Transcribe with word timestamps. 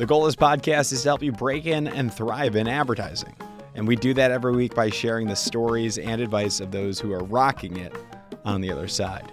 The 0.00 0.06
goal 0.06 0.24
of 0.24 0.28
this 0.28 0.36
podcast 0.36 0.94
is 0.94 1.02
to 1.02 1.10
help 1.10 1.22
you 1.22 1.30
break 1.30 1.66
in 1.66 1.86
and 1.86 2.10
thrive 2.10 2.56
in 2.56 2.66
advertising. 2.66 3.36
And 3.74 3.86
we 3.86 3.96
do 3.96 4.14
that 4.14 4.30
every 4.30 4.56
week 4.56 4.74
by 4.74 4.88
sharing 4.88 5.28
the 5.28 5.36
stories 5.36 5.98
and 5.98 6.22
advice 6.22 6.58
of 6.60 6.70
those 6.70 6.98
who 6.98 7.12
are 7.12 7.22
rocking 7.22 7.76
it 7.76 7.94
on 8.46 8.62
the 8.62 8.72
other 8.72 8.88
side. 8.88 9.30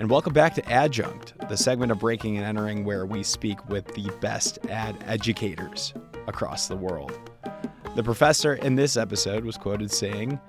And 0.00 0.10
welcome 0.10 0.32
back 0.32 0.52
to 0.56 0.68
Adjunct, 0.68 1.34
the 1.48 1.56
segment 1.56 1.92
of 1.92 2.00
Breaking 2.00 2.38
and 2.38 2.44
Entering 2.44 2.84
where 2.84 3.06
we 3.06 3.22
speak 3.22 3.68
with 3.68 3.86
the 3.94 4.10
best 4.20 4.58
ad 4.68 4.96
educators 5.06 5.94
across 6.26 6.66
the 6.66 6.76
world. 6.76 7.16
The 7.94 8.02
professor 8.02 8.54
in 8.54 8.74
this 8.74 8.96
episode 8.96 9.44
was 9.44 9.56
quoted 9.56 9.92
saying, 9.92 10.40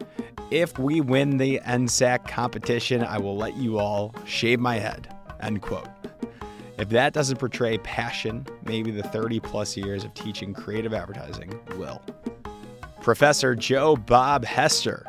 If 0.50 0.80
we 0.80 1.02
win 1.02 1.38
the 1.38 1.60
NSAC 1.60 2.28
competition, 2.28 3.04
I 3.04 3.20
will 3.20 3.38
let 3.38 3.56
you 3.58 3.78
all 3.78 4.16
shave 4.26 4.60
my 4.60 4.80
head. 4.80 5.16
End 5.40 5.62
quote. 5.62 5.88
If 6.82 6.90
that 6.90 7.14
doesn't 7.14 7.38
portray 7.38 7.78
passion, 7.78 8.48
maybe 8.72 8.90
the 8.90 9.04
30 9.04 9.42
plus 9.42 9.76
years 9.76 10.06
of 10.06 10.14
teaching 10.14 10.54
creative 10.54 10.94
advertising 10.94 11.60
will. 11.76 12.02
Professor 13.02 13.54
Joe 13.54 13.98
Bob 13.98 14.46
Hester 14.46 15.06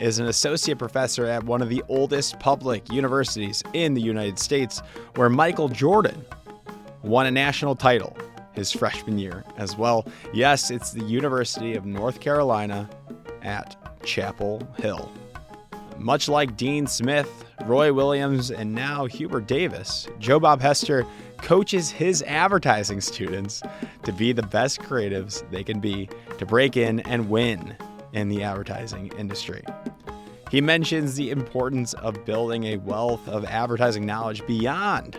is 0.00 0.18
an 0.18 0.28
associate 0.28 0.78
professor 0.78 1.26
at 1.26 1.44
one 1.44 1.60
of 1.60 1.68
the 1.68 1.82
oldest 1.90 2.40
public 2.40 2.90
universities 2.90 3.62
in 3.74 3.92
the 3.92 4.00
United 4.00 4.38
States, 4.38 4.80
where 5.16 5.28
Michael 5.28 5.68
Jordan 5.68 6.24
won 7.02 7.26
a 7.26 7.30
national 7.30 7.76
title 7.76 8.16
his 8.54 8.72
freshman 8.72 9.18
year 9.18 9.44
as 9.58 9.76
well. 9.76 10.06
Yes, 10.32 10.70
it's 10.70 10.92
the 10.92 11.04
University 11.04 11.74
of 11.74 11.84
North 11.84 12.18
Carolina 12.18 12.88
at 13.42 13.76
Chapel 14.06 14.66
Hill. 14.78 15.12
Much 15.98 16.30
like 16.30 16.56
Dean 16.56 16.86
Smith, 16.86 17.44
Roy 17.66 17.92
Williams, 17.92 18.50
and 18.50 18.74
now 18.74 19.04
Hubert 19.04 19.46
Davis, 19.46 20.08
Joe 20.18 20.40
Bob 20.40 20.62
Hester 20.62 21.04
coaches 21.42 21.90
his 21.90 22.22
advertising 22.22 23.00
students 23.00 23.62
to 24.04 24.12
be 24.12 24.32
the 24.32 24.42
best 24.44 24.80
creatives 24.80 25.48
they 25.50 25.62
can 25.62 25.80
be 25.80 26.08
to 26.38 26.46
break 26.46 26.76
in 26.76 27.00
and 27.00 27.28
win 27.28 27.76
in 28.12 28.28
the 28.28 28.42
advertising 28.42 29.12
industry. 29.18 29.62
He 30.50 30.60
mentions 30.60 31.14
the 31.14 31.30
importance 31.30 31.94
of 31.94 32.24
building 32.24 32.64
a 32.64 32.76
wealth 32.76 33.26
of 33.28 33.44
advertising 33.44 34.06
knowledge 34.06 34.46
beyond 34.46 35.18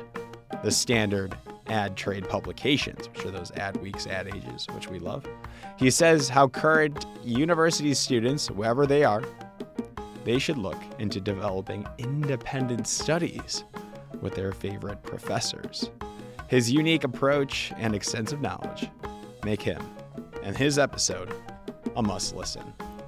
the 0.63 0.71
standard 0.71 1.35
ad 1.67 1.97
trade 1.97 2.27
publications, 2.27 3.09
which 3.09 3.25
are 3.25 3.31
those 3.31 3.52
ad 3.53 3.77
weeks, 3.77 4.05
ad 4.05 4.27
ages, 4.27 4.67
which 4.73 4.89
we 4.89 4.99
love. 4.99 5.25
He 5.77 5.89
says 5.89 6.30
how 6.30 6.47
current 6.47 7.05
university 7.23 7.93
students, 7.93 8.52
wherever 8.52 8.85
they 8.85 9.03
are, 9.03 9.23
they 10.23 10.39
should 10.39 10.58
look 10.58 10.77
into 10.99 11.19
developing 11.19 11.85
independent 11.97 12.87
studies 12.87 13.63
with 14.21 14.35
their 14.35 14.52
favorite 14.52 15.02
professors. 15.03 15.89
His 16.53 16.71
unique 16.71 17.03
approach 17.03 17.73
and 17.77 17.95
extensive 17.95 18.39
knowledge 18.39 18.87
make 19.43 19.59
him 19.59 19.81
and 20.43 20.55
his 20.55 20.77
episode 20.77 21.33
a 21.95 22.03
must 22.03 22.35
listen. 22.35 22.61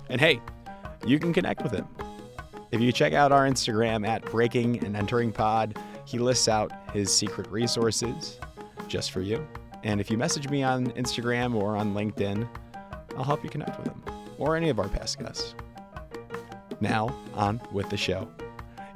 And 0.10 0.20
hey, 0.20 0.42
you 1.06 1.20
can 1.20 1.32
connect 1.32 1.62
with 1.62 1.72
him. 1.72 1.88
If 2.72 2.82
you 2.82 2.92
check 2.92 3.14
out 3.14 3.32
our 3.32 3.48
Instagram 3.48 4.08
at 4.08 4.26
Breaking 4.32 4.84
and 4.84 4.98
Entering 4.98 5.32
Pod, 5.32 5.78
he 6.06 6.18
lists 6.18 6.48
out 6.48 6.72
his 6.92 7.16
secret 7.16 7.46
resources 7.52 8.40
just 8.88 9.12
for 9.12 9.22
you. 9.22 9.48
And 9.84 10.02
if 10.02 10.10
you 10.10 10.18
message 10.18 10.50
me 10.50 10.64
on 10.64 10.88
Instagram 10.94 11.54
or 11.54 11.78
on 11.78 11.94
LinkedIn, 11.94 12.50
I'll 13.16 13.24
help 13.24 13.44
you 13.44 13.52
connect 13.52 13.78
with 13.78 13.90
him 13.90 14.02
or 14.40 14.56
any 14.56 14.70
of 14.70 14.80
our 14.80 14.90
past 14.90 15.20
guests. 15.20 15.54
Now, 16.82 17.16
on 17.36 17.62
with 17.72 17.92
the 17.92 17.98
show. 17.98 18.28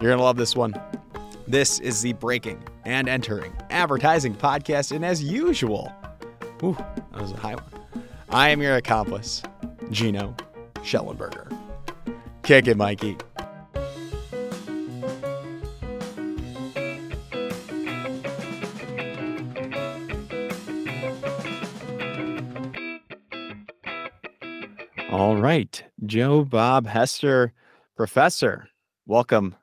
You're 0.01 0.09
going 0.09 0.17
to 0.17 0.23
love 0.23 0.37
this 0.37 0.55
one. 0.55 0.73
This 1.49 1.79
is 1.79 2.03
the 2.03 2.13
Breaking 2.13 2.63
and 2.85 3.09
Entering 3.09 3.51
Advertising 3.71 4.35
Podcast. 4.35 4.91
And 4.91 5.03
as 5.03 5.23
usual, 5.23 5.91
whew, 6.59 6.77
that 7.11 7.19
was 7.19 7.31
a 7.31 7.37
high 7.37 7.55
one. 7.55 8.03
I 8.29 8.49
am 8.49 8.61
your 8.61 8.75
accomplice, 8.75 9.41
Gino 9.89 10.35
Schellenberger. 10.83 11.51
Kick 12.43 12.67
it, 12.67 12.77
Mikey. 12.77 13.17
All 25.11 25.35
right, 25.37 25.83
Joe 26.05 26.45
Bob 26.45 26.85
Hester, 26.85 27.53
professor, 27.95 28.69
welcome 29.07 29.55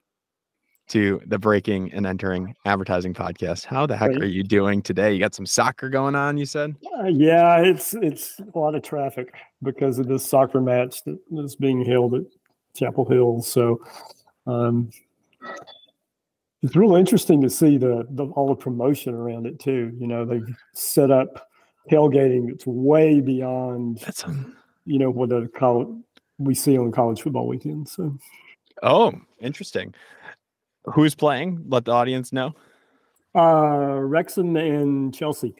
to 0.88 1.20
the 1.26 1.38
Breaking 1.38 1.92
and 1.92 2.06
Entering 2.06 2.54
Advertising 2.64 3.14
Podcast. 3.14 3.64
How 3.64 3.86
the 3.86 3.96
heck 3.96 4.12
are 4.16 4.24
you 4.24 4.42
doing 4.42 4.82
today? 4.82 5.12
You 5.12 5.18
got 5.18 5.34
some 5.34 5.46
soccer 5.46 5.88
going 5.88 6.14
on, 6.14 6.36
you 6.36 6.46
said? 6.46 6.76
Uh, 6.98 7.06
yeah, 7.06 7.58
it's 7.58 7.94
it's 7.94 8.40
a 8.54 8.58
lot 8.58 8.74
of 8.74 8.82
traffic 8.82 9.34
because 9.62 9.98
of 9.98 10.06
this 10.06 10.28
soccer 10.28 10.60
match 10.60 11.02
that 11.04 11.18
is 11.32 11.56
being 11.56 11.84
held 11.84 12.14
at 12.14 12.22
Chapel 12.74 13.08
Hill. 13.08 13.42
So 13.42 13.80
um, 14.46 14.90
it's 16.62 16.76
real 16.76 16.94
interesting 16.94 17.40
to 17.42 17.50
see 17.50 17.78
the, 17.78 18.06
the 18.10 18.26
all 18.26 18.48
the 18.48 18.54
promotion 18.54 19.14
around 19.14 19.46
it 19.46 19.58
too. 19.58 19.92
You 19.98 20.06
know, 20.06 20.24
they've 20.24 20.56
set 20.72 21.10
up 21.10 21.48
tailgating 21.90 22.48
that's 22.48 22.66
way 22.66 23.20
beyond 23.20 23.98
That's 23.98 24.24
um, 24.24 24.56
you 24.84 24.98
know 24.98 25.10
what 25.10 25.30
the 25.30 25.48
college 25.56 25.88
we 26.38 26.54
see 26.54 26.76
on 26.78 26.92
college 26.92 27.22
football 27.22 27.46
weekend. 27.46 27.88
So 27.88 28.16
oh, 28.82 29.12
interesting. 29.40 29.94
Who's 30.94 31.14
playing? 31.14 31.64
Let 31.68 31.84
the 31.84 31.92
audience 31.92 32.32
know. 32.32 32.54
uh, 33.34 33.98
Wrexham 34.00 34.56
and 34.56 35.14
Chelsea. 35.14 35.54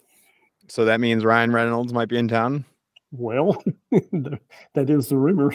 So 0.68 0.84
that 0.84 1.00
means 1.00 1.24
Ryan 1.24 1.52
Reynolds 1.52 1.92
might 1.92 2.08
be 2.08 2.16
in 2.18 2.26
town, 2.28 2.64
Well, 3.12 3.62
that 3.92 4.90
is 4.90 5.08
the 5.08 5.16
rumor. 5.16 5.54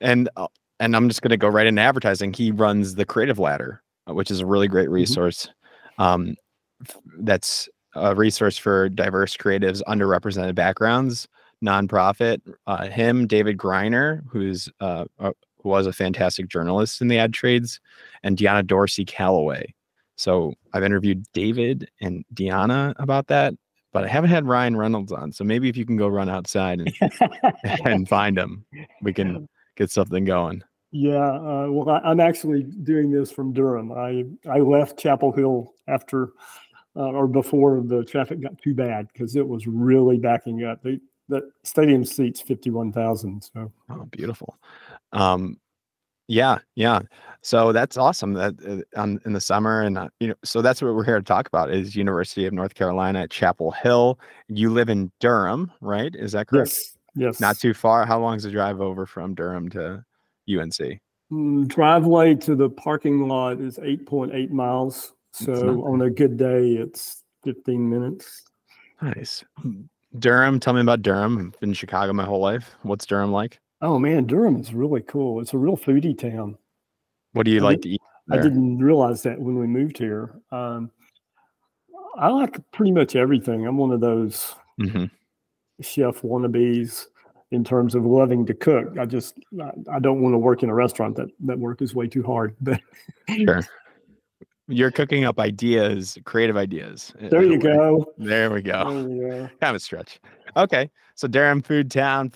and 0.00 0.28
uh, 0.36 0.48
and 0.80 0.96
I'm 0.96 1.08
just 1.08 1.22
gonna 1.22 1.36
go 1.36 1.48
right 1.48 1.66
into 1.66 1.82
advertising. 1.82 2.32
He 2.32 2.50
runs 2.50 2.94
the 2.94 3.04
Creative 3.04 3.38
Ladder, 3.38 3.82
uh, 4.08 4.14
which 4.14 4.30
is 4.30 4.40
a 4.40 4.46
really 4.46 4.68
great 4.68 4.88
resource. 4.90 5.48
Um, 5.98 6.36
f- 6.88 6.96
that's 7.20 7.68
a 7.94 8.14
resource 8.14 8.56
for 8.58 8.88
diverse 8.88 9.36
creatives, 9.36 9.82
underrepresented 9.86 10.54
backgrounds, 10.54 11.28
nonprofit. 11.64 12.40
Uh, 12.66 12.88
him, 12.88 13.26
David 13.26 13.56
Griner, 13.58 14.22
who's 14.30 14.68
uh, 14.80 15.04
uh, 15.18 15.30
who 15.64 15.70
was 15.70 15.88
a 15.88 15.92
fantastic 15.92 16.46
journalist 16.46 17.00
in 17.00 17.08
the 17.08 17.18
ad 17.18 17.34
trades, 17.34 17.80
and 18.22 18.36
Deanna 18.36 18.64
Dorsey 18.64 19.04
Calloway. 19.04 19.74
So 20.16 20.54
I've 20.72 20.84
interviewed 20.84 21.24
David 21.32 21.90
and 22.00 22.24
Deanna 22.32 22.94
about 22.98 23.26
that, 23.28 23.54
but 23.92 24.04
I 24.04 24.08
haven't 24.08 24.30
had 24.30 24.46
Ryan 24.46 24.76
Reynolds 24.76 25.10
on. 25.10 25.32
So 25.32 25.42
maybe 25.42 25.68
if 25.68 25.76
you 25.76 25.84
can 25.84 25.96
go 25.96 26.06
run 26.06 26.28
outside 26.28 26.80
and, 26.80 26.94
and 27.84 28.08
find 28.08 28.38
him, 28.38 28.64
we 29.02 29.12
can 29.12 29.48
get 29.76 29.90
something 29.90 30.24
going. 30.24 30.62
Yeah, 30.92 31.32
uh, 31.32 31.66
well, 31.70 31.90
I, 31.90 32.08
I'm 32.08 32.20
actually 32.20 32.62
doing 32.62 33.10
this 33.10 33.32
from 33.32 33.52
Durham. 33.52 33.90
I 33.90 34.26
I 34.48 34.60
left 34.60 34.96
Chapel 34.96 35.32
Hill 35.32 35.74
after 35.88 36.28
uh, 36.94 37.10
or 37.10 37.26
before 37.26 37.82
the 37.84 38.04
traffic 38.04 38.40
got 38.40 38.56
too 38.62 38.74
bad 38.74 39.08
because 39.12 39.34
it 39.34 39.46
was 39.46 39.66
really 39.66 40.18
backing 40.18 40.62
up. 40.62 40.84
They, 40.84 41.00
the 41.28 41.50
stadium 41.64 42.04
seats 42.04 42.40
fifty 42.40 42.70
one 42.70 42.92
thousand. 42.92 43.42
So 43.42 43.72
Oh, 43.90 44.04
beautiful. 44.12 44.56
Um, 45.14 45.58
yeah, 46.28 46.58
yeah. 46.74 47.00
So 47.42 47.72
that's 47.72 47.96
awesome. 47.96 48.32
That 48.32 48.54
uh, 48.66 49.00
on 49.00 49.20
in 49.26 49.34
the 49.34 49.40
summer, 49.40 49.82
and 49.82 49.98
uh, 49.98 50.08
you 50.18 50.28
know, 50.28 50.34
so 50.44 50.62
that's 50.62 50.80
what 50.80 50.94
we're 50.94 51.04
here 51.04 51.18
to 51.18 51.24
talk 51.24 51.46
about 51.46 51.70
is 51.70 51.94
University 51.94 52.46
of 52.46 52.54
North 52.54 52.74
Carolina 52.74 53.22
at 53.22 53.30
Chapel 53.30 53.70
Hill. 53.70 54.18
You 54.48 54.70
live 54.70 54.88
in 54.88 55.12
Durham, 55.20 55.70
right? 55.80 56.14
Is 56.14 56.32
that 56.32 56.46
correct? 56.46 56.70
yes, 56.70 56.96
yes. 57.14 57.40
Not 57.40 57.58
too 57.58 57.74
far. 57.74 58.06
How 58.06 58.18
long 58.18 58.36
is 58.36 58.44
the 58.44 58.50
drive 58.50 58.80
over 58.80 59.04
from 59.04 59.34
Durham 59.34 59.68
to 59.70 60.02
UNC? 60.48 61.00
Mm, 61.30 61.68
driveway 61.68 62.34
to 62.36 62.54
the 62.54 62.70
parking 62.70 63.28
lot 63.28 63.60
is 63.60 63.78
eight 63.82 64.06
point 64.06 64.32
eight 64.34 64.50
miles. 64.50 65.12
So 65.32 65.84
on 65.84 66.00
a 66.02 66.10
good 66.10 66.38
day, 66.38 66.72
it's 66.72 67.22
fifteen 67.42 67.90
minutes. 67.90 68.42
Nice. 69.02 69.44
Durham. 70.18 70.60
Tell 70.60 70.72
me 70.72 70.80
about 70.80 71.02
Durham. 71.02 71.52
I've 71.52 71.60
been 71.60 71.70
in 71.70 71.74
Chicago 71.74 72.14
my 72.14 72.24
whole 72.24 72.40
life. 72.40 72.74
What's 72.82 73.04
Durham 73.04 73.32
like? 73.32 73.60
Oh 73.84 73.98
man, 73.98 74.24
Durham 74.24 74.56
is 74.58 74.72
really 74.72 75.02
cool. 75.02 75.40
It's 75.40 75.52
a 75.52 75.58
real 75.58 75.76
foodie 75.76 76.16
town. 76.18 76.56
What 77.32 77.44
do 77.44 77.50
you 77.50 77.60
I 77.60 77.64
like 77.64 77.82
to 77.82 77.90
eat? 77.90 78.00
I 78.32 78.36
didn't 78.38 78.78
realize 78.78 79.22
that 79.24 79.38
when 79.38 79.58
we 79.58 79.66
moved 79.66 79.98
here. 79.98 80.40
Um, 80.50 80.90
I 82.16 82.28
like 82.28 82.58
pretty 82.72 82.92
much 82.92 83.14
everything. 83.14 83.66
I'm 83.66 83.76
one 83.76 83.90
of 83.90 84.00
those 84.00 84.54
Mhm. 84.80 85.10
chef 85.82 86.22
wannabes 86.22 87.06
in 87.50 87.62
terms 87.62 87.94
of 87.94 88.06
loving 88.06 88.46
to 88.46 88.54
cook. 88.54 88.96
I 88.98 89.04
just 89.04 89.34
I, 89.60 89.70
I 89.92 89.98
don't 89.98 90.22
want 90.22 90.32
to 90.32 90.38
work 90.38 90.62
in 90.62 90.70
a 90.70 90.74
restaurant 90.74 91.16
that 91.16 91.28
that 91.40 91.58
work 91.58 91.82
is 91.82 91.94
way 91.94 92.06
too 92.08 92.22
hard. 92.22 92.56
But 92.62 92.80
Sure. 93.28 93.60
You're 94.66 94.90
cooking 94.90 95.24
up 95.24 95.38
ideas, 95.38 96.16
creative 96.24 96.56
ideas. 96.56 97.12
there 97.20 97.42
you 97.42 97.50
way. 97.52 97.58
go. 97.58 98.14
There 98.16 98.50
we 98.50 98.62
go. 98.62 99.02
There 99.02 99.10
you 99.42 99.50
kind 99.60 99.70
of 99.70 99.74
a 99.74 99.80
stretch. 99.80 100.18
Okay, 100.56 100.90
so 101.16 101.28
Durham 101.28 101.60
Food 101.60 101.90
Town, 101.90 102.32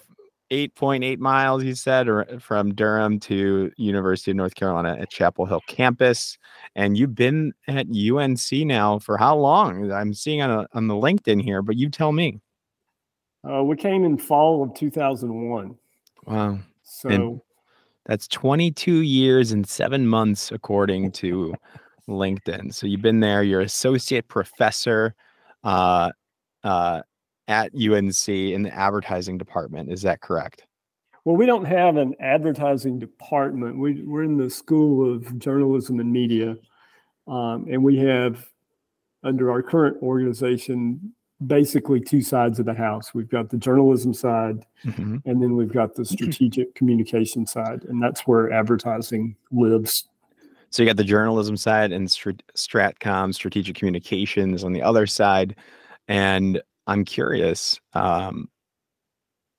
eight 0.51 0.75
point 0.75 1.05
eight 1.05 1.21
miles. 1.21 1.65
You 1.65 1.75
said, 1.75 2.09
or 2.09 2.27
from 2.41 2.75
Durham 2.75 3.19
to 3.21 3.71
University 3.77 4.31
of 4.31 4.37
North 4.37 4.55
Carolina 4.55 4.97
at 4.99 5.11
Chapel 5.11 5.47
Hill 5.47 5.63
campus, 5.67 6.39
and 6.75 6.97
you've 6.97 7.15
been 7.15 7.53
at 7.67 7.87
UNC 7.89 8.53
now 8.67 8.99
for 8.99 9.17
how 9.17 9.37
long? 9.37 9.91
I'm 9.93 10.15
seeing 10.15 10.43
on 10.43 10.51
a, 10.51 10.67
on 10.73 10.87
the 10.89 10.95
LinkedIn 10.95 11.43
here, 11.43 11.63
but 11.63 11.77
you 11.77 11.91
tell 11.91 12.13
me. 12.13 12.41
Uh, 13.49 13.63
we 13.63 13.77
came 13.77 14.05
in 14.05 14.19
fall 14.19 14.63
of 14.63 14.75
2001. 14.75 15.77
Wow. 16.27 16.59
So 16.83 17.09
And- 17.09 17.41
That's 18.07 18.27
22 18.29 19.03
years 19.03 19.53
and 19.53 19.67
seven 19.67 20.07
months, 20.07 20.51
according 20.51 21.13
to 21.13 21.55
LinkedIn. 22.09 22.73
So 22.75 22.87
you've 22.87 23.03
been 23.03 23.21
there. 23.21 23.43
You're 23.43 23.61
associate 23.61 24.27
professor 24.29 25.15
uh, 25.63 26.11
uh, 26.65 27.03
at 27.49 27.73
UNC 27.75 28.29
in 28.29 28.63
the 28.63 28.73
advertising 28.75 29.39
department. 29.39 29.91
Is 29.91 30.03
that 30.03 30.21
correct? 30.21 30.67
Well, 31.25 31.37
we 31.37 31.47
don't 31.47 31.65
have 31.65 31.97
an 31.97 32.15
advertising 32.21 32.99
department. 32.99 33.79
We, 33.79 34.03
we're 34.03 34.23
in 34.23 34.37
the 34.37 34.49
School 34.51 35.15
of 35.15 35.39
Journalism 35.39 35.99
and 36.01 36.13
Media. 36.13 36.57
Um, 37.27 37.67
and 37.71 37.83
we 37.83 37.97
have, 37.99 38.47
under 39.25 39.51
our 39.51 39.63
current 39.63 40.01
organization, 40.03 41.13
basically 41.47 42.01
two 42.01 42.21
sides 42.23 42.59
of 42.59 42.67
the 42.67 42.75
house. 42.75 43.15
We've 43.15 43.29
got 43.29 43.51
the 43.51 43.59
journalism 43.59 44.13
side, 44.15 44.65
Mhm. 44.85 45.23
and 45.25 45.43
then 45.43 45.57
we've 45.57 45.73
got 45.73 45.95
the 45.95 46.05
strategic 46.05 46.75
communication 46.75 47.47
side. 47.47 47.85
And 47.85 48.03
that's 48.03 48.23
where 48.27 48.51
advertising 48.53 49.37
lives. 49.51 50.09
So 50.71 50.83
you 50.83 50.89
got 50.89 50.97
the 50.97 51.05
journalism 51.05 51.57
side 51.57 51.93
and 51.93 52.09
strat- 52.09 52.41
Stratcom, 52.55 53.35
strategic 53.35 53.77
communications 53.77 54.65
on 54.65 54.73
the 54.73 54.83
other 54.83 55.07
side. 55.07 55.57
And 56.09 56.61
I'm 56.89 57.05
curious, 57.05 57.79
um, 57.93 58.49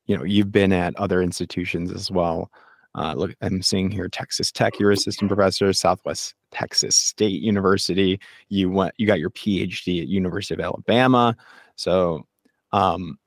you 0.08 0.18
know, 0.18 0.24
you've 0.24 0.52
been 0.52 0.74
at 0.74 0.96
other 0.96 1.22
institutions 1.22 1.92
as 1.92 2.10
well. 2.10 2.52
Uh, 2.96 3.14
look, 3.14 3.36
I'm 3.42 3.62
seeing 3.62 3.92
here 3.92 4.10
Texas 4.10 4.52
Tech. 4.52 4.80
You're 4.80 4.90
assistant 4.90 5.30
professor, 5.30 5.72
Southwest 5.72 6.34
Texas 6.52 6.96
State 6.96 7.42
University. 7.42 8.20
You 8.50 8.72
went, 8.72 8.96
you 8.98 9.06
got 9.06 9.20
your 9.20 9.30
PhD 9.30 10.02
at 10.02 10.08
University 10.08 10.56
of 10.56 10.60
Alabama. 10.60 11.38
So, 11.76 12.26
um, 12.72 13.20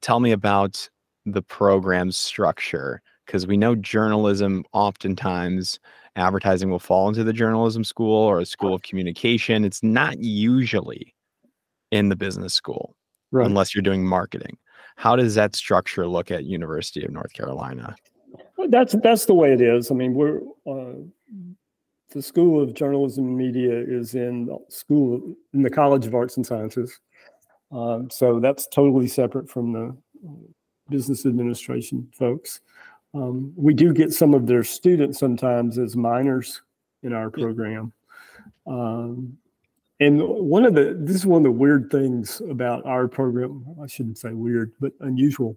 tell 0.00 0.18
me 0.18 0.32
about 0.32 0.88
the 1.26 1.42
program 1.42 2.10
structure 2.12 3.02
because 3.26 3.46
we 3.46 3.58
know 3.58 3.74
journalism 3.74 4.64
oftentimes 4.72 5.78
advertising 6.16 6.70
will 6.70 6.78
fall 6.78 7.08
into 7.08 7.24
the 7.24 7.32
journalism 7.34 7.84
school 7.84 8.16
or 8.16 8.40
a 8.40 8.46
school 8.46 8.74
of 8.74 8.82
communication. 8.82 9.66
It's 9.66 9.82
not 9.82 10.18
usually 10.18 11.14
in 11.90 12.08
the 12.08 12.16
business 12.16 12.54
school 12.54 12.96
Right. 13.32 13.46
unless 13.46 13.74
you're 13.74 13.82
doing 13.82 14.06
marketing. 14.06 14.56
How 14.96 15.16
does 15.16 15.34
that 15.34 15.56
structure 15.56 16.06
look 16.06 16.30
at 16.30 16.44
University 16.44 17.04
of 17.04 17.10
North 17.10 17.32
Carolina? 17.32 17.96
That's 18.68 18.94
that's 19.02 19.24
the 19.24 19.34
way 19.34 19.52
it 19.52 19.60
is. 19.60 19.90
I 19.90 19.94
mean, 19.94 20.14
we're 20.14 20.40
uh, 20.66 21.00
the 22.10 22.22
School 22.22 22.62
of 22.62 22.74
Journalism 22.74 23.24
and 23.24 23.36
Media 23.36 23.72
is 23.72 24.14
in 24.14 24.46
the 24.46 24.58
school 24.68 25.34
in 25.54 25.62
the 25.62 25.70
College 25.70 26.06
of 26.06 26.14
Arts 26.14 26.36
and 26.36 26.46
Sciences, 26.46 27.00
um, 27.72 28.10
so 28.10 28.38
that's 28.38 28.68
totally 28.68 29.08
separate 29.08 29.50
from 29.50 29.72
the 29.72 29.96
business 30.90 31.26
administration 31.26 32.08
folks. 32.12 32.60
Um, 33.14 33.52
we 33.56 33.74
do 33.74 33.92
get 33.92 34.12
some 34.12 34.34
of 34.34 34.46
their 34.46 34.62
students 34.62 35.18
sometimes 35.18 35.78
as 35.78 35.96
minors 35.96 36.62
in 37.02 37.12
our 37.12 37.30
program. 37.30 37.92
Um, 38.66 39.38
and 40.06 40.20
one 40.22 40.64
of 40.64 40.74
the 40.74 40.96
this 40.98 41.16
is 41.16 41.26
one 41.26 41.38
of 41.38 41.44
the 41.44 41.50
weird 41.50 41.90
things 41.90 42.40
about 42.48 42.84
our 42.86 43.08
program. 43.08 43.64
I 43.82 43.86
shouldn't 43.86 44.18
say 44.18 44.32
weird, 44.32 44.72
but 44.80 44.92
unusual. 45.00 45.56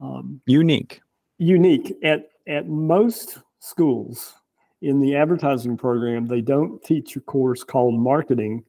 Um, 0.00 0.40
Unique. 0.46 1.00
unique 1.38 1.96
at 2.02 2.30
at 2.46 2.68
most 2.68 3.38
schools 3.60 4.34
in 4.82 5.00
the 5.00 5.16
advertising 5.16 5.76
program 5.76 6.26
they 6.26 6.40
don't 6.42 6.82
teach 6.84 7.16
a 7.16 7.20
course 7.20 7.64
called 7.64 7.94
marketing 7.98 8.62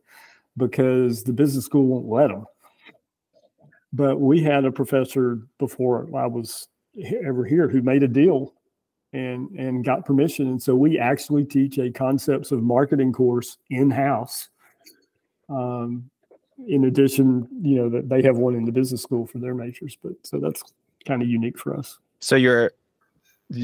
because 0.56 1.24
the 1.24 1.34
business 1.34 1.66
school 1.66 1.86
won't 1.86 2.08
let 2.08 2.28
them 2.30 2.46
but 3.92 4.22
we 4.22 4.42
had 4.42 4.64
a 4.66 4.72
professor 4.72 5.40
before 5.58 6.08
i 6.16 6.26
was 6.26 6.68
ever 7.26 7.44
here 7.44 7.68
who 7.68 7.82
made 7.82 8.04
a 8.04 8.08
deal 8.08 8.54
and 9.12 9.50
and 9.60 9.84
got 9.84 10.06
permission 10.06 10.48
and 10.48 10.62
so 10.62 10.74
we 10.76 10.98
actually 10.98 11.44
teach 11.44 11.78
a 11.80 11.92
concepts 11.92 12.52
of 12.52 12.64
marketing 12.64 13.12
course 13.12 13.58
in 13.70 13.92
house 13.92 14.50
um, 15.50 16.10
in 16.68 16.86
addition 16.86 17.48
you 17.62 17.76
know 17.76 17.90
that 17.90 18.10
they 18.10 18.22
have 18.22 18.38
one 18.38 18.56
in 18.56 18.66
the 18.66 18.72
business 18.72 19.02
school 19.02 19.26
for 19.28 19.40
their 19.40 19.54
majors 19.54 19.98
but 20.02 20.14
so 20.24 20.40
that's 20.40 20.64
kind 21.06 21.22
of 21.22 21.28
unique 21.28 21.58
for 21.58 21.78
us 21.78 22.00
So 22.20 22.36
you're 22.36 22.72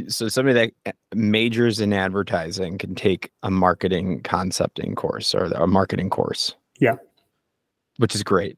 so 0.07 0.27
somebody 0.27 0.53
that 0.53 0.73
uh, 0.85 1.15
majors 1.15 1.79
in 1.79 1.93
advertising 1.93 2.77
can 2.77 2.93
take 2.93 3.31
a 3.43 3.49
marketing 3.49 4.21
concepting 4.21 4.93
course 4.93 5.33
or 5.33 5.45
a 5.45 5.65
marketing 5.65 6.11
course. 6.11 6.53
Yeah. 6.79 6.97
Which 7.97 8.13
is 8.13 8.21
great 8.21 8.57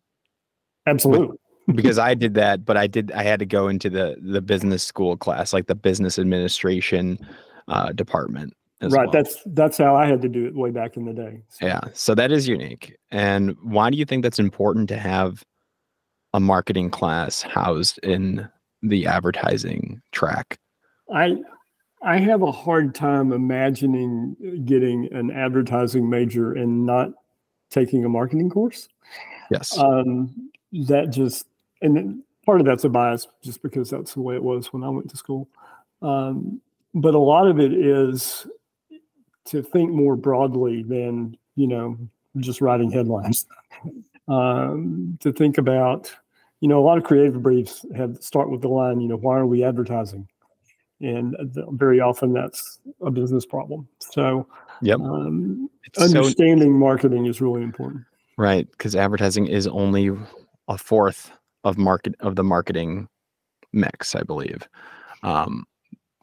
absolutely 0.88 1.38
because 1.76 1.98
I 2.10 2.14
did 2.14 2.34
that, 2.36 2.66
but 2.66 2.78
I 2.78 2.88
did 2.88 3.12
I 3.12 3.24
had 3.24 3.40
to 3.40 3.46
go 3.46 3.68
into 3.68 3.90
the 3.90 4.18
the 4.22 4.42
business 4.42 4.84
school 4.84 5.18
class, 5.18 5.54
like 5.54 5.68
the 5.68 5.76
business 5.76 6.20
administration 6.20 7.18
uh, 7.68 7.92
department. 7.94 8.54
Right 8.92 9.04
well. 9.08 9.12
that's 9.12 9.38
that's 9.48 9.78
how 9.78 9.96
i 9.96 10.06
had 10.06 10.22
to 10.22 10.28
do 10.30 10.46
it 10.46 10.54
way 10.56 10.72
back 10.72 10.98
in 10.98 11.06
the 11.06 11.14
day 11.14 11.42
So, 11.50 11.66
Yeah. 11.66 11.82
So 11.94 12.16
that 12.16 12.32
is 12.32 12.48
unique. 12.48 12.96
And 13.12 13.56
why 13.64 13.90
do 13.90 13.98
you 13.98 14.06
think 14.06 14.24
that's 14.24 14.40
important 14.40 14.90
to 14.90 14.98
have 14.98 15.44
a 16.34 16.40
marketing 16.40 16.90
class 16.90 17.42
housed 17.42 18.00
in 18.00 18.48
the 18.82 19.06
advertising 19.06 20.02
track? 20.12 20.58
i 21.14 21.36
i 22.02 22.18
have 22.18 22.42
a 22.42 22.52
hard 22.52 22.94
time 22.96 23.32
imagining 23.32 24.36
getting 24.66 25.12
an 25.14 25.32
advertising 25.32 26.10
major 26.10 26.54
and 26.54 26.86
not 26.86 27.10
taking 27.70 28.04
a 28.06 28.10
marketing 28.10 28.50
course 28.50 28.88
Yes. 29.52 29.78
um 29.78 30.50
that 30.88 31.10
just 31.12 31.46
and 31.82 32.24
part 32.46 32.60
of 32.60 32.66
that's 32.66 32.84
a 32.84 32.90
bias 32.90 33.28
just 33.44 33.62
because 33.62 33.90
that's 33.90 34.14
the 34.16 34.22
way 34.22 34.36
it 34.36 34.44
was 34.44 34.72
when 34.74 34.84
i 34.84 34.90
went 34.90 35.10
to 35.10 35.18
school 35.18 35.48
um 36.02 36.60
but 36.96 37.14
a 37.16 37.20
lot 37.20 37.48
of 37.48 37.60
it 37.60 37.74
is 37.74 38.46
to 39.46 39.62
think 39.62 39.92
more 39.92 40.16
broadly 40.16 40.84
than 40.84 41.38
you 41.56 41.68
know 41.68 41.98
just 42.38 42.62
writing 42.62 42.92
headlines 42.92 43.46
um, 44.28 45.18
to 45.22 45.32
think 45.32 45.58
about 45.58 46.12
you 46.62 46.68
know 46.68 46.80
a 46.80 46.86
lot 46.86 46.98
of 46.98 47.04
creative 47.04 47.42
briefs 47.42 47.86
have 47.96 48.18
start 48.22 48.50
with 48.50 48.62
the 48.62 48.68
line 48.68 49.00
you 49.00 49.08
know 49.08 49.18
why 49.18 49.38
are 49.38 49.48
we 49.48 49.64
advertising 49.64 50.28
and 51.02 51.36
very 51.72 52.00
often 52.00 52.34
that's 52.34 52.80
a 53.06 53.12
business 53.12 53.46
problem 53.46 53.88
so 54.00 54.48
yep. 54.82 55.00
um, 55.00 55.70
It's 55.86 56.00
so 56.00 56.06
understanding 56.06 56.72
marketing 56.72 57.26
is 57.26 57.42
really 57.42 57.62
important 57.62 58.04
right 58.38 58.70
because 58.72 58.96
advertising 58.96 59.48
is 59.48 59.68
only 59.68 60.12
a 60.68 60.78
fourth 60.78 61.32
of 61.64 61.78
market 61.78 62.16
of 62.20 62.36
the 62.36 62.44
marketing 62.44 63.08
mix, 63.74 64.16
I 64.16 64.24
believe. 64.24 64.68
Um, 65.24 65.66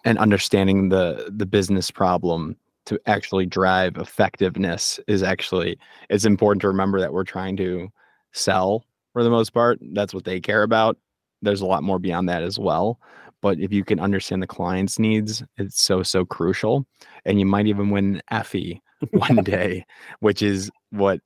and 0.05 0.19
understanding 0.19 0.89
the 0.89 1.31
the 1.35 1.47
business 1.47 1.91
problem 1.91 2.57
to 2.91 3.01
actually 3.07 3.47
drive 3.47 3.97
effectiveness 3.99 4.99
is 5.07 5.23
actually 5.23 5.79
it's 6.09 6.25
important 6.25 6.61
to 6.61 6.67
remember 6.67 6.99
that 6.99 7.13
we're 7.13 7.23
trying 7.23 7.57
to 7.57 7.89
sell 8.33 8.85
for 9.13 9.23
the 9.23 9.31
most 9.31 9.51
part. 9.51 9.79
That's 9.93 10.13
what 10.13 10.25
they 10.25 10.41
care 10.41 10.65
about. 10.65 10.99
There's 11.41 11.61
a 11.61 11.67
lot 11.67 11.85
more 11.85 12.01
beyond 12.01 12.29
that 12.29 12.43
as 12.43 12.59
well. 12.59 12.99
But 13.43 13.61
if 13.61 13.73
you 13.73 13.85
can 13.85 14.01
understand 14.01 14.43
the 14.43 14.49
client's 14.49 14.99
needs, 14.99 15.45
it's 15.57 15.81
so 15.81 16.03
so 16.03 16.25
crucial. 16.25 16.85
And 17.25 17.39
you 17.39 17.47
might 17.47 17.69
even 17.69 17.91
win 17.91 18.17
an 18.17 18.23
Effie 18.33 18.83
one 19.13 19.37
day, 19.37 19.87
which 20.19 20.43
is 20.43 20.69
what 20.91 21.21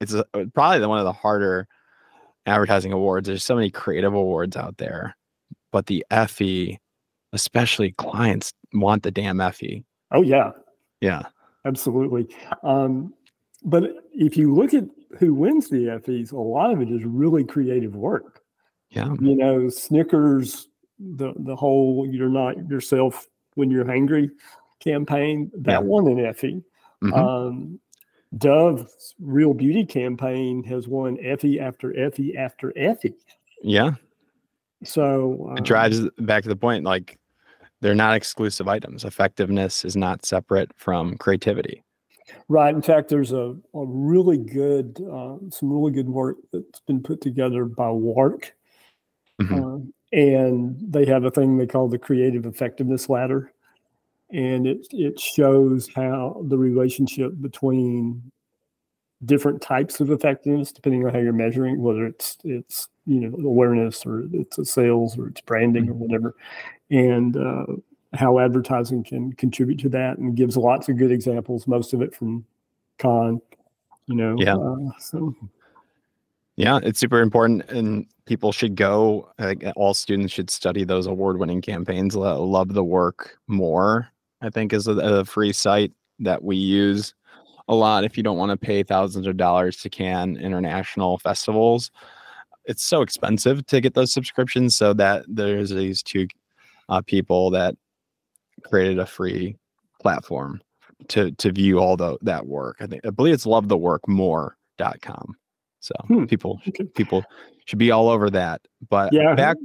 it's 0.00 0.12
a, 0.12 0.24
probably 0.52 0.80
the, 0.80 0.88
one 0.88 0.98
of 0.98 1.04
the 1.04 1.12
harder 1.12 1.68
advertising 2.46 2.92
awards. 2.92 3.28
There's 3.28 3.44
so 3.44 3.54
many 3.54 3.70
creative 3.70 4.12
awards 4.12 4.56
out 4.56 4.78
there, 4.78 5.16
but 5.70 5.86
the 5.86 6.04
Effie, 6.10 6.80
especially 7.32 7.92
clients 7.92 8.52
want 8.72 9.04
the 9.04 9.12
damn 9.12 9.40
Effie. 9.40 9.84
oh 10.10 10.22
yeah 10.22 10.50
Yeah. 11.00 11.22
absolutely 11.64 12.28
um, 12.62 13.12
but 13.64 13.84
if 14.14 14.36
you 14.36 14.54
look 14.54 14.72
at 14.74 14.84
who 15.18 15.34
wins 15.34 15.68
the 15.68 15.86
Effies, 15.88 16.32
a 16.32 16.36
lot 16.38 16.72
of 16.72 16.80
it 16.80 16.88
is 16.90 17.04
really 17.04 17.44
creative 17.44 17.94
work. 17.96 18.40
Yeah. 18.90 19.12
You 19.20 19.34
know, 19.36 19.68
Snickers, 19.68 20.68
the 20.98 21.32
the 21.36 21.54
whole 21.56 22.06
"you're 22.08 22.28
not 22.28 22.68
yourself 22.70 23.26
when 23.54 23.70
you're 23.70 23.84
hangry" 23.84 24.30
campaign 24.78 25.50
that 25.58 25.72
Yeah. 25.72 25.78
won 25.80 26.06
an 26.08 26.20
Effie. 26.24 26.62
Mhm. 27.02 27.12
Um, 27.12 27.80
Dove's 28.38 29.14
Real 29.20 29.52
Beauty 29.52 29.84
campaign 29.84 30.62
has 30.64 30.86
won 30.88 31.18
Effie 31.20 31.58
after 31.60 31.94
Effie 31.98 32.36
after 32.36 32.72
Effie. 32.76 33.14
yeah. 33.62 33.90
So 34.84 35.50
It 35.56 35.58
um, 35.58 35.64
drives 35.64 36.08
back 36.18 36.44
to 36.44 36.48
the 36.48 36.56
point 36.56 36.84
like 36.84 37.18
they're 37.80 37.94
not 37.94 38.14
exclusive 38.14 38.68
items. 38.68 39.04
Effectiveness 39.04 39.84
is 39.84 39.96
not 39.96 40.24
separate 40.24 40.70
from 40.76 41.16
creativity. 41.16 41.82
Right. 42.48 42.74
In 42.74 42.82
fact, 42.82 43.08
there's 43.08 43.32
a, 43.32 43.56
a 43.74 43.84
really 43.86 44.38
good, 44.38 44.98
uh, 45.00 45.36
some 45.50 45.72
really 45.72 45.92
good 45.92 46.08
work 46.08 46.36
that's 46.52 46.80
been 46.80 47.02
put 47.02 47.20
together 47.20 47.64
by 47.64 47.88
WARC. 47.88 48.52
Mhm. 49.40 49.52
Um, 49.52 49.94
and 50.12 50.76
they 50.80 51.06
have 51.06 51.24
a 51.24 51.30
thing 51.30 51.56
they 51.56 51.66
call 51.66 51.88
the 51.88 51.98
Creative 51.98 52.46
Effectiveness 52.46 53.08
Ladder. 53.08 53.52
And 54.32 54.66
it, 54.66 54.86
it 54.90 55.18
shows 55.18 55.88
how 55.94 56.44
the 56.48 56.58
relationship 56.58 57.32
between 57.40 58.30
different 59.24 59.60
types 59.60 60.00
of 60.00 60.10
effectiveness 60.10 60.72
depending 60.72 61.04
on 61.06 61.12
how 61.12 61.18
you're 61.18 61.32
measuring, 61.32 61.80
whether 61.80 62.06
it's 62.06 62.38
it's 62.44 62.88
you 63.06 63.20
know 63.20 63.36
awareness 63.46 64.04
or 64.06 64.24
it's 64.32 64.58
a 64.58 64.64
sales 64.64 65.18
or 65.18 65.28
it's 65.28 65.40
branding 65.40 65.88
or 65.88 65.94
whatever, 65.94 66.34
and 66.90 67.36
uh, 67.36 67.66
how 68.14 68.38
advertising 68.38 69.04
can 69.04 69.32
contribute 69.34 69.78
to 69.80 69.88
that, 69.88 70.18
and 70.18 70.36
gives 70.36 70.56
lots 70.56 70.88
of 70.88 70.96
good 70.96 71.12
examples. 71.12 71.66
Most 71.66 71.92
of 71.92 72.02
it 72.02 72.14
from 72.14 72.44
Cannes, 72.98 73.40
you 74.06 74.16
know. 74.16 74.36
Yeah. 74.38 74.56
Uh, 74.56 74.98
so 74.98 75.34
Yeah, 76.56 76.78
it's 76.82 77.00
super 77.00 77.22
important, 77.22 77.70
and 77.70 78.06
people 78.26 78.52
should 78.52 78.76
go. 78.76 79.32
Like 79.38 79.64
all 79.76 79.94
students 79.94 80.32
should 80.32 80.50
study 80.50 80.84
those 80.84 81.06
award-winning 81.06 81.62
campaigns. 81.62 82.14
Love 82.14 82.74
the 82.74 82.84
work 82.84 83.38
more. 83.46 84.08
I 84.42 84.50
think 84.50 84.72
is 84.72 84.86
a, 84.86 84.92
a 84.92 85.24
free 85.24 85.52
site 85.52 85.92
that 86.18 86.44
we 86.44 86.56
use 86.56 87.14
a 87.70 87.74
lot. 87.74 88.04
If 88.04 88.16
you 88.16 88.22
don't 88.22 88.36
want 88.36 88.50
to 88.50 88.56
pay 88.56 88.82
thousands 88.82 89.26
of 89.26 89.36
dollars 89.36 89.76
to 89.78 89.88
Cannes 89.88 90.36
International 90.36 91.18
festivals, 91.18 91.90
it's 92.64 92.82
so 92.82 93.00
expensive 93.00 93.64
to 93.66 93.80
get 93.80 93.94
those 93.94 94.12
subscriptions. 94.12 94.76
So 94.76 94.92
that 94.94 95.24
there's 95.28 95.70
these 95.70 96.02
two 96.02 96.26
uh, 96.88 97.00
people 97.00 97.50
that 97.50 97.76
created 98.64 98.98
a 98.98 99.06
free 99.06 99.56
platform 100.02 100.60
to 101.08 101.30
to 101.32 101.52
view 101.52 101.78
all 101.78 101.96
the 101.96 102.18
that 102.22 102.46
work. 102.46 102.76
I 102.80 102.86
think 102.86 103.06
I 103.06 103.10
believe 103.10 103.34
it's 103.34 103.46
lovetheworkmore.com. 103.46 105.36
So 105.78 105.94
Hmm, 106.08 106.24
people 106.24 106.60
okay. 106.68 106.84
people 106.84 107.24
should 107.66 107.78
be 107.78 107.92
all 107.92 108.08
over 108.08 108.28
that. 108.30 108.62
But 108.88 109.12
yeah, 109.12 109.34
back 109.34 109.56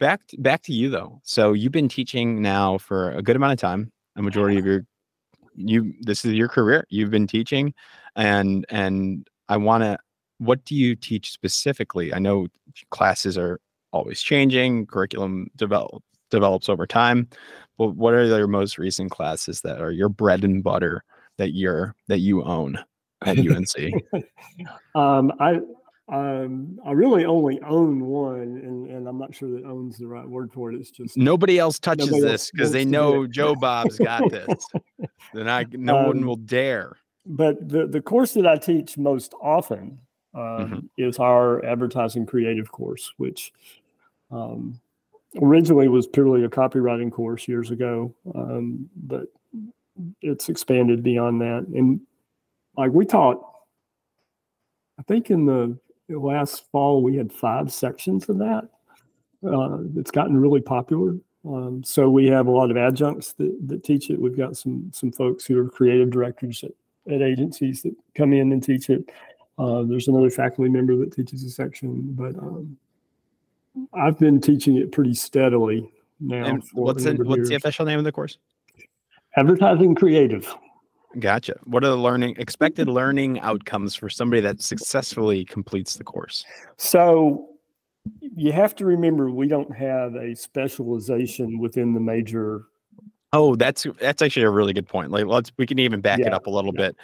back 0.00 0.20
back 0.38 0.62
to 0.62 0.72
you 0.72 0.90
though. 0.90 1.20
So 1.22 1.52
you've 1.52 1.72
been 1.72 1.88
teaching 1.88 2.42
now 2.42 2.78
for 2.78 3.12
a 3.12 3.22
good 3.22 3.36
amount 3.36 3.52
of 3.52 3.60
time. 3.60 3.92
A 4.16 4.22
majority 4.22 4.58
of 4.58 4.66
your 4.66 4.84
you 5.56 5.94
this 6.00 6.24
is 6.24 6.34
your 6.34 6.48
career. 6.48 6.86
You've 6.90 7.10
been 7.10 7.26
teaching 7.26 7.74
and 8.16 8.64
and 8.68 9.26
I 9.48 9.56
want 9.56 9.82
to 9.84 9.98
what 10.38 10.64
do 10.64 10.74
you 10.74 10.94
teach 10.94 11.32
specifically? 11.32 12.12
I 12.12 12.18
know 12.18 12.48
classes 12.90 13.38
are 13.38 13.60
always 13.92 14.20
changing, 14.20 14.86
curriculum 14.86 15.48
develop 15.56 16.02
develops 16.30 16.68
over 16.68 16.86
time. 16.86 17.28
But 17.78 17.96
what 17.96 18.14
are 18.14 18.24
your 18.24 18.46
most 18.46 18.78
recent 18.78 19.10
classes 19.10 19.60
that 19.62 19.80
are 19.80 19.92
your 19.92 20.08
bread 20.08 20.44
and 20.44 20.62
butter 20.62 21.04
that 21.38 21.54
you're 21.54 21.94
that 22.08 22.18
you 22.18 22.42
own 22.42 22.78
at 23.24 23.38
UNC? 23.38 24.24
um, 24.94 25.32
I 25.40 25.60
um, 26.08 26.78
I 26.86 26.92
really 26.92 27.24
only 27.24 27.60
own 27.62 28.00
one, 28.04 28.40
and, 28.40 28.88
and 28.90 29.08
I'm 29.08 29.18
not 29.18 29.34
sure 29.34 29.50
that 29.50 29.64
owns 29.66 29.98
the 29.98 30.06
right 30.06 30.26
word 30.28 30.52
for 30.52 30.70
it. 30.72 30.76
It's 30.80 30.90
just 30.90 31.16
Nobody 31.16 31.58
else 31.58 31.78
touches 31.78 32.06
Nobody 32.06 32.22
this 32.22 32.50
because 32.50 32.70
they 32.72 32.84
wants 32.84 32.84
to 32.84 32.90
do 32.90 32.90
know 32.92 33.22
it. 33.24 33.30
Joe 33.32 33.54
Bob's 33.56 33.98
got 33.98 34.22
this. 34.30 34.68
then 35.34 35.48
I 35.48 35.66
no 35.72 35.96
one 36.06 36.18
Um, 36.18 36.26
will 36.26 36.36
dare. 36.36 36.96
but 37.26 37.68
the, 37.68 37.86
the 37.86 38.00
course 38.00 38.34
that 38.34 38.46
I 38.46 38.56
teach 38.56 38.96
most 38.96 39.34
often 39.40 39.98
um, 40.34 40.42
Mhm. 40.42 40.88
is 40.96 41.18
our 41.18 41.64
advertising 41.64 42.24
creative 42.26 42.70
course, 42.70 43.12
which 43.16 43.52
um, 44.30 44.78
originally 45.42 45.88
was 45.88 46.06
purely 46.06 46.44
a 46.44 46.48
copywriting 46.48 47.10
course 47.10 47.48
years 47.48 47.70
ago, 47.72 48.14
um, 48.34 48.88
but 48.96 49.26
it's 50.22 50.48
expanded 50.48 51.02
beyond 51.02 51.40
that. 51.40 51.66
And 51.74 52.00
like 52.76 52.92
we 52.92 53.06
taught, 53.06 53.40
I 55.00 55.02
think 55.02 55.30
in 55.30 55.46
the 55.46 55.78
last 56.08 56.70
fall 56.70 57.02
we 57.02 57.16
had 57.16 57.32
five 57.32 57.72
sections 57.72 58.28
of 58.28 58.38
that. 58.38 58.68
Uh, 59.46 59.78
it's 59.96 60.10
gotten 60.10 60.36
really 60.36 60.60
popular. 60.60 61.16
Um, 61.46 61.82
so 61.84 62.10
we 62.10 62.26
have 62.26 62.46
a 62.46 62.50
lot 62.50 62.70
of 62.70 62.76
adjuncts 62.76 63.32
that, 63.34 63.56
that 63.68 63.84
teach 63.84 64.10
it. 64.10 64.20
We've 64.20 64.36
got 64.36 64.56
some 64.56 64.90
some 64.92 65.12
folks 65.12 65.44
who 65.44 65.58
are 65.58 65.68
creative 65.68 66.10
directors 66.10 66.64
at 66.64 66.72
at 67.12 67.22
agencies 67.22 67.82
that 67.82 67.94
come 68.14 68.32
in 68.32 68.52
and 68.52 68.62
teach 68.62 68.90
it. 68.90 69.08
Uh, 69.58 69.84
there's 69.84 70.08
another 70.08 70.30
faculty 70.30 70.68
member 70.70 70.96
that 70.96 71.14
teaches 71.14 71.44
a 71.44 71.50
section, 71.50 72.12
but 72.12 72.36
um, 72.38 72.76
I've 73.94 74.18
been 74.18 74.40
teaching 74.40 74.76
it 74.76 74.92
pretty 74.92 75.14
steadily 75.14 75.88
now. 76.20 76.44
And 76.44 76.64
what's 76.72 77.04
the 77.04 77.14
what's 77.14 77.48
the 77.48 77.54
official 77.54 77.86
name 77.86 77.98
of 77.98 78.04
the 78.04 78.12
course? 78.12 78.38
advertising 79.36 79.94
creative? 79.94 80.52
Gotcha. 81.18 81.58
What 81.64 81.84
are 81.84 81.88
the 81.88 81.96
learning 81.96 82.36
expected 82.38 82.88
learning 82.88 83.40
outcomes 83.40 83.94
for 83.94 84.08
somebody 84.08 84.40
that 84.42 84.60
successfully 84.60 85.44
completes 85.44 85.94
the 85.94 86.04
course? 86.04 86.44
So 86.76 87.48
you 88.20 88.52
have 88.52 88.74
to 88.76 88.84
remember 88.84 89.30
we 89.30 89.48
don't 89.48 89.74
have 89.74 90.14
a 90.14 90.34
specialization 90.34 91.58
within 91.58 91.94
the 91.94 92.00
major. 92.00 92.64
Oh, 93.32 93.56
that's 93.56 93.86
that's 94.00 94.22
actually 94.22 94.44
a 94.44 94.50
really 94.50 94.72
good 94.72 94.86
point. 94.86 95.10
Like 95.10 95.26
let's 95.26 95.52
we 95.56 95.66
can 95.66 95.78
even 95.78 96.00
back 96.00 96.20
it 96.20 96.32
up 96.32 96.46
a 96.46 96.50
little 96.50 96.72
yeah. 96.74 96.88
bit. 96.88 96.96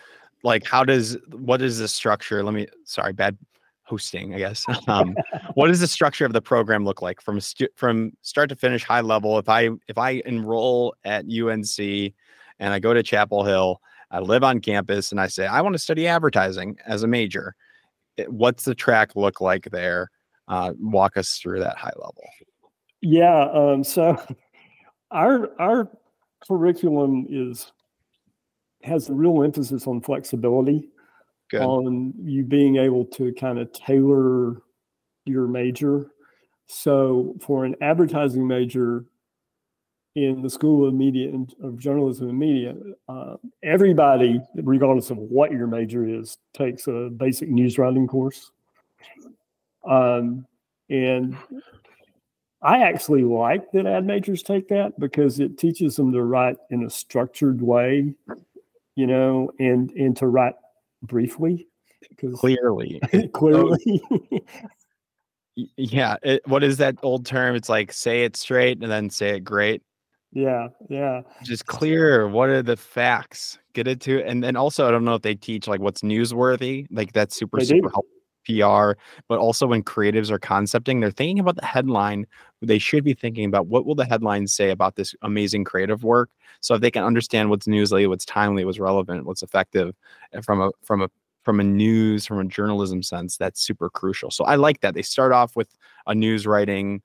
Like 0.43 0.67
how 0.67 0.85
does 0.85 1.17
what 1.31 1.63
is 1.63 1.79
the 1.79 1.89
structure? 1.89 2.43
Let 2.43 2.55
me 2.55 2.67
sorry, 2.85 3.13
bad 3.13 3.37
hosting, 3.85 4.35
I 4.35 4.39
guess. 4.39 4.65
Um, 4.89 5.17
what 5.55 5.69
does 5.69 5.81
the 5.81 5.87
structure 5.87 6.27
of 6.27 6.33
the 6.33 6.43
program 6.43 6.85
look 6.85 7.03
like 7.03 7.21
from 7.21 7.41
stu- 7.41 7.69
from 7.77 8.13
start 8.23 8.49
to 8.51 8.57
finish 8.57 8.85
high 8.85 9.01
level? 9.01 9.39
If 9.39 9.49
I 9.49 9.71
if 9.89 9.97
I 9.97 10.23
enroll 10.27 10.95
at 11.05 11.25
UNC 11.25 11.79
and 11.79 12.73
I 12.75 12.79
go 12.79 12.93
to 12.93 13.03
Chapel 13.03 13.45
Hill, 13.45 13.81
I 14.13 14.21
live 14.21 14.45
on 14.45 14.61
campus 14.61 15.11
and 15.11 15.21
I 15.21 15.27
say 15.27 15.47
I 15.47 15.63
want 15.63 15.75
to 15.75 15.79
study 15.79 16.07
advertising 16.07 16.77
as 16.87 17.03
a 17.03 17.09
major. 17.09 17.57
What's 18.29 18.65
the 18.65 18.75
track 18.75 19.17
look 19.17 19.41
like 19.41 19.71
there? 19.73 20.11
Uh, 20.47 20.75
walk 20.79 21.17
us 21.17 21.39
through 21.39 21.61
that 21.61 21.79
high 21.79 21.95
level. 21.97 22.23
Yeah. 23.01 23.49
Um, 23.51 23.83
so 23.83 24.23
our 25.11 25.51
our 25.61 25.91
curriculum 26.47 27.27
is 27.31 27.73
has 28.85 29.09
a 29.09 29.15
real 29.15 29.43
emphasis 29.43 29.87
on 29.87 30.01
flexibility. 30.01 30.89
Good. 31.51 31.61
on 31.61 32.15
you 32.25 32.45
being 32.45 32.77
able 32.77 33.05
to 33.05 33.35
kind 33.35 33.59
of 33.59 33.71
tailor 33.75 34.63
your 35.27 35.47
major. 35.47 36.11
So 36.67 37.35
for 37.43 37.67
an 37.67 37.77
advertising 37.83 38.49
major 38.49 39.05
in 40.15 40.43
the 40.43 40.51
School 40.51 40.87
of 40.87 40.95
Media 40.95 41.29
and 41.31 41.53
of 41.63 41.79
Journalism 41.79 42.29
and 42.29 42.39
Media, 42.39 42.75
uh, 43.09 43.37
everybody, 43.63 44.41
regardless 44.55 45.11
of 45.11 45.19
what 45.19 45.53
your 45.53 45.67
major 45.67 46.07
is, 46.07 46.39
takes 46.53 46.87
a 46.87 47.09
basic 47.17 47.49
news 47.49 47.79
writing 47.79 48.07
course. 48.07 48.51
Um, 49.89 50.47
and 50.91 51.37
I 52.61 52.83
actually 52.83 53.25
like 53.25 53.73
that 53.73 53.87
ad 53.87 54.05
majors 54.05 54.43
take 54.43 54.69
that 54.69 54.99
because 55.01 55.41
it 55.41 55.59
teaches 55.59 55.97
them 55.97 56.13
to 56.13 56.23
write 56.23 56.57
in 56.71 56.85
a 56.85 56.91
structured 56.91 57.63
way, 57.63 58.15
you 58.95 59.07
know, 59.07 59.51
and 59.59 59.91
and 59.93 60.17
to 60.19 60.27
write 60.27 60.55
briefly. 61.03 61.67
Because 62.11 62.39
Clearly, 62.39 63.01
clearly. 63.33 64.03
Yeah 65.77 66.17
it, 66.23 66.41
what 66.49 66.65
is 66.65 66.79
that 66.79 66.97
old 67.03 67.27
term? 67.27 67.55
It's 67.55 67.69
like 67.69 67.93
say 67.93 68.25
it 68.25 68.37
straight 68.37 68.83
and 68.83 68.91
then 68.91 69.11
say 69.11 69.37
it 69.37 69.41
great 69.41 69.83
yeah 70.33 70.69
yeah. 70.89 71.23
Just 71.43 71.67
clear 71.67 72.27
what 72.29 72.49
are 72.49 72.63
the 72.63 72.77
facts 72.77 73.59
get 73.75 73.87
it 73.87 74.01
to 74.01 74.23
and 74.25 74.43
then 74.43 74.57
also 74.57 74.87
i 74.87 74.91
don't 74.91 75.05
know 75.05 75.15
if 75.15 75.23
they 75.23 75.35
teach 75.35 75.67
like 75.67 75.81
what's 75.81 76.03
newsworthy 76.03 76.87
like 76.91 77.13
that's 77.13 77.37
super 77.37 77.59
They 77.59 77.65
super 77.65 77.91
helpful 77.91 78.09
pr 78.45 78.99
but 79.29 79.39
also 79.39 79.67
when 79.67 79.83
creatives 79.83 80.31
are 80.31 80.39
concepting 80.39 81.01
they're 81.01 81.11
thinking 81.11 81.39
about 81.39 81.57
the 81.57 81.65
headline 81.65 82.27
they 82.61 82.79
should 82.79 83.05
be 83.05 83.15
thinking 83.15 83.45
about 83.45 83.67
what 83.67 83.87
will 83.87 83.95
the 83.95 84.05
headline 84.05 84.47
say 84.47 84.71
about 84.71 84.97
this 84.97 85.15
amazing 85.23 85.65
creative 85.65 86.03
work 86.03 86.29
so 86.61 86.75
if 86.75 86.81
they 86.81 86.91
can 86.91 87.05
understand 87.05 87.51
what's 87.51 87.67
newsly 87.67 88.09
what's 88.09 88.25
timely 88.25 88.65
what's 88.65 88.79
relevant 88.79 89.25
what's 89.27 89.43
effective 89.43 89.95
from 90.43 90.61
a 90.61 90.71
from 90.83 91.03
a 91.03 91.09
from 91.43 91.61
a 91.61 91.65
news 91.65 92.27
from 92.27 92.39
a 92.41 92.45
journalism 92.45 93.03
sense 93.03 93.37
that's 93.37 93.63
super 93.63 93.89
crucial 93.89 94.31
so 94.31 94.45
i 94.45 94.57
like 94.57 94.81
that 94.81 94.95
they 94.95 95.03
start 95.03 95.33
off 95.33 95.55
with 95.55 95.69
a 96.07 96.15
news 96.15 96.47
writing 96.47 97.01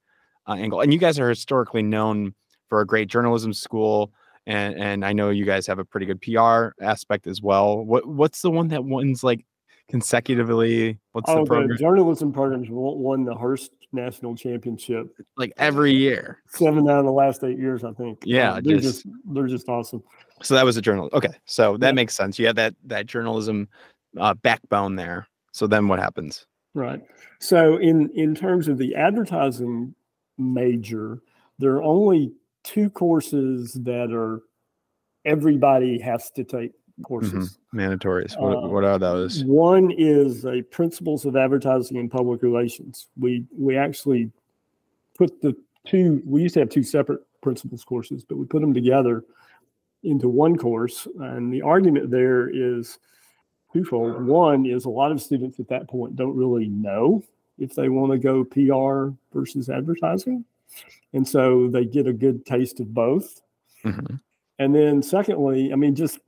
uh, 0.48 0.53
angle 0.53 0.81
and 0.81 0.91
you 0.91 1.00
guys 1.00 1.19
are 1.19 1.29
historically 1.29 1.84
known 1.84 2.34
for 2.70 2.82
a 2.82 2.86
great 2.86 3.08
journalism 3.08 3.54
school 3.54 4.12
and 4.46 4.76
and 4.76 5.06
i 5.06 5.12
know 5.14 5.30
you 5.30 5.46
guys 5.46 5.68
have 5.68 5.80
a 5.80 5.86
pretty 5.86 6.06
good 6.06 6.22
pr 6.22 6.70
aspect 6.82 7.28
as 7.28 7.42
well. 7.42 7.84
What 7.84 8.08
what's 8.08 8.42
the 8.42 8.52
one 8.52 8.68
that 8.70 8.84
wins 8.86 9.24
like 9.24 9.46
consecutively? 9.90 10.98
What's 11.12 11.30
oh 11.30 11.46
the 11.46 11.68
the 11.68 11.76
journalism 11.76 12.32
programs 12.32 12.70
won, 12.70 12.98
won 13.00 13.24
the 13.26 13.36
hearst 13.36 13.72
national 13.94 14.36
championship. 14.36 15.08
Like 15.38 15.54
every 15.58 15.94
year. 15.94 16.42
Seven 16.50 16.90
out 16.90 17.00
of 17.00 17.06
the 17.06 17.12
last 17.12 17.44
eight 17.44 17.58
years 17.58 17.84
i 17.84 17.92
think. 17.94 18.20
Yeah, 18.24 18.54
Uh, 18.54 18.62
they're 18.62 18.78
just- 18.78 19.04
just 19.04 19.08
they're 19.34 19.48
just 19.48 19.68
awesome. 19.70 20.04
So 20.44 20.54
that 20.56 20.66
was 20.66 20.78
a 20.78 20.82
journal 20.82 21.10
okay 21.14 21.34
so 21.46 21.78
that 21.78 21.88
Yeah. 21.88 21.92
makes 21.94 22.16
sense. 22.16 22.38
You 22.40 22.48
have 22.48 22.56
that 22.58 22.76
that 22.86 23.06
journalism 23.06 23.68
uh, 24.18 24.34
backbone 24.36 24.96
there. 24.96 25.28
So 25.52 25.68
then 25.68 25.88
what 25.88 26.00
happens? 26.00 26.46
Right. 26.74 27.02
So 27.40 27.78
in 27.78 28.10
in 28.12 28.34
terms 28.36 28.68
of 28.68 28.78
the 28.78 28.96
advertising 28.96 29.94
major, 30.38 31.22
there 31.60 31.74
are 31.76 31.84
only 31.84 32.34
two 32.68 32.90
courses 32.90 33.74
that 33.74 34.12
are 34.12 34.42
everybody 35.24 35.98
has 36.00 36.30
to 36.32 36.44
take 36.44 36.74
courses. 37.04 37.60
mandatories 37.74 38.38
what, 38.40 38.58
Uh, 38.58 38.68
what 38.68 38.84
are 38.84 39.00
those 39.00 39.44
One 39.46 39.92
is 39.92 40.46
a 40.46 40.62
principles 40.64 41.26
of 41.26 41.36
advertising 41.36 41.98
and 41.98 42.12
public 42.12 42.44
relations. 42.44 43.08
We 43.18 43.46
we 43.58 43.78
actually 43.78 44.32
put 45.18 45.42
the 45.42 45.56
two 45.86 46.22
we 46.26 46.42
used 46.42 46.56
to 46.56 46.60
have 46.60 46.70
two 46.70 46.84
separate 46.84 47.22
principles 47.42 47.86
courses, 47.86 48.26
but 48.26 48.38
we 48.38 48.46
put 48.46 48.62
them 48.62 48.74
together 48.74 49.24
into 50.04 50.28
one 50.28 50.58
course. 50.58 51.08
And 51.20 51.54
the 51.54 51.62
argument 51.62 52.12
there 52.12 52.50
is 52.50 53.00
twofold. 53.72 54.26
One 54.26 54.66
is 54.66 54.86
a 54.86 54.90
lot 54.90 55.12
of 55.12 55.22
students 55.22 55.60
at 55.60 55.70
that 55.70 55.88
point 55.88 56.16
don't 56.18 56.36
really 56.36 56.68
know 56.68 57.24
if 57.58 57.76
they 57.76 57.90
want 57.90 58.12
to 58.12 58.18
go 58.18 58.44
PR 58.44 59.16
versus 59.34 59.70
advertising. 59.70 60.44
And 61.14 61.28
so 61.28 61.68
they 61.68 61.86
get 61.86 62.08
a 62.08 62.14
good 62.14 62.46
taste 62.46 62.80
of 62.80 62.94
both. 62.94 63.42
Mm-hmm. 63.86 64.16
And 64.60 64.76
then, 64.76 65.02
secondly, 65.02 65.72
I 65.72 65.76
mean, 65.76 65.96
just 65.96 66.20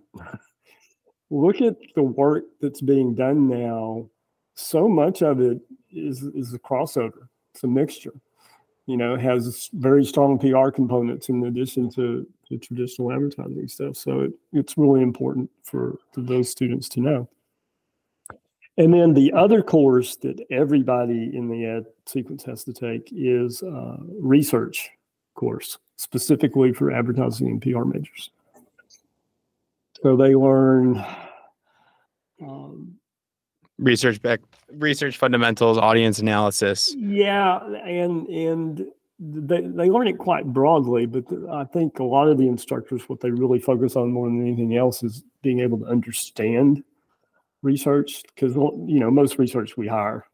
look 1.29 1.61
at 1.61 1.75
the 1.95 2.03
work 2.03 2.45
that's 2.61 2.81
being 2.81 3.15
done 3.15 3.47
now. 3.47 4.09
So 4.55 4.87
much 4.87 5.21
of 5.21 5.41
it 5.41 5.59
is, 5.91 6.23
is 6.23 6.53
a 6.53 6.59
crossover, 6.59 7.27
it's 7.53 7.63
a 7.63 7.67
mixture. 7.67 8.13
You 8.85 8.97
know, 8.97 9.13
it 9.13 9.21
has 9.21 9.69
very 9.73 10.03
strong 10.03 10.39
PR 10.39 10.69
components 10.71 11.29
in 11.29 11.45
addition 11.45 11.91
to, 11.91 12.27
the 12.49 12.57
traditional 12.57 13.11
advertising 13.11 13.67
stuff. 13.67 13.95
So 13.95 14.21
it, 14.21 14.31
it's 14.53 14.75
really 14.75 15.03
important 15.03 15.51
for, 15.63 15.99
for 16.11 16.21
those 16.21 16.49
students 16.49 16.89
to 16.89 16.99
know. 16.99 17.29
And 18.79 18.93
then 18.93 19.13
the 19.13 19.33
other 19.33 19.61
course 19.61 20.15
that 20.17 20.39
everybody 20.49 21.35
in 21.35 21.49
the 21.49 21.65
ed 21.65 21.85
sequence 22.05 22.45
has 22.45 22.63
to 22.63 22.71
take 22.71 23.09
is 23.11 23.61
uh, 23.61 23.97
research 24.21 24.89
course, 25.35 25.77
specifically 25.97 26.71
for 26.71 26.89
advertising 26.89 27.47
and 27.47 27.61
PR 27.61 27.83
majors. 27.83 28.29
So 30.01 30.15
they 30.15 30.33
learn 30.33 31.05
um, 32.41 32.95
research 33.77 34.21
back, 34.21 34.39
research 34.71 35.17
fundamentals, 35.17 35.77
audience 35.77 36.19
analysis. 36.19 36.95
Yeah, 36.97 37.59
and 37.85 38.27
and 38.29 38.85
they, 39.19 39.59
they 39.59 39.89
learn 39.89 40.07
it 40.07 40.17
quite 40.17 40.45
broadly, 40.45 41.05
but 41.05 41.25
I 41.51 41.65
think 41.65 41.99
a 41.99 42.05
lot 42.05 42.29
of 42.29 42.37
the 42.37 42.47
instructors, 42.47 43.09
what 43.09 43.19
they 43.19 43.29
really 43.29 43.59
focus 43.59 43.97
on 43.97 44.13
more 44.13 44.27
than 44.27 44.41
anything 44.41 44.77
else, 44.77 45.03
is 45.03 45.25
being 45.41 45.59
able 45.59 45.79
to 45.79 45.85
understand 45.85 46.81
research 47.61 48.23
because 48.33 48.55
you 48.55 48.99
know 48.99 49.11
most 49.11 49.37
research 49.37 49.75
we 49.77 49.87
hire 49.87 50.25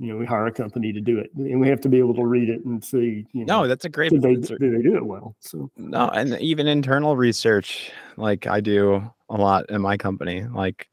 you 0.00 0.06
know 0.06 0.16
we 0.16 0.24
hire 0.24 0.46
a 0.46 0.52
company 0.52 0.92
to 0.92 1.00
do 1.00 1.18
it 1.18 1.30
and 1.36 1.60
we 1.60 1.68
have 1.68 1.80
to 1.80 1.88
be 1.88 1.98
able 1.98 2.14
to 2.14 2.24
read 2.24 2.48
it 2.48 2.64
and 2.64 2.82
see 2.82 3.26
you 3.32 3.44
know 3.44 3.62
no 3.62 3.68
that's 3.68 3.84
a 3.84 3.88
great 3.88 4.10
do 4.10 4.18
they, 4.18 4.34
do 4.34 4.56
they 4.58 4.82
do 4.82 4.96
it 4.96 5.04
well 5.04 5.36
so 5.40 5.70
no 5.76 6.08
and 6.08 6.38
even 6.40 6.66
internal 6.66 7.16
research 7.16 7.92
like 8.16 8.46
i 8.46 8.60
do 8.60 9.02
a 9.28 9.36
lot 9.36 9.68
in 9.68 9.80
my 9.80 9.96
company 9.96 10.44
like 10.54 10.88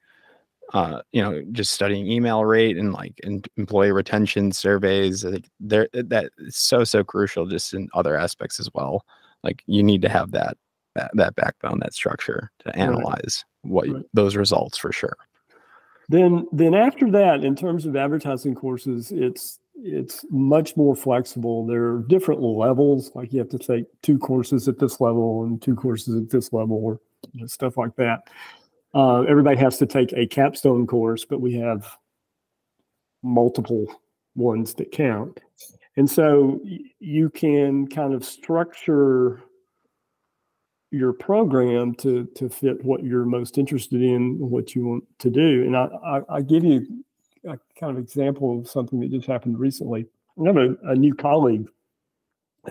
uh 0.73 1.01
you 1.13 1.21
know 1.21 1.41
just 1.53 1.71
studying 1.71 2.05
email 2.11 2.43
rate 2.43 2.77
and 2.77 2.91
like 2.91 3.17
in 3.23 3.41
employee 3.55 3.93
retention 3.93 4.51
surveys 4.51 5.23
i 5.23 5.31
think 5.31 5.45
there 5.61 5.87
that 5.93 6.29
is 6.39 6.57
so 6.57 6.83
so 6.83 7.01
crucial 7.03 7.45
just 7.45 7.73
in 7.73 7.87
other 7.93 8.17
aspects 8.17 8.59
as 8.59 8.69
well 8.73 9.05
like 9.41 9.63
you 9.67 9.81
need 9.81 10.01
to 10.01 10.09
have 10.09 10.31
that 10.31 10.57
that, 10.95 11.11
that 11.13 11.35
backbone 11.35 11.79
that 11.79 11.93
structure 11.93 12.51
to 12.59 12.75
analyze 12.75 13.45
right. 13.63 13.71
what 13.71 13.87
right. 13.87 14.03
those 14.13 14.35
results 14.35 14.77
for 14.77 14.91
sure 14.91 15.15
then, 16.09 16.47
then 16.51 16.73
after 16.73 17.11
that, 17.11 17.43
in 17.43 17.55
terms 17.55 17.85
of 17.85 17.95
advertising 17.95 18.55
courses, 18.55 19.11
it's 19.11 19.59
it's 19.79 20.25
much 20.31 20.75
more 20.75 20.95
flexible. 20.95 21.65
There 21.65 21.83
are 21.83 22.03
different 22.07 22.41
levels, 22.41 23.11
like 23.13 23.31
you 23.31 23.39
have 23.39 23.49
to 23.49 23.59
take 23.59 23.85
two 24.01 24.17
courses 24.17 24.67
at 24.67 24.79
this 24.79 24.99
level 24.99 25.43
and 25.43 25.61
two 25.61 25.75
courses 25.75 26.15
at 26.15 26.31
this 26.31 26.51
level, 26.51 26.77
or 26.77 26.99
you 27.33 27.41
know, 27.41 27.47
stuff 27.47 27.77
like 27.77 27.95
that. 27.97 28.27
Uh, 28.95 29.21
everybody 29.21 29.57
has 29.57 29.77
to 29.77 29.85
take 29.85 30.13
a 30.13 30.25
capstone 30.25 30.87
course, 30.87 31.25
but 31.25 31.41
we 31.41 31.53
have 31.53 31.95
multiple 33.21 33.85
ones 34.35 34.73
that 34.75 34.91
count. 34.91 35.39
And 35.95 36.09
so 36.09 36.61
you 36.99 37.29
can 37.29 37.87
kind 37.87 38.13
of 38.13 38.23
structure 38.23 39.41
your 40.91 41.13
program 41.13 41.93
to 41.95 42.25
to 42.35 42.49
fit 42.49 42.83
what 42.83 43.03
you're 43.03 43.25
most 43.25 43.57
interested 43.57 44.01
in, 44.01 44.37
what 44.39 44.75
you 44.75 44.85
want 44.85 45.03
to 45.19 45.29
do. 45.29 45.63
And 45.63 45.75
I, 45.75 45.89
I, 46.05 46.37
I 46.37 46.41
give 46.41 46.63
you 46.63 46.85
a 47.45 47.57
kind 47.79 47.97
of 47.97 47.97
example 47.97 48.59
of 48.59 48.69
something 48.69 48.99
that 48.99 49.11
just 49.11 49.27
happened 49.27 49.59
recently. 49.59 50.05
I 50.39 50.47
have 50.47 50.57
a, 50.57 50.75
a 50.83 50.95
new 50.95 51.13
colleague 51.13 51.67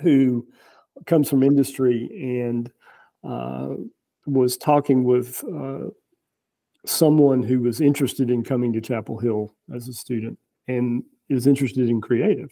who 0.03 0.47
comes 1.07 1.29
from 1.29 1.43
industry 1.43 2.09
and 2.43 2.71
uh, 3.25 3.75
was 4.27 4.57
talking 4.57 5.05
with 5.05 5.45
uh, 5.45 5.91
someone 6.85 7.43
who 7.43 7.61
was 7.61 7.81
interested 7.81 8.31
in 8.31 8.45
coming 8.45 8.73
to 8.73 8.81
Chapel 8.81 9.19
Hill 9.19 9.55
as 9.75 9.89
a 9.89 9.93
student 9.93 10.39
and 10.69 11.03
is 11.29 11.47
interested 11.47 11.89
in 11.89 12.01
creative. 12.01 12.51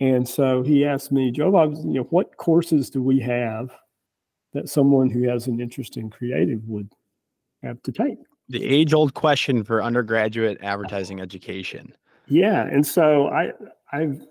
And 0.00 0.28
so 0.28 0.62
he 0.62 0.84
asked 0.84 1.10
me, 1.10 1.30
Joe, 1.30 1.70
you 1.84 1.94
know, 1.94 2.06
what 2.10 2.36
courses 2.36 2.90
do 2.90 3.02
we 3.02 3.18
have 3.20 3.70
that 4.52 4.68
someone 4.68 5.10
who 5.10 5.28
has 5.28 5.46
an 5.46 5.60
interest 5.60 5.96
in 5.96 6.10
creative 6.10 6.66
would 6.66 6.90
have 7.62 7.82
to 7.82 7.92
take. 7.92 8.18
The 8.48 8.64
age 8.64 8.94
old 8.94 9.14
question 9.14 9.62
for 9.62 9.82
undergraduate 9.82 10.58
advertising 10.62 11.20
education. 11.20 11.92
Yeah. 12.26 12.66
And 12.66 12.86
so 12.86 13.28
I 13.28 13.52
I've 13.92 14.22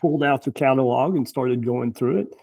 pulled 0.00 0.22
out 0.22 0.42
the 0.42 0.52
catalog 0.52 1.16
and 1.16 1.28
started 1.28 1.64
going 1.64 1.92
through 1.92 2.18
it. 2.18 2.34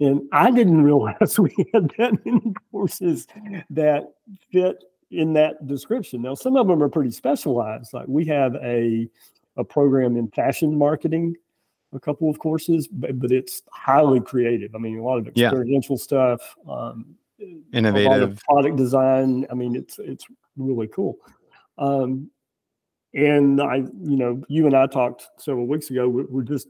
And 0.00 0.22
I 0.32 0.50
didn't 0.50 0.82
realize 0.82 1.38
we 1.38 1.54
had 1.72 1.92
that 1.98 2.24
many 2.24 2.54
courses 2.70 3.26
that 3.70 4.04
fit 4.50 4.82
in 5.10 5.32
that 5.34 5.66
description. 5.66 6.22
Now, 6.22 6.34
some 6.34 6.56
of 6.56 6.68
them 6.68 6.82
are 6.82 6.88
pretty 6.88 7.10
specialized. 7.10 7.92
Like 7.92 8.06
we 8.08 8.24
have 8.26 8.54
a 8.56 9.08
a 9.56 9.64
program 9.64 10.16
in 10.16 10.28
fashion 10.28 10.76
marketing 10.76 11.34
a 11.92 12.00
couple 12.00 12.30
of 12.30 12.38
courses, 12.38 12.88
but, 12.88 13.18
but 13.18 13.32
it's 13.32 13.62
highly 13.72 14.20
creative. 14.20 14.74
I 14.74 14.78
mean, 14.78 14.98
a 14.98 15.02
lot 15.02 15.18
of 15.18 15.28
experiential 15.28 15.96
yeah. 15.96 16.02
stuff, 16.02 16.56
um, 16.68 17.16
innovative 17.72 18.38
product 18.48 18.76
design. 18.76 19.46
I 19.50 19.54
mean, 19.54 19.74
it's 19.74 19.98
it's 19.98 20.24
really 20.56 20.88
cool. 20.88 21.18
Um, 21.78 22.30
and 23.14 23.60
I, 23.60 23.76
you 23.76 24.16
know, 24.16 24.42
you 24.48 24.66
and 24.66 24.76
I 24.76 24.86
talked 24.86 25.26
several 25.38 25.66
weeks 25.66 25.90
ago. 25.90 26.08
We're, 26.08 26.26
we're 26.26 26.42
just 26.42 26.68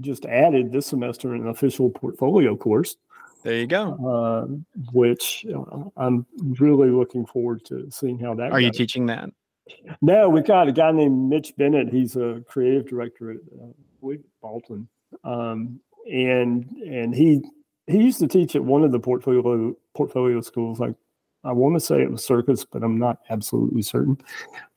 just 0.00 0.26
added 0.26 0.72
this 0.72 0.86
semester 0.86 1.34
an 1.34 1.48
official 1.48 1.88
portfolio 1.90 2.56
course. 2.56 2.96
There 3.44 3.54
you 3.54 3.66
go. 3.66 3.92
Uh, 4.02 4.80
which 4.92 5.46
uh, 5.54 5.84
I'm 5.96 6.26
really 6.58 6.90
looking 6.90 7.26
forward 7.26 7.64
to 7.66 7.88
seeing 7.90 8.18
how 8.18 8.34
that. 8.34 8.52
Are 8.52 8.60
you 8.60 8.70
teaching 8.70 9.06
that? 9.06 9.30
No, 10.02 10.28
we've 10.28 10.46
got 10.46 10.68
a 10.68 10.72
guy 10.72 10.90
named 10.92 11.28
Mitch 11.28 11.54
Bennett. 11.56 11.88
He's 11.90 12.16
a 12.16 12.42
creative 12.48 12.86
director 12.88 13.32
at 13.32 13.36
uh, 13.36 13.66
Baldwin, 14.42 14.88
um, 15.24 15.80
and 16.10 16.64
and 16.86 17.14
he 17.14 17.42
he 17.86 17.98
used 17.98 18.20
to 18.20 18.28
teach 18.28 18.56
at 18.56 18.64
one 18.64 18.84
of 18.84 18.92
the 18.92 19.00
portfolio 19.00 19.74
portfolio 19.94 20.40
schools. 20.40 20.80
Like 20.80 20.94
I 21.44 21.52
want 21.52 21.74
to 21.74 21.80
say 21.80 22.02
it 22.02 22.10
was 22.10 22.24
Circus, 22.24 22.64
but 22.64 22.82
I'm 22.82 22.98
not 22.98 23.18
absolutely 23.30 23.82
certain. 23.82 24.18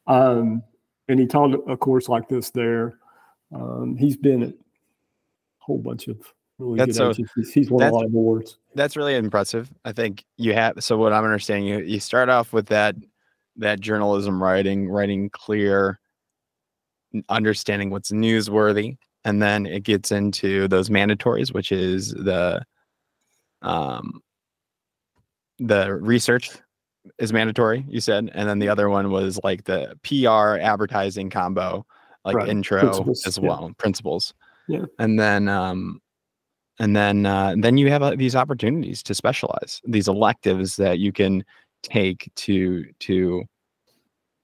Um, 0.08 0.64
and 1.08 1.20
he 1.20 1.26
taught 1.26 1.54
a 1.70 1.78
course 1.78 2.10
like 2.10 2.28
this 2.28 2.50
there. 2.50 2.98
Um, 3.54 3.96
he's 3.98 4.18
been 4.18 4.44
at 4.44 4.50
a 4.50 4.56
whole 5.60 5.78
bunch 5.78 6.08
of 6.08 6.18
really 6.60 6.78
that's 6.78 6.98
good 6.98 7.16
so, 7.16 7.52
He's 7.54 7.72
won 7.72 7.84
a 7.84 7.92
lot 7.92 8.06
of 8.06 8.14
awards. 8.14 8.58
That's 8.76 8.98
really 8.98 9.16
impressive. 9.16 9.70
I 9.86 9.94
think 9.94 10.26
you 10.38 10.54
have. 10.54 10.84
So 10.84 10.98
what 10.98 11.14
I'm 11.14 11.24
understanding, 11.24 11.68
you 11.68 11.80
you 11.80 12.00
start 12.00 12.30
off 12.30 12.54
with 12.54 12.68
that 12.68 12.96
that 13.58 13.80
journalism 13.80 14.42
writing, 14.42 14.90
writing 14.90 15.30
clear, 15.30 16.00
understanding 17.30 17.90
what's 17.90 18.12
newsworthy, 18.12 18.98
and 19.26 19.42
then 19.42 19.66
it 19.66 19.84
gets 19.84 20.12
into 20.12 20.68
those 20.68 20.90
mandatories, 20.90 21.54
which 21.54 21.72
is 21.72 22.12
the 22.12 22.64
um 23.62 24.22
the 25.60 25.94
research 25.96 26.52
is 27.20 27.34
mandatory, 27.34 27.86
you 27.88 28.00
said, 28.00 28.30
and 28.34 28.48
then 28.48 28.60
the 28.60 28.70
other 28.70 28.90
one 28.90 29.12
was 29.12 29.40
like 29.44 29.64
the 29.64 29.98
PR 30.04 30.60
advertising 30.62 31.30
combo, 31.30 31.86
like 32.26 32.36
right. 32.36 32.50
intro 32.50 32.82
principles, 32.82 33.26
as 33.26 33.40
well, 33.40 33.66
yeah. 33.68 33.74
principles. 33.78 34.34
Yeah. 34.68 34.86
And 35.00 35.20
then 35.20 35.48
um 35.48 36.02
and 36.80 36.96
then 36.96 37.26
uh, 37.26 37.56
then 37.58 37.78
you 37.78 37.90
have 37.90 38.04
uh, 38.04 38.16
these 38.16 38.36
opportunities 38.36 39.02
to 39.04 39.16
specialize, 39.16 39.82
these 39.86 40.08
electives 40.08 40.76
that 40.76 41.00
you 41.00 41.12
can 41.12 41.44
take 41.84 42.30
to 42.36 42.86
to 43.00 43.44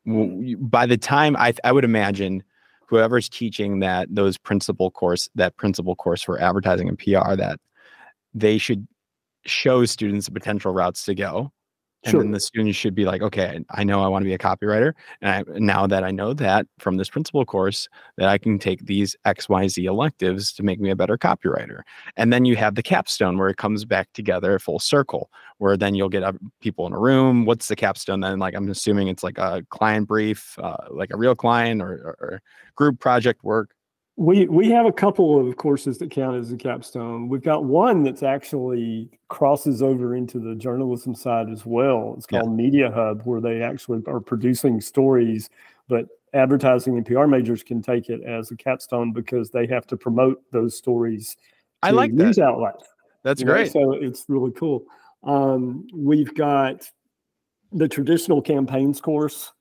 by 0.06 0.86
the 0.86 0.98
time 0.98 1.36
I 1.38 1.54
I 1.64 1.72
would 1.72 1.84
imagine 1.84 2.44
whoever's 2.88 3.30
teaching 3.30 3.80
that 3.80 4.08
those 4.10 4.38
principal 4.38 4.92
course 4.92 5.30
that 5.36 5.56
principal 5.58 5.96
course 5.96 6.22
for 6.22 6.40
advertising 6.40 6.88
and 6.88 7.00
PR 7.00 7.36
that 7.36 7.60
they 8.34 8.58
should 8.58 8.88
show 9.46 9.86
students 9.86 10.26
the 10.28 10.32
potential 10.32 10.74
routes 10.74 11.06
to 11.06 11.16
go 11.16 11.52
and 12.04 12.12
sure. 12.12 12.22
then 12.22 12.32
the 12.32 12.40
students 12.40 12.78
should 12.78 12.96
be 12.96 13.06
like 13.06 13.22
okay 13.22 13.64
i 13.72 13.84
know 13.84 14.04
i 14.04 14.08
want 14.08 14.24
to 14.24 14.28
be 14.28 14.34
a 14.34 14.38
copywriter 14.38 14.94
and 15.22 15.48
I, 15.48 15.60
now 15.60 15.88
that 15.88 16.04
i 16.04 16.12
know 16.12 16.34
that 16.34 16.66
from 16.80 16.98
this 16.98 17.10
principal 17.10 17.46
course 17.46 17.88
that 18.18 18.28
i 18.30 18.38
can 18.38 18.60
take 18.60 18.86
these 18.86 19.16
xyz 19.26 19.84
electives 19.86 20.54
to 20.54 20.64
make 20.64 20.80
me 20.80 20.90
a 20.90 20.96
better 20.96 21.18
copywriter. 21.18 21.82
And 22.18 22.32
then 22.32 22.46
you 22.46 22.56
have 22.56 22.76
the 22.76 22.84
capstone 22.84 23.38
where 23.38 23.50
it 23.50 23.58
comes 23.58 23.86
back 23.86 24.12
together 24.14 24.60
full 24.60 24.80
circle 24.80 25.30
where 25.58 25.78
then 25.78 25.96
you'll 25.96 26.10
get 26.10 26.24
people 26.62 26.86
in 26.88 26.94
a 26.94 27.00
room. 27.00 27.46
What's 27.46 27.68
the 27.68 27.76
capstone 27.76 28.20
then? 28.20 28.40
Like 28.40 28.56
i'm 28.56 28.70
assuming 28.70 29.08
it's 29.08 29.24
like 29.24 29.38
a 29.38 29.66
client 29.70 30.08
brief 30.08 30.58
uh, 30.60 30.78
like 30.90 31.12
a 31.14 31.18
real 31.18 31.36
client 31.36 31.82
or, 31.82 31.92
or, 31.92 32.18
or 32.20 32.42
group 32.76 33.00
project 33.00 33.44
work 33.44 33.76
We 34.16 34.48
we 34.48 34.70
have 34.70 34.86
a 34.86 34.92
couple 34.92 35.40
of 35.40 35.58
courses 35.58 35.98
that 35.98 36.12
count 36.12 36.38
as 36.38 36.52
a 36.52 36.58
capstone. 36.58 37.30
We've 37.30 37.42
got 37.42 37.66
one 37.66 38.04
that's 38.04 38.22
actually 38.22 39.10
crosses 39.28 39.82
over 39.82 40.16
into 40.16 40.40
the 40.40 40.54
journalism 40.54 41.16
side 41.16 41.50
as 41.50 41.66
well. 41.66 42.14
It's 42.16 42.28
called 42.28 42.52
yeah. 42.52 42.64
Media 42.64 42.92
Hub, 42.92 43.24
where 43.24 43.42
they 43.42 43.64
actually 43.64 44.04
are 44.06 44.20
producing 44.20 44.82
stories, 44.82 45.50
but 45.88 46.08
advertising 46.34 46.98
and 46.98 47.06
PR 47.06 47.26
majors 47.26 47.64
can 47.64 47.82
take 47.82 48.10
it 48.10 48.22
as 48.24 48.52
a 48.52 48.56
capstone 48.56 49.14
because 49.14 49.50
they 49.50 49.66
have 49.68 49.88
to 49.88 49.98
promote 49.98 50.42
those 50.52 50.78
stories. 50.78 51.36
I 51.82 51.92
like 51.92 52.12
news 52.12 52.38
that. 52.38 52.46
outlets. 52.46 52.86
That's 53.24 53.42
you 53.42 53.48
great. 53.48 53.74
Know? 53.74 53.82
So 53.82 53.92
it's 53.94 54.26
really 54.28 54.52
cool. 54.52 54.84
Um, 55.24 55.88
we've 55.94 56.34
got 56.36 56.90
the 57.72 57.88
traditional 57.88 58.42
campaigns 58.42 59.02
course, 59.02 59.52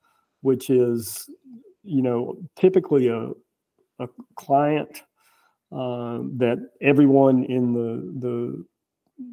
which 0.41 0.71
is, 0.71 1.29
you 1.85 2.03
know, 2.03 2.37
typically 2.57 3.09
a, 3.09 3.31
a 3.99 4.09
client 4.35 5.03
uh, 5.71 6.19
that 6.37 6.71
everyone 6.81 7.45
in 7.45 7.73
the, 7.73 8.29
the 8.29 8.65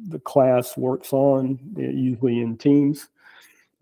the 0.08 0.18
class 0.20 0.76
works 0.76 1.12
on, 1.12 1.58
usually 1.76 2.40
in 2.40 2.56
teams. 2.56 3.08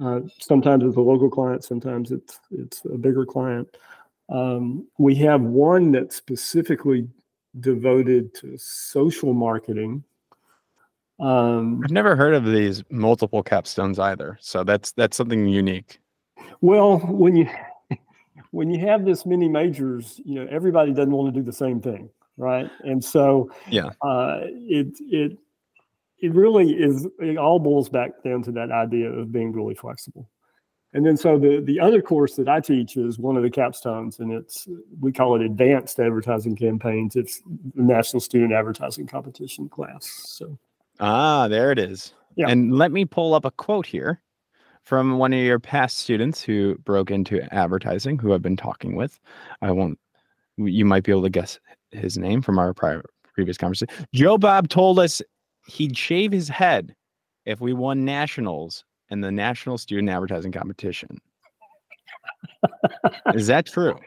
Uh, 0.01 0.21
sometimes 0.39 0.85
it's 0.85 0.97
a 0.97 1.01
local 1.01 1.29
client, 1.29 1.65
sometimes 1.65 2.11
it's 2.11 2.41
it's 2.51 2.85
a 2.85 2.97
bigger 2.97 3.27
client. 3.27 3.69
Um, 4.29 4.87
we 4.99 5.15
have 5.17 5.41
one 5.41 5.93
that's 5.93 6.17
specifically 6.17 7.09
devoted 7.61 8.35
to 8.35 8.57
social 8.59 9.33
marketing. 9.33 10.05
Um, 11.19 11.81
I've 11.83 11.91
never 11.91 12.15
heard 12.15 12.35
of 12.35 12.45
these 12.45 12.85
multiple 12.91 13.43
capstones 13.43 13.99
either, 13.99 14.39
so 14.41 14.63
that's 14.63 14.93
that's 14.93 15.17
something 15.17 15.49
unique. 15.49 16.01
Well, 16.61 16.99
when 16.99 17.37
you 17.37 17.49
when 18.51 18.71
you 18.71 18.87
have 18.87 19.05
this 19.05 19.27
many 19.27 19.49
majors, 19.49 20.21
you 20.25 20.37
know 20.37 20.47
everybody 20.51 20.93
doesn't 20.93 21.13
want 21.13 21.33
to 21.33 21.41
do 21.41 21.45
the 21.45 21.53
same 21.53 21.81
thing, 21.81 22.11
right? 22.37 22.71
And 22.85 23.05
so, 23.05 23.51
yeah, 23.69 23.91
uh, 24.03 24.41
it 24.45 24.97
it 25.01 25.39
it 26.21 26.35
really 26.35 26.73
is 26.73 27.07
it 27.19 27.37
all 27.37 27.59
boils 27.59 27.89
back 27.89 28.23
down 28.23 28.43
to 28.45 28.53
that 28.53 28.71
idea 28.71 29.11
of 29.11 29.33
being 29.33 29.53
really 29.53 29.75
flexible. 29.75 30.29
And 30.95 31.05
then 31.05 31.17
so 31.17 31.39
the 31.39 31.61
the 31.61 31.79
other 31.81 32.01
course 32.01 32.35
that 32.37 32.49
i 32.49 32.61
teach 32.61 32.97
is 32.97 33.19
one 33.19 33.37
of 33.37 33.43
the 33.43 33.51
capstones 33.51 34.21
and 34.21 34.33
it's 34.33 34.67
we 35.01 35.13
call 35.13 35.37
it 35.37 35.43
advanced 35.43 36.01
advertising 36.01 36.57
campaigns. 36.57 37.15
It's 37.15 37.41
the 37.75 37.83
national 37.83 38.21
student 38.21 38.53
advertising 38.53 39.07
competition 39.07 39.69
class 39.69 40.07
so. 40.27 40.59
Ah 40.99 41.47
there 41.49 41.71
it 41.71 41.79
is. 41.79 42.15
Yeah. 42.37 42.49
and 42.49 42.73
let 42.73 42.93
me 42.93 43.05
pull 43.05 43.35
up 43.35 43.45
a 43.45 43.51
quote 43.51 43.87
here 43.87 44.23
from 44.89 45.19
one 45.19 45.33
of 45.33 45.41
your 45.41 45.59
past 45.59 45.99
students 45.99 46.41
who 46.43 46.77
broke 46.79 47.11
into 47.11 47.43
advertising 47.55 48.19
who 48.19 48.33
i've 48.33 48.43
been 48.43 48.57
talking 48.57 48.97
with 48.97 49.21
i 49.63 49.71
won't 49.71 49.99
you 50.57 50.85
might 50.85 51.05
be 51.05 51.13
able 51.13 51.23
to 51.23 51.31
guess 51.31 51.61
his 51.91 52.17
name 52.17 52.43
from 52.43 52.59
our 52.59 52.73
prior 52.73 53.03
previous 53.35 53.57
conversation 53.57 54.07
joe 54.15 54.39
bob 54.39 54.69
told 54.69 54.99
us 54.99 55.21
he'd 55.67 55.97
shave 55.97 56.33
his 56.33 56.49
head 56.49 56.95
if 57.45 57.61
we 57.61 57.73
won 57.73 58.05
nationals 58.05 58.85
in 59.11 59.21
the 59.21 59.33
national 59.33 59.79
student 59.79 60.11
advertising 60.11 60.53
competition. 60.53 61.19
Is 63.35 63.47
that 63.47 63.67
true? 63.67 63.99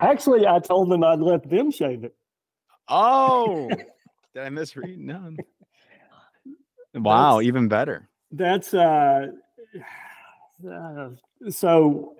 Actually, 0.00 0.46
I 0.46 0.58
told 0.60 0.90
them 0.90 1.04
I'd 1.04 1.20
let 1.20 1.48
them 1.48 1.70
shave 1.70 2.04
it. 2.04 2.14
Oh, 2.88 3.68
did 4.34 4.42
I 4.42 4.48
misread? 4.48 4.98
No. 4.98 5.30
Wow, 6.94 7.36
that's, 7.36 7.46
even 7.46 7.68
better. 7.68 8.08
That's 8.30 8.72
uh, 8.74 9.26
uh 10.68 11.08
so 11.50 12.16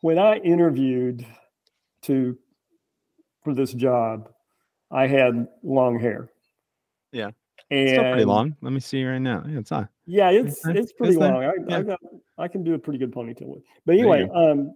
when 0.00 0.18
I 0.18 0.36
interviewed 0.36 1.26
to 2.02 2.36
for 3.44 3.54
this 3.54 3.72
job, 3.72 4.30
I 4.90 5.06
had 5.06 5.46
long 5.62 5.98
hair. 5.98 6.30
Yeah. 7.12 7.30
And 7.70 7.88
Still 7.88 8.02
pretty 8.02 8.24
long. 8.24 8.56
Let 8.62 8.72
me 8.72 8.80
see 8.80 9.04
right 9.04 9.18
now. 9.18 9.44
Yeah, 9.46 9.58
it's 9.58 9.70
not. 9.70 9.88
Yeah, 10.06 10.30
it's 10.30 10.66
it's 10.66 10.92
pretty 10.92 11.12
it's 11.12 11.20
long. 11.20 11.44
I, 11.44 11.52
yeah. 11.68 11.76
I, 11.76 11.82
got, 11.82 12.00
I 12.38 12.48
can 12.48 12.64
do 12.64 12.74
a 12.74 12.78
pretty 12.78 12.98
good 12.98 13.12
ponytail 13.12 13.46
with. 13.46 13.62
But 13.86 13.92
anyway, 13.92 14.28
um, 14.34 14.74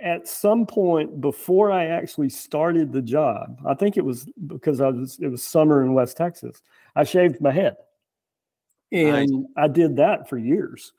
at 0.00 0.28
some 0.28 0.66
point 0.66 1.20
before 1.20 1.72
I 1.72 1.86
actually 1.86 2.28
started 2.28 2.92
the 2.92 3.00
job, 3.00 3.58
I 3.66 3.74
think 3.74 3.96
it 3.96 4.04
was 4.04 4.28
because 4.46 4.80
I 4.80 4.88
was 4.88 5.18
it 5.20 5.28
was 5.28 5.42
summer 5.42 5.82
in 5.82 5.94
West 5.94 6.16
Texas. 6.16 6.60
I 6.94 7.04
shaved 7.04 7.40
my 7.40 7.52
head, 7.52 7.76
and 8.92 9.30
nice. 9.30 9.44
I 9.56 9.68
did 9.68 9.96
that 9.96 10.28
for 10.28 10.36
years. 10.36 10.92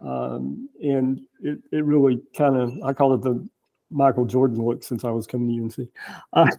Um, 0.00 0.68
and 0.82 1.20
it 1.40 1.58
it 1.72 1.84
really 1.84 2.20
kind 2.36 2.56
of 2.56 2.72
I 2.84 2.92
call 2.92 3.14
it 3.14 3.22
the 3.22 3.48
Michael 3.90 4.24
Jordan 4.24 4.62
look 4.62 4.82
since 4.82 5.04
I 5.04 5.10
was 5.10 5.26
coming 5.26 5.70
to 5.70 5.82
UNC. 5.82 5.88
Uh, 6.32 6.50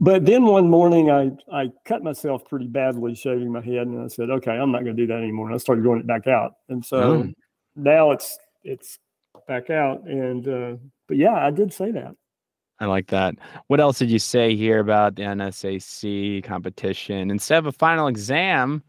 but 0.00 0.24
then 0.24 0.44
one 0.44 0.68
morning 0.68 1.10
I, 1.10 1.30
I 1.52 1.70
cut 1.84 2.02
myself 2.02 2.44
pretty 2.46 2.66
badly 2.66 3.14
shaving 3.14 3.52
my 3.52 3.60
head 3.60 3.86
and 3.86 4.02
I 4.02 4.08
said, 4.08 4.30
okay, 4.30 4.52
I'm 4.52 4.72
not 4.72 4.84
going 4.84 4.96
to 4.96 5.02
do 5.02 5.06
that 5.08 5.18
anymore. 5.18 5.46
And 5.46 5.54
I 5.54 5.58
started 5.58 5.82
growing 5.82 6.00
it 6.00 6.06
back 6.06 6.26
out. 6.26 6.54
And 6.68 6.84
so 6.84 6.98
oh. 6.98 7.32
now 7.76 8.10
it's, 8.10 8.38
it's 8.64 8.98
back 9.46 9.70
out. 9.70 10.04
And, 10.06 10.48
uh, 10.48 10.76
but 11.06 11.16
yeah, 11.16 11.34
I 11.34 11.50
did 11.50 11.72
say 11.72 11.90
that. 11.92 12.14
I 12.80 12.86
like 12.86 13.08
that. 13.08 13.34
What 13.66 13.78
else 13.78 13.98
did 13.98 14.10
you 14.10 14.18
say 14.18 14.56
here 14.56 14.78
about 14.78 15.16
the 15.16 15.22
NSAC 15.22 16.42
competition? 16.44 17.30
Instead 17.30 17.58
of 17.58 17.66
a 17.66 17.72
final 17.72 18.06
exam, 18.06 18.82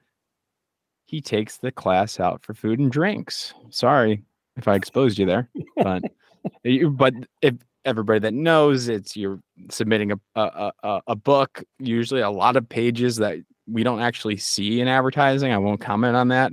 he 1.12 1.20
takes 1.20 1.58
the 1.58 1.74
class 1.74 2.22
out 2.22 2.42
for 2.42 2.54
food 2.54 2.80
and 2.80 2.90
drinks. 2.90 3.54
Sorry 3.70 4.24
if 4.56 4.66
I 4.66 4.76
exposed 4.76 5.20
you 5.20 5.26
there, 5.26 5.50
but 5.76 6.04
but 6.92 7.14
if 7.42 7.56
everybody 7.84 8.20
that 8.20 8.34
knows 8.34 8.88
it's 8.88 9.18
you're 9.18 9.42
submitting 9.70 10.12
a, 10.12 10.20
a, 10.36 10.72
a, 10.84 11.02
a 11.08 11.16
book 11.16 11.64
usually 11.80 12.22
a 12.22 12.30
lot 12.30 12.56
of 12.56 12.70
pages 12.70 13.18
that 13.18 13.38
we 13.68 13.84
don't 13.84 14.02
actually 14.02 14.38
see 14.38 14.80
in 14.80 14.88
advertising 14.88 15.52
i 15.52 15.58
won't 15.58 15.82
comment 15.82 16.16
on 16.16 16.28
that 16.28 16.52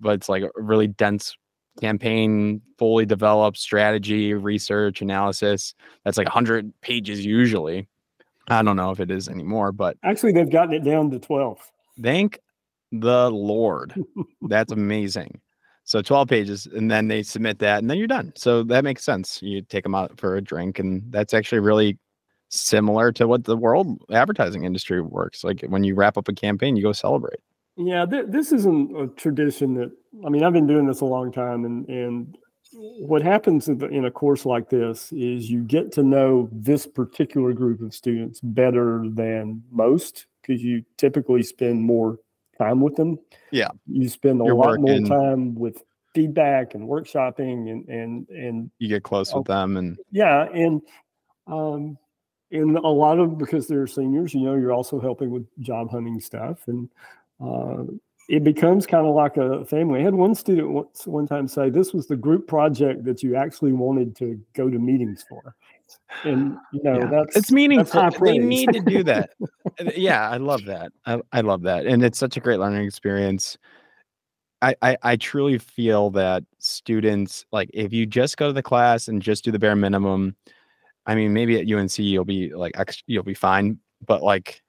but 0.00 0.10
it's 0.10 0.28
like 0.28 0.42
a 0.42 0.50
really 0.56 0.86
dense 0.86 1.34
campaign 1.80 2.60
fully 2.76 3.06
developed 3.06 3.56
strategy 3.56 4.34
research 4.34 5.00
analysis 5.00 5.74
that's 6.04 6.18
like 6.18 6.26
100 6.26 6.70
pages 6.82 7.24
usually 7.24 7.88
i 8.48 8.60
don't 8.60 8.76
know 8.76 8.90
if 8.90 9.00
it 9.00 9.10
is 9.10 9.30
anymore 9.30 9.72
but 9.72 9.96
actually 10.02 10.32
they've 10.32 10.50
gotten 10.50 10.74
it 10.74 10.84
down 10.84 11.10
to 11.10 11.18
12 11.18 11.58
thank 12.02 12.38
the 13.00 13.30
lord 13.30 13.94
that's 14.42 14.72
amazing 14.72 15.40
so 15.86 16.02
12 16.02 16.28
pages, 16.28 16.66
and 16.66 16.90
then 16.90 17.06
they 17.06 17.22
submit 17.22 17.60
that, 17.60 17.78
and 17.78 17.88
then 17.88 17.96
you're 17.96 18.08
done. 18.08 18.32
So 18.34 18.64
that 18.64 18.82
makes 18.82 19.04
sense. 19.04 19.40
You 19.40 19.62
take 19.62 19.84
them 19.84 19.94
out 19.94 20.18
for 20.18 20.34
a 20.34 20.42
drink, 20.42 20.80
and 20.80 21.00
that's 21.12 21.32
actually 21.32 21.60
really 21.60 21.96
similar 22.48 23.12
to 23.12 23.28
what 23.28 23.44
the 23.44 23.56
world 23.56 24.02
advertising 24.10 24.64
industry 24.64 25.00
works. 25.00 25.44
Like 25.44 25.62
when 25.68 25.84
you 25.84 25.94
wrap 25.94 26.18
up 26.18 26.26
a 26.26 26.32
campaign, 26.32 26.74
you 26.74 26.82
go 26.82 26.90
celebrate. 26.90 27.38
Yeah, 27.76 28.04
th- 28.04 28.26
this 28.28 28.50
isn't 28.50 29.00
a 29.00 29.06
tradition 29.14 29.74
that 29.74 29.92
I 30.26 30.28
mean. 30.28 30.42
I've 30.42 30.52
been 30.52 30.66
doing 30.66 30.88
this 30.88 31.02
a 31.02 31.04
long 31.04 31.30
time, 31.30 31.64
and 31.64 31.88
and 31.88 32.36
what 32.72 33.22
happens 33.22 33.68
in 33.68 34.04
a 34.06 34.10
course 34.10 34.44
like 34.44 34.68
this 34.68 35.12
is 35.12 35.48
you 35.48 35.62
get 35.62 35.92
to 35.92 36.02
know 36.02 36.48
this 36.50 36.84
particular 36.84 37.52
group 37.52 37.80
of 37.80 37.94
students 37.94 38.40
better 38.40 39.04
than 39.08 39.62
most 39.70 40.26
because 40.42 40.62
you 40.64 40.84
typically 40.96 41.44
spend 41.44 41.80
more 41.80 42.18
time 42.58 42.80
with 42.80 42.96
them. 42.96 43.18
Yeah. 43.50 43.68
You 43.86 44.08
spend 44.08 44.40
a 44.40 44.44
You're 44.44 44.54
lot 44.54 44.80
working. 44.80 45.06
more 45.08 45.18
time 45.18 45.54
with 45.54 45.82
feedback 46.14 46.74
and 46.74 46.88
workshopping 46.88 47.70
and 47.70 47.86
and 47.88 48.28
and 48.30 48.70
you 48.78 48.88
get 48.88 49.02
close 49.02 49.34
with 49.34 49.44
them 49.44 49.76
and 49.76 49.98
yeah 50.10 50.48
and 50.54 50.80
um 51.46 51.98
and 52.52 52.78
a 52.78 52.88
lot 52.88 53.18
of 53.18 53.36
because 53.36 53.66
they're 53.66 53.86
seniors 53.86 54.32
you 54.32 54.40
know 54.40 54.54
you're 54.54 54.72
also 54.72 54.98
helping 54.98 55.30
with 55.30 55.46
job 55.60 55.90
hunting 55.90 56.18
stuff 56.18 56.68
and 56.68 56.88
uh, 57.44 57.82
it 58.28 58.42
becomes 58.42 58.86
kind 58.86 59.06
of 59.06 59.14
like 59.14 59.36
a 59.36 59.64
family. 59.66 60.00
I 60.00 60.02
had 60.02 60.14
one 60.14 60.34
student 60.34 60.70
once 60.70 61.06
one 61.06 61.26
time 61.28 61.46
say 61.46 61.70
this 61.70 61.92
was 61.92 62.06
the 62.06 62.16
group 62.16 62.48
project 62.48 63.04
that 63.04 63.22
you 63.22 63.36
actually 63.36 63.72
wanted 63.72 64.16
to 64.16 64.40
go 64.54 64.68
to 64.68 64.78
meetings 64.78 65.24
for. 65.28 65.54
And 66.24 66.56
you 66.72 66.82
know, 66.82 66.98
yeah. 66.98 67.06
that's 67.06 67.36
it's 67.36 67.52
meaningful. 67.52 68.00
That's 68.00 68.18
they 68.20 68.38
need 68.38 68.72
to 68.72 68.80
do 68.80 69.02
that. 69.04 69.30
Uh, 69.78 69.90
yeah, 69.94 70.30
I 70.30 70.38
love 70.38 70.64
that. 70.64 70.90
I, 71.04 71.20
I 71.32 71.42
love 71.42 71.60
that. 71.64 71.84
And 71.84 72.02
it's 72.02 72.18
such 72.18 72.38
a 72.38 72.40
great 72.40 72.58
learning 72.58 72.86
experience. 72.86 73.58
I, 74.62 74.74
I, 74.80 74.96
I 75.02 75.16
truly 75.16 75.58
feel 75.58 76.08
that 76.12 76.44
students 76.58 77.44
like 77.52 77.68
if 77.74 77.92
you 77.92 78.06
just 78.06 78.38
go 78.38 78.46
to 78.46 78.52
the 78.54 78.62
class 78.62 79.08
and 79.08 79.20
just 79.20 79.44
do 79.44 79.50
the 79.50 79.58
bare 79.58 79.76
minimum, 79.76 80.34
I 81.04 81.14
mean, 81.14 81.34
maybe 81.34 81.60
at 81.60 81.70
UNC 81.70 81.98
you'll 81.98 82.24
be 82.24 82.54
like 82.54 82.74
you'll 83.06 83.22
be 83.22 83.34
fine, 83.34 83.78
but 84.06 84.22
like 84.22 84.62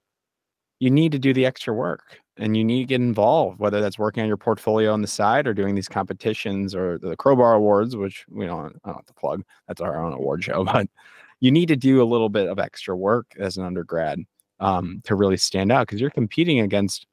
you 0.79 0.89
need 0.89 1.11
to 1.11 1.19
do 1.19 1.33
the 1.33 1.45
extra 1.45 1.73
work 1.73 2.19
and 2.37 2.55
you 2.55 2.63
need 2.63 2.81
to 2.81 2.87
get 2.87 3.01
involved, 3.01 3.59
whether 3.59 3.81
that's 3.81 3.97
working 3.97 4.21
on 4.21 4.27
your 4.27 4.37
portfolio 4.37 4.93
on 4.93 5.01
the 5.01 5.07
side 5.07 5.47
or 5.47 5.53
doing 5.53 5.75
these 5.75 5.87
competitions 5.87 6.75
or 6.75 6.99
the 6.99 7.15
Crowbar 7.15 7.55
Awards, 7.55 7.95
which 7.95 8.25
we 8.29 8.45
don't, 8.45 8.75
I 8.83 8.89
don't 8.89 8.97
have 8.97 9.05
to 9.05 9.13
plug. 9.13 9.43
That's 9.67 9.81
our 9.81 10.03
own 10.03 10.13
award 10.13 10.43
show, 10.43 10.63
but 10.73 10.87
you 11.39 11.51
need 11.51 11.67
to 11.67 11.75
do 11.75 12.01
a 12.01 12.05
little 12.05 12.29
bit 12.29 12.47
of 12.47 12.59
extra 12.59 12.95
work 12.95 13.27
as 13.39 13.57
an 13.57 13.65
undergrad 13.65 14.19
um, 14.59 15.01
to 15.05 15.15
really 15.15 15.37
stand 15.37 15.71
out 15.71 15.87
because 15.87 16.01
you're 16.01 16.09
competing 16.09 16.59
against 16.59 17.07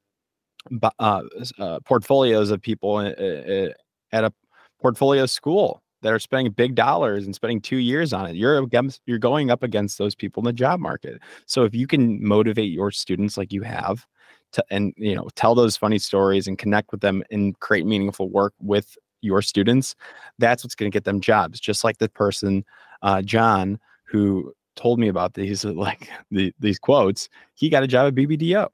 uh, 0.99 1.21
uh, 1.59 1.79
portfolios 1.85 2.49
of 2.49 2.61
people 2.61 2.95
uh, 2.97 3.09
uh, 3.09 3.69
at 4.11 4.23
a 4.23 4.33
portfolio 4.81 5.25
school 5.25 5.81
that 6.05 6.13
are 6.13 6.19
spending 6.19 6.53
big 6.53 6.75
dollars 6.75 7.25
and 7.25 7.33
spending 7.33 7.59
two 7.59 7.77
years 7.77 8.13
on 8.13 8.27
it. 8.27 8.35
You're 8.35 8.59
against, 8.59 9.01
you're 9.07 9.17
going 9.17 9.49
up 9.49 9.63
against 9.63 9.97
those 9.97 10.13
people 10.13 10.41
in 10.41 10.45
the 10.45 10.53
job 10.53 10.79
market. 10.79 11.19
So 11.47 11.63
if 11.63 11.73
you 11.73 11.87
can 11.87 12.23
motivate 12.23 12.71
your 12.71 12.91
students 12.91 13.37
like 13.37 13.51
you 13.51 13.63
have, 13.63 14.05
to, 14.51 14.63
and 14.69 14.93
you 14.97 15.15
know 15.15 15.29
tell 15.33 15.55
those 15.55 15.75
funny 15.75 15.97
stories 15.97 16.47
and 16.47 16.59
connect 16.59 16.91
with 16.91 17.01
them 17.01 17.23
and 17.31 17.59
create 17.59 17.87
meaningful 17.87 18.29
work 18.29 18.53
with 18.61 18.95
your 19.21 19.41
students, 19.41 19.95
that's 20.37 20.63
what's 20.63 20.75
going 20.75 20.91
to 20.91 20.95
get 20.95 21.05
them 21.05 21.21
jobs. 21.21 21.59
Just 21.59 21.83
like 21.83 21.97
the 21.97 22.07
person, 22.07 22.63
uh, 23.01 23.23
John, 23.23 23.79
who 24.03 24.53
told 24.75 24.99
me 24.99 25.07
about 25.07 25.33
these 25.33 25.65
like 25.65 26.07
the, 26.29 26.53
these 26.59 26.77
quotes, 26.77 27.29
he 27.55 27.67
got 27.67 27.81
a 27.81 27.87
job 27.87 28.05
at 28.09 28.13
BBDO, 28.13 28.67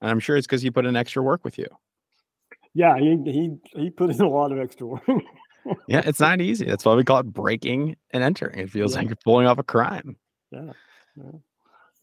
and 0.00 0.10
I'm 0.10 0.18
sure 0.18 0.36
it's 0.36 0.48
because 0.48 0.62
he 0.62 0.70
put 0.72 0.84
in 0.84 0.96
extra 0.96 1.22
work 1.22 1.44
with 1.44 1.58
you. 1.58 1.68
Yeah, 2.74 2.98
he 2.98 3.16
he 3.24 3.56
he 3.80 3.90
put 3.90 4.10
in 4.10 4.20
a 4.20 4.28
lot 4.28 4.50
of 4.50 4.58
extra 4.58 4.88
work. 4.88 5.04
yeah, 5.86 6.02
it's 6.04 6.20
not 6.20 6.40
easy. 6.40 6.66
That's 6.66 6.84
why 6.84 6.94
we 6.94 7.04
call 7.04 7.18
it 7.18 7.32
breaking 7.32 7.96
and 8.10 8.22
entering. 8.22 8.58
It 8.58 8.70
feels 8.70 8.92
yeah. 8.92 8.98
like 8.98 9.08
you're 9.08 9.16
pulling 9.24 9.46
off 9.46 9.58
a 9.58 9.62
crime. 9.62 10.16
Yeah. 10.50 10.72
yeah. 11.16 11.30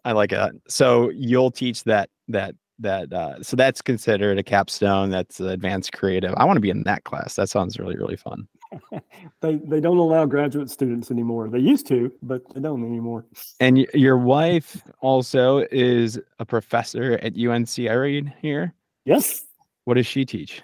I 0.05 0.13
like 0.13 0.31
it. 0.31 0.55
So 0.67 1.09
you'll 1.09 1.51
teach 1.51 1.83
that 1.83 2.09
that 2.29 2.55
that 2.79 3.11
uh, 3.11 3.43
so 3.43 3.55
that's 3.55 3.81
considered 3.81 4.37
a 4.39 4.43
capstone 4.43 5.09
that's 5.09 5.39
advanced 5.39 5.91
creative 5.93 6.33
i 6.37 6.45
want 6.45 6.57
to 6.57 6.61
be 6.61 6.69
in 6.69 6.83
that 6.83 7.03
class 7.03 7.35
that 7.35 7.49
sounds 7.49 7.77
really 7.77 7.97
really 7.97 8.15
fun 8.15 8.47
they 9.41 9.55
they 9.65 9.79
don't 9.79 9.97
allow 9.97 10.25
graduate 10.25 10.69
students 10.69 11.11
anymore 11.11 11.49
they 11.49 11.59
used 11.59 11.85
to 11.87 12.11
but 12.23 12.41
they 12.53 12.61
don't 12.61 12.85
anymore 12.85 13.25
and 13.59 13.77
y- 13.77 13.87
your 13.93 14.17
wife 14.17 14.81
also 15.01 15.65
is 15.71 16.19
a 16.39 16.45
professor 16.45 17.19
at 17.21 17.37
unc 17.37 17.77
i 17.79 17.93
read 17.93 18.33
here 18.41 18.73
yes 19.05 19.45
what 19.85 19.95
does 19.95 20.07
she 20.07 20.25
teach 20.25 20.61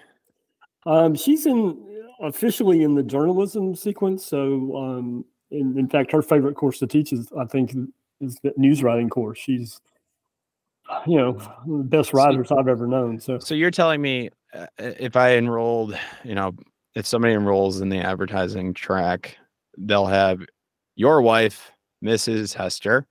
um, 0.86 1.16
she's 1.16 1.46
in 1.46 1.76
officially 2.20 2.82
in 2.82 2.94
the 2.94 3.02
journalism 3.02 3.74
sequence 3.74 4.24
so 4.24 4.76
um, 4.76 5.24
in, 5.50 5.78
in 5.78 5.88
fact 5.88 6.12
her 6.12 6.22
favorite 6.22 6.54
course 6.54 6.78
to 6.78 6.86
teach 6.86 7.12
is 7.12 7.28
i 7.38 7.44
think 7.44 7.74
is 8.20 8.36
the 8.42 8.52
news 8.56 8.82
writing 8.82 9.08
course 9.08 9.38
she's 9.38 9.80
you 11.06 11.16
know 11.16 11.32
the 11.66 11.84
best 11.84 12.12
writers 12.12 12.48
so, 12.48 12.58
I've 12.58 12.68
ever 12.68 12.86
known. 12.86 13.20
So 13.20 13.38
so 13.38 13.54
you're 13.54 13.70
telling 13.70 14.00
me 14.00 14.30
uh, 14.54 14.66
if 14.78 15.16
I 15.16 15.36
enrolled, 15.36 15.98
you 16.24 16.34
know, 16.34 16.54
if 16.94 17.06
somebody 17.06 17.34
enrolls 17.34 17.80
in 17.80 17.88
the 17.88 17.98
advertising 17.98 18.74
track, 18.74 19.36
they'll 19.76 20.06
have 20.06 20.40
your 20.94 21.20
wife, 21.22 21.70
Mrs. 22.04 22.54
Hester, 22.54 23.06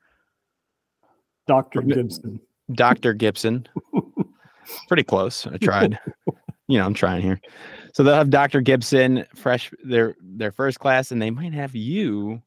Dr. 1.48 1.82
Gibson, 1.82 2.40
Dr. 2.74 3.14
Gibson. 3.14 3.68
Pretty 4.88 5.04
close. 5.04 5.46
I 5.46 5.58
tried. 5.58 6.00
you 6.68 6.78
know, 6.78 6.86
I'm 6.86 6.94
trying 6.94 7.22
here. 7.22 7.40
So 7.94 8.04
they'll 8.04 8.16
have 8.16 8.30
Dr. 8.30 8.62
Gibson 8.62 9.26
fresh 9.36 9.72
their 9.84 10.16
their 10.22 10.52
first 10.52 10.80
class, 10.80 11.12
and 11.12 11.22
they 11.22 11.32
might 11.32 11.54
have 11.54 11.76
you, 11.76 12.42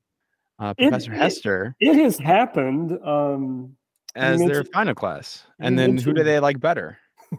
uh, 0.58 0.74
Professor 0.74 1.12
it, 1.12 1.18
Hester. 1.18 1.76
It, 1.80 1.96
it 1.96 2.02
has 2.02 2.18
happened. 2.18 2.98
Um, 3.04 3.76
as 4.18 4.40
their 4.40 4.64
final 4.64 4.94
class. 4.94 5.44
And 5.60 5.78
then 5.78 5.96
who 5.96 6.12
do 6.12 6.22
they 6.22 6.40
like 6.40 6.60
better? 6.60 6.98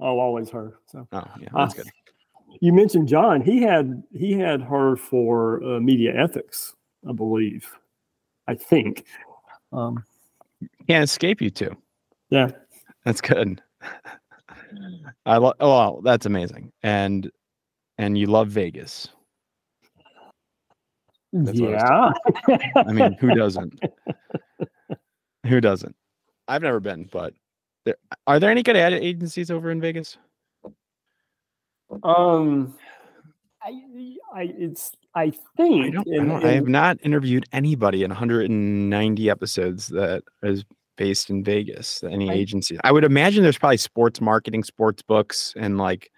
oh, 0.00 0.18
always 0.18 0.50
her. 0.50 0.78
So 0.86 1.06
oh 1.12 1.24
yeah, 1.40 1.48
that's 1.54 1.74
uh, 1.74 1.82
good. 1.82 1.92
You 2.60 2.72
mentioned 2.72 3.08
John. 3.08 3.40
He 3.40 3.62
had 3.62 4.02
he 4.12 4.32
had 4.32 4.62
her 4.62 4.96
for 4.96 5.62
uh, 5.62 5.80
media 5.80 6.14
ethics, 6.16 6.74
I 7.08 7.12
believe. 7.12 7.68
I 8.46 8.54
think. 8.54 9.04
Um, 9.72 10.02
Can't 10.86 11.04
escape 11.04 11.42
you 11.42 11.50
two. 11.50 11.76
Yeah, 12.30 12.50
that's 13.04 13.20
good. 13.20 13.62
I 15.26 15.36
love. 15.36 15.54
Oh, 15.60 15.68
wow, 15.68 16.00
that's 16.02 16.26
amazing. 16.26 16.72
And 16.82 17.30
and 17.98 18.16
you 18.16 18.26
love 18.26 18.48
Vegas. 18.48 19.08
That's 21.32 21.58
yeah. 21.58 22.12
I, 22.48 22.72
I 22.76 22.92
mean, 22.92 23.12
who 23.20 23.34
doesn't? 23.34 23.78
Who 25.46 25.60
doesn't? 25.60 25.96
I've 26.46 26.62
never 26.62 26.80
been, 26.80 27.08
but 27.10 27.32
there, 27.84 27.96
are 28.26 28.38
there 28.38 28.50
any 28.50 28.62
good 28.62 28.76
ad 28.76 28.92
agencies 28.92 29.50
over 29.50 29.70
in 29.70 29.80
Vegas? 29.80 30.18
Um, 32.02 32.74
I, 33.62 33.70
I, 34.34 34.52
it's, 34.58 34.92
I 35.14 35.32
think 35.56 35.86
I, 35.86 35.90
don't, 35.90 36.08
I, 36.08 36.16
don't, 36.16 36.44
I 36.44 36.52
have 36.52 36.68
not 36.68 36.98
interviewed 37.02 37.46
anybody 37.52 38.02
in 38.02 38.10
190 38.10 39.30
episodes 39.30 39.88
that 39.88 40.22
is 40.42 40.64
based 40.98 41.30
in 41.30 41.42
Vegas. 41.42 42.02
Any 42.02 42.28
I, 42.28 42.34
agencies? 42.34 42.78
I 42.84 42.92
would 42.92 43.04
imagine 43.04 43.42
there's 43.42 43.56
probably 43.56 43.78
sports 43.78 44.20
marketing, 44.20 44.64
sports 44.64 45.00
books, 45.00 45.54
and 45.56 45.78
like 45.78 46.10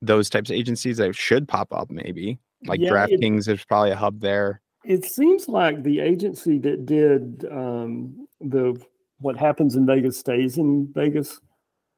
those 0.00 0.30
types 0.30 0.50
of 0.50 0.56
agencies 0.56 0.98
that 0.98 1.16
should 1.16 1.48
pop 1.48 1.72
up. 1.72 1.90
Maybe 1.90 2.38
like 2.64 2.78
yeah, 2.78 2.90
DraftKings. 2.90 3.46
There's 3.46 3.64
probably 3.64 3.90
a 3.90 3.96
hub 3.96 4.20
there. 4.20 4.60
It 4.84 5.04
seems 5.04 5.48
like 5.48 5.82
the 5.82 5.98
agency 5.98 6.58
that 6.58 6.86
did 6.86 7.44
um, 7.50 8.28
the 8.40 8.80
what 9.18 9.36
happens 9.36 9.74
in 9.74 9.86
Vegas 9.86 10.18
stays 10.18 10.58
in 10.58 10.92
Vegas 10.94 11.40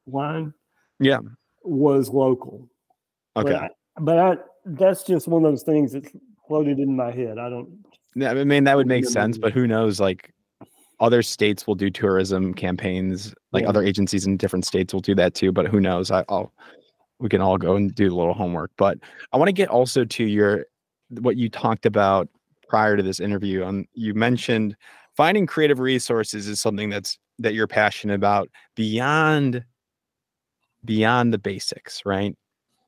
line. 0.06 0.54
Yeah, 1.00 1.18
was 1.62 2.08
local. 2.08 2.68
Okay, 3.36 3.52
but, 3.52 3.62
I, 3.62 3.68
but 4.00 4.18
I, 4.18 4.36
that's 4.64 5.02
just 5.02 5.28
one 5.28 5.44
of 5.44 5.52
those 5.52 5.64
things 5.64 5.92
that's 5.92 6.10
floated 6.46 6.78
in 6.78 6.96
my 6.96 7.10
head. 7.10 7.38
I 7.38 7.50
don't. 7.50 7.84
Yeah, 8.14 8.30
I 8.30 8.44
mean 8.44 8.64
that 8.64 8.76
would 8.76 8.86
make 8.86 9.04
sense, 9.04 9.36
but 9.36 9.52
who 9.52 9.66
knows? 9.66 10.00
Like 10.00 10.32
other 11.00 11.22
states 11.22 11.66
will 11.66 11.74
do 11.74 11.90
tourism 11.90 12.54
campaigns. 12.54 13.34
Like 13.52 13.62
yeah. 13.62 13.68
other 13.68 13.82
agencies 13.82 14.26
in 14.26 14.36
different 14.36 14.66
states 14.66 14.92
will 14.92 15.00
do 15.00 15.14
that 15.14 15.34
too. 15.34 15.52
But 15.52 15.68
who 15.68 15.80
knows? 15.80 16.10
I, 16.10 16.24
I'll 16.28 16.52
we 17.20 17.28
can 17.28 17.40
all 17.40 17.58
go 17.58 17.74
and 17.74 17.94
do 17.94 18.12
a 18.12 18.14
little 18.14 18.34
homework. 18.34 18.70
But 18.76 18.98
I 19.32 19.36
want 19.36 19.48
to 19.48 19.52
get 19.52 19.68
also 19.68 20.04
to 20.04 20.24
your 20.24 20.66
what 21.20 21.36
you 21.36 21.48
talked 21.48 21.86
about 21.86 22.28
prior 22.68 22.96
to 22.96 23.02
this 23.02 23.20
interview. 23.20 23.64
Um, 23.64 23.86
you 23.94 24.14
mentioned 24.14 24.76
finding 25.16 25.46
creative 25.46 25.80
resources 25.80 26.46
is 26.46 26.60
something 26.60 26.90
that's 26.90 27.18
that 27.38 27.54
you're 27.54 27.66
passionate 27.66 28.14
about 28.14 28.48
beyond 28.74 29.64
beyond 30.84 31.32
the 31.32 31.38
basics, 31.38 32.02
right? 32.04 32.36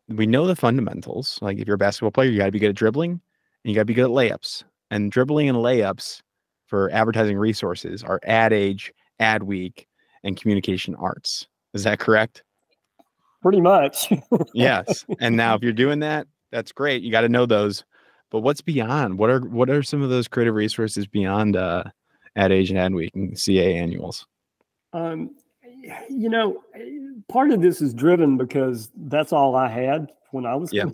We 0.09 0.27
know 0.27 0.47
the 0.47 0.57
fundamentals. 0.57 1.39
Like 1.41 1.59
if 1.59 1.67
you're 1.67 1.77
a 1.77 1.79
basketball 1.79 2.11
player, 2.11 2.31
you 2.31 2.39
got 2.39 2.47
to 2.47 2.53
be 2.53 2.59
good 2.59 2.71
at 2.71 2.77
dribbling 2.77 3.13
and 3.13 3.21
you 3.65 3.75
got 3.75 3.83
to 3.83 3.87
be 3.87 3.95
good 3.95 4.05
at 4.05 4.11
layups. 4.11 4.65
And 4.91 5.13
dribbling 5.13 5.49
and 5.49 5.59
layups 5.59 6.21
for 6.71 6.89
advertising 6.93 7.37
resources 7.37 8.05
are 8.05 8.21
Ad 8.23 8.53
Age, 8.53 8.95
Ad 9.19 9.43
Week, 9.43 9.89
and 10.23 10.41
communication 10.41 10.95
arts. 10.95 11.49
Is 11.75 11.83
that 11.83 11.99
correct? 11.99 12.45
Pretty 13.43 13.61
much. 13.61 14.13
yes. 14.55 15.05
And 15.21 15.37
now 15.37 15.57
if 15.57 15.63
you're 15.63 15.73
doing 15.73 15.99
that, 15.99 16.29
that's 16.53 16.71
great. 16.71 17.03
You 17.03 17.11
got 17.11 17.23
to 17.23 17.29
know 17.29 17.45
those. 17.45 17.85
But 18.31 18.41
what's 18.41 18.61
beyond? 18.61 19.19
What 19.19 19.31
are 19.31 19.41
what 19.41 19.69
are 19.69 19.83
some 19.83 20.03
of 20.03 20.11
those 20.11 20.29
creative 20.29 20.55
resources 20.55 21.07
beyond 21.09 21.57
uh 21.57 21.83
Ad 22.37 22.53
Age 22.53 22.71
and 22.71 22.79
Ad 22.79 22.95
Week 22.95 23.11
and 23.17 23.37
CA 23.37 23.77
annuals? 23.77 24.25
Um, 24.93 25.35
you 26.09 26.29
know, 26.29 26.63
part 27.29 27.51
of 27.51 27.61
this 27.61 27.83
is 27.83 27.93
driven 27.93 28.37
because 28.37 28.91
that's 28.95 29.33
all 29.33 29.57
I 29.57 29.69
had 29.69 30.13
when 30.31 30.47
I 30.47 30.55
was 30.55 30.73
yeah. 30.73 30.85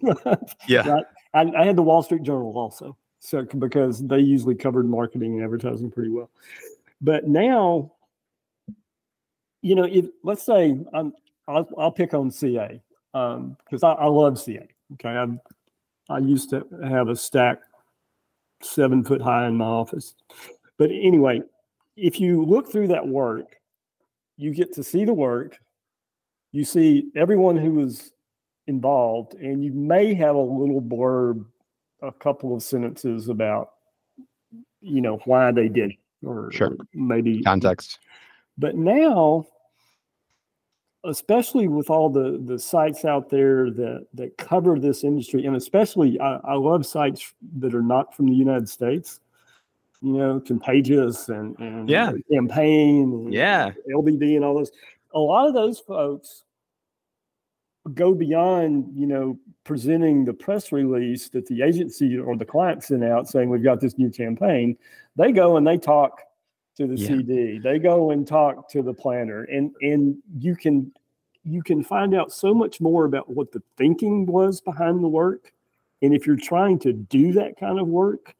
yeah. 0.66 1.00
I, 1.34 1.52
I, 1.58 1.66
had 1.66 1.76
the 1.76 1.82
Wall 1.82 2.02
Street 2.02 2.22
Journal 2.22 2.56
also, 2.56 2.96
so 3.26 3.44
because 3.58 4.06
they 4.06 4.20
usually 4.20 4.54
covered 4.54 4.88
marketing 4.88 5.34
and 5.34 5.42
advertising 5.42 5.90
pretty 5.90 6.10
well. 6.10 6.30
But 7.00 7.26
now, 7.26 7.90
you 9.62 9.74
know, 9.74 9.82
if 9.82 10.06
let's 10.22 10.44
say 10.44 10.78
I'm, 10.94 11.12
I'll, 11.48 11.68
I'll 11.76 11.90
pick 11.90 12.14
on 12.14 12.30
CA 12.30 12.80
because 13.12 13.82
um, 13.82 13.96
I, 13.98 14.04
I, 14.04 14.06
love 14.06 14.38
CA. 14.38 14.68
Okay, 14.94 15.08
I 15.08 15.26
I 16.08 16.18
used 16.18 16.50
to 16.50 16.64
have 16.84 17.08
a 17.08 17.16
stack 17.16 17.62
seven 18.62 19.02
foot 19.02 19.20
high 19.20 19.48
in 19.48 19.56
my 19.56 19.64
office. 19.64 20.14
But 20.78 20.90
anyway, 20.92 21.42
if 21.96 22.20
you 22.20 22.44
look 22.44 22.70
through 22.70 22.88
that 22.88 23.08
work, 23.08 23.56
you 24.36 24.54
get 24.54 24.72
to 24.74 24.84
see 24.84 25.04
the 25.04 25.14
work, 25.14 25.58
you 26.52 26.64
see 26.64 27.08
everyone 27.16 27.56
who 27.56 27.72
was 27.72 28.12
involved, 28.68 29.34
and 29.34 29.64
you 29.64 29.72
may 29.72 30.14
have 30.14 30.36
a 30.36 30.40
little 30.40 30.80
blurb, 30.80 31.44
a 32.02 32.12
couple 32.12 32.54
of 32.54 32.62
sentences 32.62 33.28
about, 33.28 33.70
you 34.80 35.00
know, 35.00 35.18
why 35.24 35.50
they 35.52 35.68
did 35.68 35.92
it, 35.92 35.96
or, 36.26 36.50
sure. 36.52 36.68
or 36.68 36.76
maybe 36.94 37.42
context. 37.42 37.98
But 38.58 38.76
now, 38.76 39.46
especially 41.04 41.68
with 41.68 41.90
all 41.90 42.10
the 42.10 42.42
the 42.44 42.58
sites 42.58 43.04
out 43.04 43.28
there 43.30 43.70
that 43.70 44.06
that 44.14 44.36
cover 44.38 44.78
this 44.78 45.04
industry, 45.04 45.46
and 45.46 45.56
especially 45.56 46.18
I, 46.20 46.36
I 46.44 46.54
love 46.54 46.86
sites 46.86 47.32
that 47.58 47.74
are 47.74 47.82
not 47.82 48.14
from 48.14 48.26
the 48.26 48.34
United 48.34 48.68
States 48.68 49.20
you 50.02 50.12
know, 50.12 50.40
contagious 50.40 51.28
and, 51.28 51.58
and 51.58 51.88
yeah, 51.88 52.12
campaign, 52.32 53.12
and 53.12 53.32
yeah, 53.32 53.72
LBB 53.92 54.36
and 54.36 54.44
all 54.44 54.54
those. 54.54 54.70
A 55.14 55.18
lot 55.18 55.48
of 55.48 55.54
those 55.54 55.80
folks 55.80 56.44
go 57.94 58.14
beyond, 58.14 58.90
you 58.94 59.06
know, 59.06 59.38
presenting 59.64 60.24
the 60.24 60.32
press 60.32 60.72
release 60.72 61.28
that 61.30 61.46
the 61.46 61.62
agency 61.62 62.18
or 62.18 62.36
the 62.36 62.44
client 62.44 62.84
sent 62.84 63.04
out 63.04 63.28
saying 63.28 63.48
we've 63.48 63.62
got 63.62 63.80
this 63.80 63.98
new 63.98 64.10
campaign. 64.10 64.76
They 65.16 65.32
go 65.32 65.56
and 65.56 65.66
they 65.66 65.78
talk 65.78 66.20
to 66.76 66.86
the 66.86 66.96
yeah. 66.96 67.08
CD. 67.08 67.58
They 67.58 67.78
go 67.78 68.10
and 68.10 68.26
talk 68.26 68.68
to 68.70 68.82
the 68.82 68.92
planner, 68.94 69.44
and 69.44 69.72
and 69.80 70.16
you 70.38 70.56
can 70.56 70.92
you 71.46 71.62
can 71.62 71.82
find 71.82 72.14
out 72.14 72.32
so 72.32 72.52
much 72.52 72.80
more 72.80 73.04
about 73.04 73.30
what 73.30 73.52
the 73.52 73.62
thinking 73.76 74.26
was 74.26 74.60
behind 74.60 75.02
the 75.02 75.08
work 75.08 75.52
And 76.02 76.12
if 76.12 76.26
you're 76.26 76.36
trying 76.36 76.78
to 76.80 76.92
do 76.92 77.32
that 77.32 77.58
kind 77.58 77.78
of 77.78 77.86
work, 77.86 78.34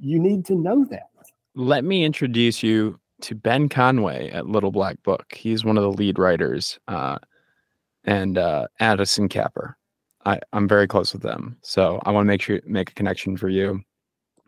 you 0.00 0.18
need 0.18 0.44
to 0.46 0.54
know 0.54 0.84
that. 0.86 1.10
Let 1.54 1.84
me 1.84 2.04
introduce 2.04 2.62
you 2.62 2.98
to 3.22 3.34
Ben 3.34 3.68
Conway 3.68 4.30
at 4.30 4.46
Little 4.46 4.70
Black 4.70 5.02
Book. 5.02 5.32
He's 5.34 5.64
one 5.64 5.76
of 5.76 5.82
the 5.82 5.92
lead 5.92 6.18
writers, 6.18 6.78
uh, 6.88 7.18
and 8.08 8.38
uh, 8.38 8.66
Addison 8.80 9.28
Capper. 9.28 9.76
I, 10.24 10.40
I'm 10.54 10.66
very 10.66 10.88
close 10.88 11.12
with 11.12 11.22
them, 11.22 11.58
so 11.62 12.00
I 12.04 12.10
want 12.10 12.24
to 12.24 12.28
make 12.28 12.40
sure 12.42 12.60
make 12.64 12.90
a 12.90 12.94
connection 12.94 13.36
for 13.36 13.50
you, 13.50 13.80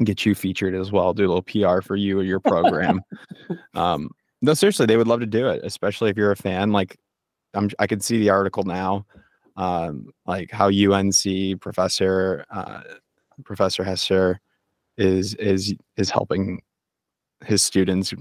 get 0.03 0.25
you 0.25 0.35
featured 0.35 0.75
as 0.75 0.90
well. 0.90 1.12
Do 1.12 1.27
a 1.27 1.33
little 1.33 1.42
PR 1.42 1.83
for 1.83 1.94
you 1.94 2.18
or 2.18 2.23
your 2.23 2.40
program. 2.40 3.03
um, 3.75 4.11
no, 4.40 4.55
seriously, 4.55 4.87
they 4.87 4.96
would 4.96 5.07
love 5.07 5.20
to 5.20 5.27
do 5.27 5.49
it, 5.49 5.61
especially 5.62 6.11
if 6.11 6.16
you're 6.16 6.33
a 6.33 6.37
fan. 6.37 6.73
Like, 6.73 6.99
I'm, 7.53 7.70
I 7.79 7.87
can 7.87 8.01
see 8.01 8.18
the 8.18 8.31
article 8.31 8.64
now, 8.64 9.05
um, 9.57 10.11
like 10.27 10.51
how 10.51 10.68
UNC 10.68 11.61
professor 11.61 12.46
uh, 12.51 12.81
Professor 13.44 13.85
Hester 13.85 14.40
is 14.96 15.35
is 15.35 15.75
is 15.96 16.11
helping 16.11 16.62
his 17.44 17.62
students 17.62 18.14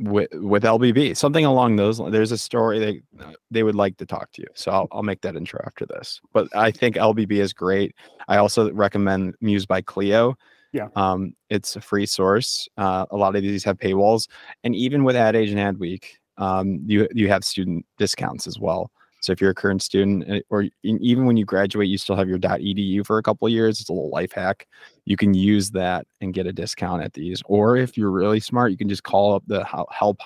with 0.00 0.28
with 0.32 0.62
LBB, 0.62 1.16
something 1.16 1.44
along 1.44 1.76
those 1.76 2.00
lines. 2.00 2.12
There's 2.12 2.32
a 2.32 2.38
story 2.38 2.78
they 2.78 3.02
they 3.50 3.62
would 3.62 3.74
like 3.74 3.96
to 3.98 4.06
talk 4.06 4.32
to 4.32 4.42
you, 4.42 4.48
so 4.54 4.70
I'll, 4.70 4.88
I'll 4.92 5.02
make 5.02 5.20
that 5.22 5.36
intro 5.36 5.60
after 5.66 5.86
this. 5.86 6.20
But 6.32 6.48
I 6.54 6.70
think 6.70 6.96
LBB 6.96 7.32
is 7.32 7.52
great. 7.52 7.94
I 8.28 8.36
also 8.36 8.72
recommend 8.72 9.34
Muse 9.40 9.66
by 9.66 9.82
Clio. 9.82 10.36
Yeah, 10.72 10.88
um, 10.96 11.34
it's 11.48 11.76
a 11.76 11.80
free 11.80 12.06
source. 12.06 12.68
Uh, 12.76 13.06
a 13.10 13.16
lot 13.16 13.36
of 13.36 13.42
these 13.42 13.64
have 13.64 13.78
paywalls, 13.78 14.28
and 14.64 14.74
even 14.74 15.04
with 15.04 15.16
Ad 15.16 15.36
Age 15.36 15.50
and 15.50 15.60
Ad 15.60 15.78
Week, 15.78 16.18
um, 16.38 16.80
you 16.86 17.08
you 17.12 17.28
have 17.28 17.44
student 17.44 17.86
discounts 17.98 18.46
as 18.46 18.58
well. 18.58 18.90
So 19.20 19.32
if 19.32 19.40
you're 19.40 19.50
a 19.50 19.54
current 19.54 19.82
student, 19.82 20.24
eh, 20.28 20.40
or 20.50 20.66
even 20.82 21.26
when 21.26 21.36
you 21.36 21.44
graduate, 21.44 21.88
you 21.88 21.98
still 21.98 22.16
have 22.16 22.28
your 22.28 22.38
.edu 22.38 23.04
for 23.04 23.18
a 23.18 23.22
couple 23.22 23.46
of 23.46 23.52
years. 23.52 23.80
It's 23.80 23.88
a 23.88 23.92
little 23.92 24.10
life 24.10 24.32
hack. 24.32 24.66
You 25.04 25.16
can 25.16 25.34
use 25.34 25.70
that 25.70 26.06
and 26.20 26.34
get 26.34 26.46
a 26.46 26.52
discount 26.52 27.02
at 27.02 27.14
these. 27.14 27.42
Or 27.46 27.76
if 27.76 27.96
you're 27.96 28.10
really 28.10 28.40
smart, 28.40 28.70
you 28.70 28.76
can 28.76 28.88
just 28.88 29.02
call 29.02 29.34
up 29.34 29.42
the 29.46 29.64
help 29.64 30.20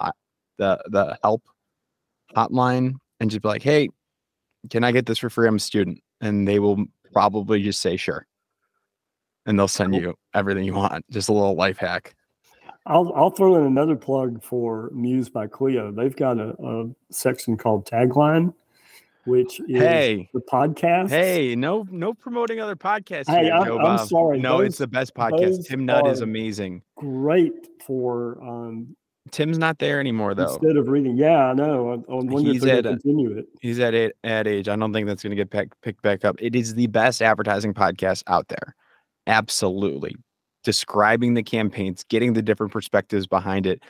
the 0.58 0.82
the 0.88 1.18
help 1.22 1.42
hotline 2.36 2.94
and 3.20 3.30
just 3.30 3.42
be 3.42 3.48
like, 3.48 3.62
"Hey, 3.62 3.88
can 4.68 4.84
I 4.84 4.92
get 4.92 5.06
this 5.06 5.18
for 5.18 5.30
free? 5.30 5.48
I'm 5.48 5.56
a 5.56 5.60
student," 5.60 6.00
and 6.20 6.46
they 6.46 6.58
will 6.58 6.84
probably 7.12 7.62
just 7.62 7.80
say 7.80 7.96
sure, 7.96 8.26
and 9.46 9.58
they'll 9.58 9.68
send 9.68 9.94
you 9.94 10.14
everything 10.34 10.64
you 10.64 10.74
want. 10.74 11.04
Just 11.10 11.28
a 11.28 11.32
little 11.32 11.54
life 11.54 11.78
hack. 11.78 12.14
I'll 12.86 13.12
I'll 13.14 13.30
throw 13.30 13.56
in 13.56 13.64
another 13.64 13.96
plug 13.96 14.42
for 14.42 14.90
Muse 14.92 15.28
by 15.28 15.46
Clio. 15.46 15.92
They've 15.92 16.16
got 16.16 16.38
a, 16.38 16.54
a 16.62 16.90
section 17.10 17.56
called 17.56 17.86
Tagline 17.88 18.52
which 19.24 19.60
is 19.60 19.80
hey, 19.80 20.28
the 20.32 20.40
podcast. 20.40 21.10
Hey, 21.10 21.54
no, 21.54 21.86
no 21.90 22.14
promoting 22.14 22.60
other 22.60 22.76
podcasts. 22.76 23.28
Hey, 23.28 23.44
here, 23.44 23.54
I'm, 23.54 23.78
I'm, 23.78 24.06
sorry. 24.06 24.40
No, 24.40 24.58
those, 24.58 24.68
it's 24.68 24.78
the 24.78 24.86
best 24.86 25.14
podcast. 25.14 25.66
Tim 25.66 25.84
Nudd 25.84 26.08
is 26.08 26.20
amazing. 26.20 26.82
Great 26.96 27.68
for. 27.86 28.42
um 28.42 28.96
Tim's 29.30 29.58
not 29.58 29.78
there 29.78 30.00
anymore 30.00 30.34
though. 30.34 30.54
Instead 30.54 30.76
of 30.76 30.88
reading, 30.88 31.16
yeah, 31.16 31.46
I 31.46 31.52
know. 31.52 31.90
I, 31.90 32.12
I 32.12 32.14
wonder 32.14 32.52
he's 32.52 32.64
if 32.64 32.84
continue 32.84 33.36
it. 33.38 33.46
He's 33.60 33.78
at 33.78 33.94
it 33.94 34.16
Ad 34.24 34.46
Age. 34.46 34.68
I 34.68 34.76
don't 34.76 34.92
think 34.92 35.06
that's 35.06 35.22
going 35.22 35.30
to 35.30 35.36
get 35.36 35.50
pick, 35.50 35.68
picked 35.82 36.02
back 36.02 36.24
up. 36.24 36.36
It 36.40 36.56
is 36.56 36.74
the 36.74 36.86
best 36.88 37.22
advertising 37.22 37.74
podcast 37.74 38.24
out 38.26 38.48
there. 38.48 38.74
Absolutely, 39.26 40.16
describing 40.64 41.34
the 41.34 41.42
campaigns, 41.42 42.02
getting 42.04 42.32
the 42.32 42.42
different 42.42 42.72
perspectives 42.72 43.26
behind 43.26 43.66
it, 43.66 43.82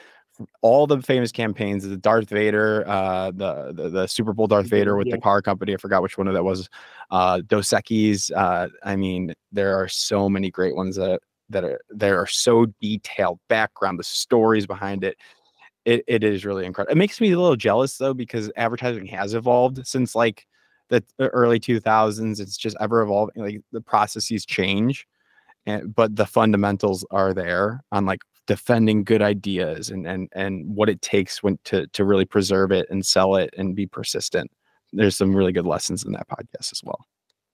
all 0.63 0.87
the 0.87 1.01
famous 1.03 1.33
campaigns, 1.33 1.87
the 1.87 1.97
Darth 1.97 2.29
Vader, 2.29 2.85
uh, 2.87 3.31
the, 3.31 3.73
the, 3.73 3.89
the 3.89 4.07
Super 4.07 4.33
Bowl 4.33 4.47
Darth 4.47 4.67
Vader 4.67 4.97
with 4.97 5.07
yeah. 5.07 5.17
the 5.17 5.21
car 5.21 5.43
company. 5.43 5.75
I 5.75 5.77
forgot 5.77 6.03
which 6.03 6.19
one 6.19 6.29
of 6.29 6.35
that 6.35 6.45
was. 6.45 6.69
Uh, 7.11 7.41
Dos 7.47 7.71
Equis. 7.71 8.31
Uh, 8.35 8.69
I 8.85 8.97
mean, 8.97 9.35
there 9.53 9.77
are 9.77 9.89
so 9.89 10.29
many 10.29 10.51
great 10.51 10.77
ones 10.77 10.97
that 10.97 11.21
that 11.51 11.65
are 11.65 11.81
there 11.91 12.19
are 12.19 12.27
so 12.27 12.67
detailed 12.81 13.41
background, 13.49 13.99
the 13.99 14.05
stories 14.05 14.67
behind 14.67 15.05
it. 15.05 15.17
It 15.85 16.05
it 16.07 16.25
is 16.25 16.45
really 16.45 16.67
incredible. 16.67 16.93
It 16.93 16.99
makes 16.99 17.21
me 17.21 17.33
a 17.33 17.39
little 17.39 17.57
jealous 17.57 17.97
though 17.97 18.15
because 18.15 18.51
advertising 18.57 19.07
has 19.07 19.35
evolved 19.35 19.87
since 19.87 20.15
like 20.15 20.47
the 20.89 21.03
early 21.19 21.59
2000s. 21.59 22.41
It's 22.41 22.57
just 22.57 22.77
ever 22.81 23.03
evolving. 23.03 23.43
Like 23.43 23.61
the 23.73 23.81
processes 23.81 24.45
change, 24.45 25.07
and 25.67 25.95
but 25.95 26.15
the 26.17 26.27
fundamentals 26.27 27.05
are 27.11 27.33
there 27.35 27.83
on 27.93 28.07
like 28.07 28.21
defending 28.51 29.05
good 29.05 29.23
ideas 29.23 29.91
and 29.91 30.09
and 30.09 30.29
and 30.33 30.75
what 30.75 30.89
it 30.89 31.01
takes 31.01 31.41
when 31.41 31.57
to 31.63 31.87
to 31.87 32.05
really 32.05 32.25
preserve 32.25 32.73
it 32.73 32.85
and 32.91 33.07
sell 33.07 33.37
it 33.37 33.55
and 33.57 33.77
be 33.77 33.87
persistent. 33.87 34.51
There's 34.93 35.15
some 35.15 35.37
really 35.37 35.53
good 35.53 35.67
lessons 35.67 36.03
in 36.03 36.11
that 36.15 36.27
podcast 36.29 36.73
as 36.73 36.81
well. 36.83 36.99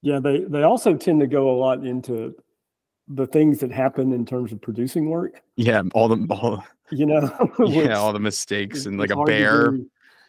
Yeah, 0.00 0.20
they 0.20 0.44
they 0.48 0.62
also 0.62 0.94
tend 0.94 1.20
to 1.20 1.26
go 1.26 1.50
a 1.50 1.56
lot 1.58 1.84
into 1.84 2.34
the 3.08 3.26
things 3.26 3.60
that 3.60 3.70
happen 3.70 4.14
in 4.14 4.24
terms 4.24 4.52
of 4.52 4.62
producing 4.62 5.10
work. 5.10 5.42
Yeah, 5.56 5.82
all 5.92 6.08
the 6.08 6.26
all, 6.30 6.64
you 6.90 7.04
know, 7.04 7.30
yeah, 7.66 7.98
all 7.98 8.14
the 8.14 8.18
mistakes 8.18 8.86
and 8.86 8.98
like 8.98 9.10
a 9.10 9.22
bear. 9.24 9.76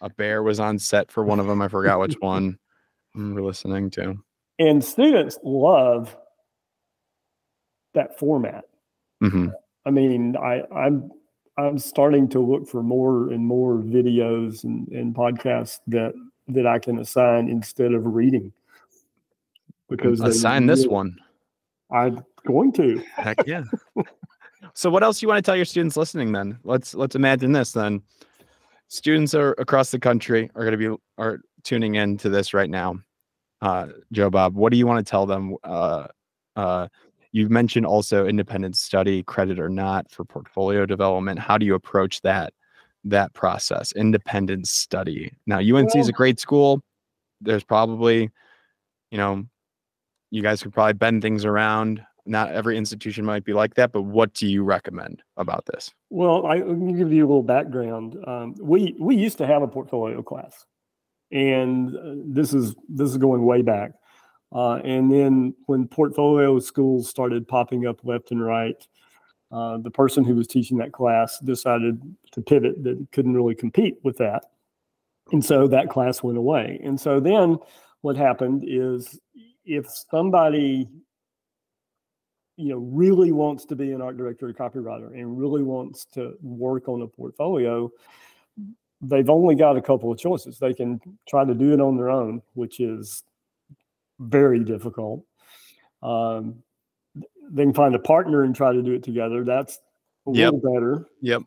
A 0.02 0.10
bear 0.10 0.44
was 0.44 0.60
on 0.60 0.78
set 0.78 1.10
for 1.10 1.24
one 1.24 1.40
of 1.40 1.48
them. 1.48 1.62
I 1.62 1.70
forgot 1.70 2.02
which 2.02 2.16
one. 2.20 2.60
we're 3.16 3.42
listening 3.42 3.90
to. 3.92 4.16
And 4.60 4.84
students 4.84 5.40
love 5.44 6.16
that 7.94 8.20
format. 8.20 8.66
Mm-hmm. 9.24 9.48
I 9.88 9.90
mean, 9.90 10.36
I, 10.36 10.64
I'm 10.76 11.10
I'm 11.58 11.80
starting 11.80 12.28
to 12.30 12.40
look 12.40 12.68
for 12.68 12.84
more 12.84 13.32
and 13.32 13.44
more 13.44 13.78
videos 13.78 14.66
and, 14.66 14.88
and 14.90 15.16
podcasts 15.16 15.80
that 15.88 16.14
that 16.50 16.68
I 16.68 16.78
can 16.78 17.00
assign 17.00 17.50
instead 17.50 17.94
of 17.94 18.06
reading. 18.06 18.52
Because 19.90 20.20
assign 20.20 20.66
this 20.66 20.86
one. 20.86 21.18
I'm 21.90 22.24
going 22.46 22.74
to. 22.74 23.02
Heck 23.16 23.38
yeah. 23.48 23.64
so 24.74 24.90
what 24.90 25.04
else 25.04 25.20
do 25.20 25.24
you 25.24 25.30
want 25.30 25.44
to 25.44 25.50
tell 25.50 25.56
your 25.56 25.66
students 25.66 25.96
listening 25.96 26.34
then? 26.34 26.60
Let's 26.66 26.94
let's 26.94 27.16
imagine 27.16 27.54
this 27.54 27.72
then. 27.72 28.02
Students 28.90 29.34
are 29.34 29.56
across 29.58 29.92
the 29.92 30.00
country 30.00 30.52
are 30.56 30.66
going 30.66 30.78
to 30.78 30.90
be 30.90 31.02
are 31.18 31.40
tuning 31.64 31.96
in 31.96 32.18
to 32.18 32.30
this 32.30 32.54
right 32.54 32.70
now. 32.70 33.00
Uh, 33.62 33.88
Joe 34.12 34.30
Bob, 34.30 34.56
what 34.56 34.72
do 34.72 34.78
you 34.78 34.86
want 34.86 35.06
to 35.06 35.10
tell 35.10 35.26
them 35.26 35.56
uh, 35.64 36.08
uh, 36.58 36.90
you 37.32 37.50
mentioned 37.50 37.86
also 37.86 38.26
independent 38.26 38.78
study, 38.78 39.24
credit 39.24 39.60
or 39.60 39.70
not, 39.70 40.10
for 40.12 40.26
portfolio 40.26 40.86
development. 40.86 41.40
How 41.40 41.58
do 41.58 41.66
you 41.66 41.76
approach 41.76 42.22
that 42.22 42.54
that 43.04 43.34
process? 43.34 43.92
Independent 43.94 44.68
study. 44.68 45.34
Now, 45.46 45.60
UNC 45.60 45.96
is 45.96 46.10
a 46.10 46.14
great 46.14 46.40
school. 46.40 46.82
There's 47.42 47.64
probably, 47.64 48.30
you 49.12 49.18
know, 49.18 49.46
you 50.32 50.42
guys 50.42 50.62
could 50.62 50.74
probably 50.74 50.94
bend 50.94 51.22
things 51.22 51.46
around. 51.46 52.04
Not 52.26 52.52
every 52.52 52.78
institution 52.78 53.24
might 53.24 53.46
be 53.46 53.54
like 53.54 53.76
that, 53.76 53.94
but 53.94 54.02
what 54.02 54.34
do 54.34 54.48
you 54.48 54.64
recommend 54.64 55.24
about 55.38 55.66
this? 55.66 55.94
Well, 56.10 56.46
I, 56.46 56.56
let 56.56 56.78
me 56.78 56.94
give 56.94 57.14
you 57.14 57.26
a 57.26 57.28
little 57.28 57.44
background. 57.44 58.18
Um, 58.28 58.56
we 58.60 58.96
we 59.00 59.16
used 59.16 59.38
to 59.38 59.48
have 59.48 59.62
a 59.62 59.68
portfolio 59.68 60.22
class, 60.22 60.66
and 61.32 61.96
uh, 61.96 62.16
this 62.26 62.54
is 62.54 62.76
this 62.90 63.10
is 63.10 63.18
going 63.18 63.46
way 63.46 63.62
back. 63.62 63.92
Uh, 64.54 64.76
and 64.84 65.12
then 65.12 65.54
when 65.66 65.88
portfolio 65.88 66.60
schools 66.60 67.10
started 67.10 67.48
popping 67.48 67.86
up 67.86 68.04
left 68.04 68.32
and 68.32 68.44
right, 68.44 68.88
uh, 69.52 69.78
the 69.78 69.92
person 69.92 70.24
who 70.24 70.36
was 70.36 70.48
teaching 70.48 70.78
that 70.78 70.92
class 70.92 71.40
decided 71.40 72.02
to 72.32 72.42
pivot 72.42 72.84
that 72.84 73.08
couldn't 73.12 73.34
really 73.34 73.56
compete 73.56 73.98
with 74.04 74.18
that. 74.18 74.44
And 75.32 75.44
so 75.44 75.68
that 75.68 75.90
class 75.90 76.24
went 76.24 76.38
away. 76.38 76.80
And 76.84 77.00
so 77.00 77.20
then 77.20 77.58
what 78.02 78.16
happened 78.16 78.64
is 78.66 79.20
if 79.66 79.88
somebody 79.90 80.88
you 82.56 82.70
know 82.70 82.78
really 82.78 83.32
wants 83.32 83.66
to 83.66 83.76
be 83.76 83.92
an 83.92 84.02
art 84.02 84.18
director 84.18 84.48
or 84.48 84.54
copywriter 84.54 85.14
and 85.14 85.38
really 85.38 85.62
wants 85.62 86.06
to 86.06 86.36
work 86.42 86.88
on 86.88 87.02
a 87.04 87.08
portfolio 87.08 87.90
they've 89.02 89.30
only 89.30 89.54
got 89.54 89.78
a 89.78 89.82
couple 89.82 90.12
of 90.12 90.18
choices 90.18 90.58
they 90.58 90.74
can 90.74 91.00
try 91.28 91.46
to 91.46 91.54
do 91.54 91.72
it 91.72 91.80
on 91.80 91.96
their 91.96 92.10
own 92.10 92.42
which 92.56 92.80
is 92.80 93.24
very 94.20 94.64
difficult. 94.64 95.24
Um, 96.02 96.64
they 97.50 97.64
can 97.64 97.74
find 97.74 97.96
a 97.96 98.00
partner 98.00 98.44
and 98.44 98.56
try 98.56 98.74
to 98.74 98.82
do 98.82 98.94
it 98.94 99.04
together. 99.04 99.44
That's 99.44 99.80
a 100.28 100.32
yep. 100.32 100.54
little 100.54 100.74
better. 100.74 101.08
Yep. 101.22 101.44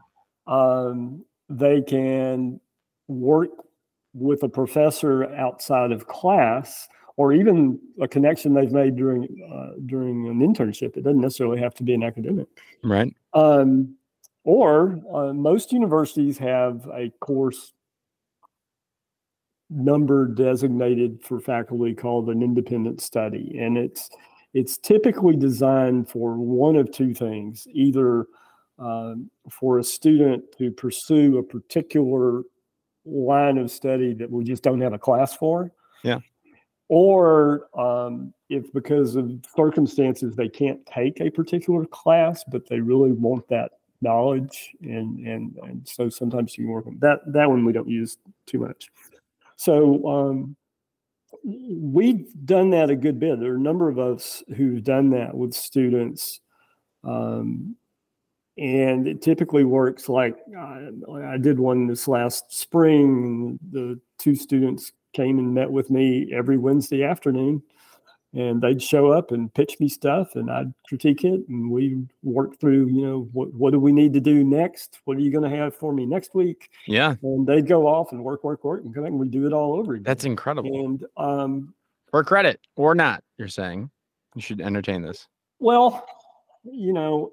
Um, 0.47 1.25
they 1.49 1.83
can 1.83 2.61
work 3.09 3.51
with 4.15 4.43
a 4.43 4.49
professor 4.49 5.33
outside 5.35 5.93
of 5.93 6.07
class 6.07 6.89
or 7.17 7.33
even 7.33 7.79
a 8.01 8.09
connection 8.09 8.55
they've 8.55 8.73
made 8.73 8.97
during 8.97 9.25
uh, 9.53 9.79
during 9.87 10.27
an 10.29 10.41
internship. 10.41 10.97
It 10.97 11.05
doesn't 11.05 11.21
necessarily 11.21 11.61
have 11.61 11.75
to 11.75 11.83
be 11.83 11.95
an 11.95 12.03
academic. 12.03 12.49
Right. 12.83 13.15
Um, 13.35 13.97
or 14.45 14.99
uh, 15.13 15.33
most 15.33 15.73
universities 15.73 16.39
have 16.39 16.89
a 16.95 17.11
course 17.21 17.73
number 19.71 20.27
designated 20.27 21.23
for 21.23 21.41
faculty 21.41 21.95
called 21.95 22.29
an 22.29 22.43
independent 22.43 23.01
study 23.01 23.57
and 23.59 23.79
it's 23.79 24.11
it's 24.53 24.79
typically 24.79 25.37
designed 25.37 26.09
for 26.09 26.35
one 26.35 26.75
of 26.75 26.91
two 26.91 27.15
things 27.15 27.67
either 27.73 28.27
uh, 28.81 29.15
for 29.49 29.79
a 29.79 29.85
student 29.85 30.43
to 30.59 30.73
pursue 30.73 31.39
a 31.39 31.43
particular 31.43 32.43
line 33.05 33.59
of 33.59 33.71
study 33.71 34.13
that 34.13 34.31
we 34.31 34.43
just 34.43 34.63
don't 34.63 34.81
have 34.81 34.93
a 34.93 34.99
class 34.99 35.35
for 35.37 35.71
yeah 36.03 36.19
or 36.91 37.69
um, 37.79 38.35
if 38.49 38.71
because 38.73 39.15
of 39.15 39.31
circumstances 39.57 40.35
they 40.35 40.49
can't 40.49 40.85
take 40.87 41.21
a 41.21 41.31
particular 41.31 41.87
class, 41.87 42.43
but 42.51 42.69
they 42.69 42.81
really 42.81 43.13
want 43.13 43.49
that 43.49 43.71
knowledge, 44.03 44.75
and 44.83 45.25
and 45.25 45.57
and 45.63 45.89
so 45.89 46.09
sometimes 46.09 46.59
you 46.59 46.65
can 46.65 46.73
work 46.73 46.89
on 46.89 46.99
that. 46.99 47.21
That 47.33 47.49
one 47.49 47.65
we 47.65 47.73
don't 47.73 47.89
use 47.89 48.19
too 48.45 48.59
much. 48.59 48.91
So 49.61 50.07
um, 50.09 50.57
we've 51.45 52.27
done 52.47 52.71
that 52.71 52.89
a 52.89 52.97
good 52.97 53.21
bit. 53.21 53.39
There 53.39 53.53
are 53.53 53.57
a 53.57 53.61
number 53.61 53.91
of 53.91 53.99
us 53.99 54.43
who've 54.57 54.83
done 54.83 55.11
that 55.11 55.35
with 55.35 55.53
students. 55.53 56.41
Um, 57.05 57.77
and 58.57 59.07
it 59.07 59.21
typically 59.21 59.65
works 59.65 60.09
like 60.09 60.39
uh, 60.59 60.79
I 61.15 61.37
did 61.37 61.61
one 61.61 61.87
this 61.87 62.09
last 62.09 62.59
spring. 62.59 63.59
The 63.71 64.01
two 64.19 64.35
students 64.35 64.93
came 65.13 65.39
and 65.39 65.53
met 65.53 65.71
with 65.71 65.91
me 65.91 66.33
every 66.33 66.57
Wednesday 66.57 67.05
afternoon, 67.05 67.63
and 68.33 68.61
they'd 68.61 68.83
show 68.83 69.11
up 69.11 69.33
and 69.33 69.53
pitch 69.53 69.77
me 69.81 69.89
stuff, 69.89 70.37
and 70.37 70.51
I'd 70.51 70.73
critique 70.87 71.25
it, 71.25 71.49
and 71.49 71.71
we 71.71 72.07
work 72.23 72.61
through, 72.61 72.89
you 72.89 73.05
know, 73.05 73.29
what 73.33 73.53
what 73.55 73.73
do 73.73 73.81
we 73.81 73.93
need 73.93 74.13
to 74.13 74.21
do 74.21 74.45
next? 74.45 75.01
What 75.05 75.17
are 75.17 75.21
you 75.21 75.33
going 75.33 75.49
to 75.51 75.57
have 75.57 75.75
for 75.75 75.93
me 75.93 76.07
next 76.07 76.35
week? 76.35 76.71
Yeah, 76.87 77.15
and 77.23 77.47
they'd 77.47 77.67
go 77.67 77.87
off 77.87 78.13
and 78.13 78.23
work, 78.23 78.45
work, 78.45 78.65
work, 78.65 78.85
and 78.85 78.95
come 78.95 79.05
back 79.05 79.11
and 79.11 79.21
we 79.21 79.29
do 79.29 79.47
it 79.47 79.53
all 79.53 79.75
over 79.75 79.95
again. 79.95 80.05
That's 80.05 80.25
incredible. 80.25 80.85
And 80.85 81.05
um, 81.17 81.75
for 82.11 82.23
credit 82.23 82.61
or 82.77 82.95
not, 82.95 83.23
you're 83.39 83.49
saying 83.49 83.91
you 84.35 84.43
should 84.43 84.61
entertain 84.61 85.03
this. 85.03 85.27
Well, 85.59 86.07
you 86.65 86.93
know, 86.93 87.33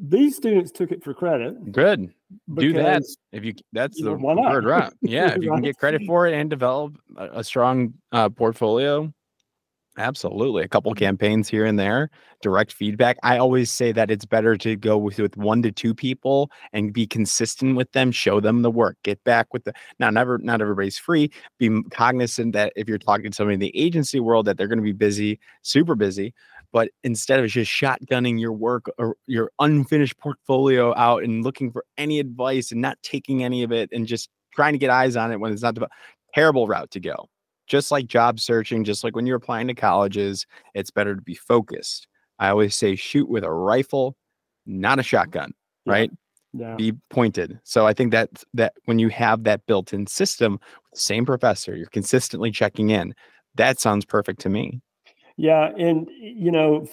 these 0.00 0.36
students 0.36 0.70
took 0.70 0.92
it 0.92 1.02
for 1.02 1.14
credit. 1.14 1.72
Good. 1.72 2.12
Do 2.54 2.72
that 2.74 3.02
if 3.32 3.44
you. 3.44 3.54
That's 3.72 4.00
the 4.00 4.16
know, 4.16 4.50
third 4.50 4.64
route. 4.64 4.94
Yeah, 5.00 5.34
if 5.34 5.42
you 5.42 5.50
can 5.50 5.62
get 5.62 5.76
credit 5.76 6.02
for 6.06 6.26
it 6.26 6.34
and 6.34 6.48
develop 6.48 6.98
a, 7.16 7.40
a 7.40 7.44
strong 7.44 7.94
uh, 8.12 8.28
portfolio, 8.28 9.12
absolutely. 9.98 10.62
A 10.62 10.68
couple 10.68 10.92
mm-hmm. 10.92 11.04
campaigns 11.04 11.48
here 11.48 11.64
and 11.64 11.78
there, 11.78 12.10
direct 12.40 12.72
feedback. 12.72 13.18
I 13.22 13.38
always 13.38 13.70
say 13.70 13.92
that 13.92 14.10
it's 14.10 14.24
better 14.24 14.56
to 14.56 14.76
go 14.76 14.96
with 14.96 15.18
with 15.18 15.36
one 15.36 15.62
to 15.62 15.72
two 15.72 15.94
people 15.94 16.50
and 16.72 16.92
be 16.92 17.06
consistent 17.06 17.76
with 17.76 17.90
them. 17.92 18.12
Show 18.12 18.40
them 18.40 18.62
the 18.62 18.70
work. 18.70 18.96
Get 19.02 19.22
back 19.24 19.52
with 19.52 19.64
the. 19.64 19.72
Now, 19.98 20.10
never. 20.10 20.38
Not 20.38 20.62
everybody's 20.62 20.98
free. 20.98 21.30
Be 21.58 21.82
cognizant 21.90 22.52
that 22.54 22.72
if 22.76 22.88
you're 22.88 22.98
talking 22.98 23.30
to 23.30 23.34
somebody 23.34 23.54
in 23.54 23.60
the 23.60 23.76
agency 23.76 24.20
world, 24.20 24.46
that 24.46 24.56
they're 24.56 24.68
going 24.68 24.78
to 24.78 24.82
be 24.82 24.92
busy, 24.92 25.38
super 25.62 25.94
busy 25.94 26.32
but 26.72 26.90
instead 27.02 27.40
of 27.40 27.48
just 27.48 27.70
shotgunning 27.70 28.38
your 28.38 28.52
work 28.52 28.86
or 28.98 29.16
your 29.26 29.50
unfinished 29.58 30.18
portfolio 30.18 30.94
out 30.96 31.22
and 31.22 31.42
looking 31.42 31.72
for 31.72 31.84
any 31.96 32.20
advice 32.20 32.72
and 32.72 32.80
not 32.80 32.98
taking 33.02 33.42
any 33.42 33.62
of 33.62 33.72
it 33.72 33.88
and 33.92 34.06
just 34.06 34.28
trying 34.54 34.72
to 34.72 34.78
get 34.78 34.90
eyes 34.90 35.16
on 35.16 35.32
it 35.32 35.40
when 35.40 35.52
it's 35.52 35.62
not 35.62 35.74
the 35.74 35.88
terrible 36.34 36.66
route 36.66 36.90
to 36.90 37.00
go. 37.00 37.28
Just 37.68 37.90
like 37.90 38.06
job 38.06 38.40
searching, 38.40 38.82
just 38.82 39.04
like 39.04 39.14
when 39.14 39.26
you're 39.26 39.36
applying 39.36 39.68
to 39.68 39.74
colleges, 39.74 40.46
it's 40.74 40.90
better 40.90 41.14
to 41.14 41.22
be 41.22 41.34
focused. 41.34 42.08
I 42.38 42.48
always 42.48 42.74
say 42.74 42.96
shoot 42.96 43.28
with 43.28 43.44
a 43.44 43.50
rifle, 43.50 44.16
not 44.66 44.98
a 44.98 45.02
mm-hmm. 45.02 45.06
shotgun, 45.06 45.52
yeah. 45.84 45.92
right? 45.92 46.10
Yeah. 46.54 46.76
Be 46.76 46.94
pointed. 47.10 47.60
So 47.64 47.86
I 47.86 47.92
think 47.92 48.10
that 48.12 48.42
that 48.54 48.72
when 48.86 48.98
you 48.98 49.10
have 49.10 49.44
that 49.44 49.66
built-in 49.66 50.06
system, 50.06 50.58
same 50.94 51.26
professor, 51.26 51.76
you're 51.76 51.88
consistently 51.88 52.50
checking 52.50 52.88
in. 52.88 53.14
That 53.56 53.78
sounds 53.78 54.06
perfect 54.06 54.40
to 54.40 54.48
me. 54.48 54.80
Yeah, 55.36 55.70
and 55.78 56.08
you 56.18 56.50
know, 56.50 56.88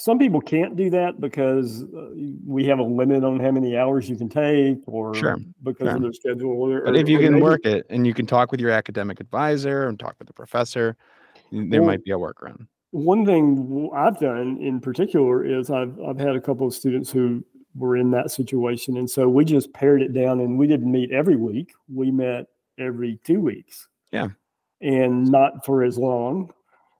some 0.00 0.18
people 0.18 0.40
can't 0.40 0.76
do 0.76 0.88
that 0.90 1.20
because 1.20 1.82
uh, 1.82 2.08
we 2.46 2.64
have 2.64 2.78
a 2.78 2.82
limit 2.82 3.22
on 3.22 3.38
how 3.38 3.50
many 3.50 3.76
hours 3.76 4.08
you 4.08 4.16
can 4.16 4.30
take, 4.30 4.78
or 4.86 5.14
sure. 5.14 5.38
because 5.62 5.94
of 5.94 6.00
their 6.00 6.12
schedule. 6.14 6.62
Or, 6.62 6.82
but 6.82 6.96
if 6.96 7.06
you 7.06 7.18
can 7.18 7.34
maybe, 7.34 7.42
work 7.42 7.66
it, 7.66 7.84
and 7.90 8.06
you 8.06 8.14
can 8.14 8.24
talk 8.24 8.50
with 8.50 8.60
your 8.60 8.70
academic 8.70 9.20
advisor 9.20 9.88
and 9.88 10.00
talk 10.00 10.16
with 10.18 10.26
the 10.26 10.32
professor, 10.32 10.96
there 11.52 11.82
well, 11.82 11.90
might 11.90 12.02
be 12.02 12.12
a 12.12 12.16
workaround. 12.16 12.66
One 12.92 13.26
thing 13.26 13.90
I've 13.94 14.18
done 14.18 14.56
in 14.58 14.80
particular 14.80 15.44
is 15.44 15.70
I've 15.70 16.00
I've 16.00 16.18
had 16.18 16.34
a 16.34 16.40
couple 16.40 16.66
of 16.66 16.72
students 16.72 17.10
who 17.10 17.44
were 17.74 17.96
in 17.96 18.10
that 18.12 18.30
situation, 18.30 18.96
and 18.96 19.08
so 19.08 19.28
we 19.28 19.44
just 19.44 19.70
pared 19.74 20.00
it 20.00 20.14
down, 20.14 20.40
and 20.40 20.58
we 20.58 20.66
didn't 20.66 20.90
meet 20.90 21.12
every 21.12 21.36
week. 21.36 21.72
We 21.92 22.10
met 22.10 22.46
every 22.78 23.18
two 23.22 23.40
weeks. 23.40 23.86
Yeah, 24.12 24.28
and 24.80 25.26
not 25.26 25.66
for 25.66 25.84
as 25.84 25.98
long 25.98 26.52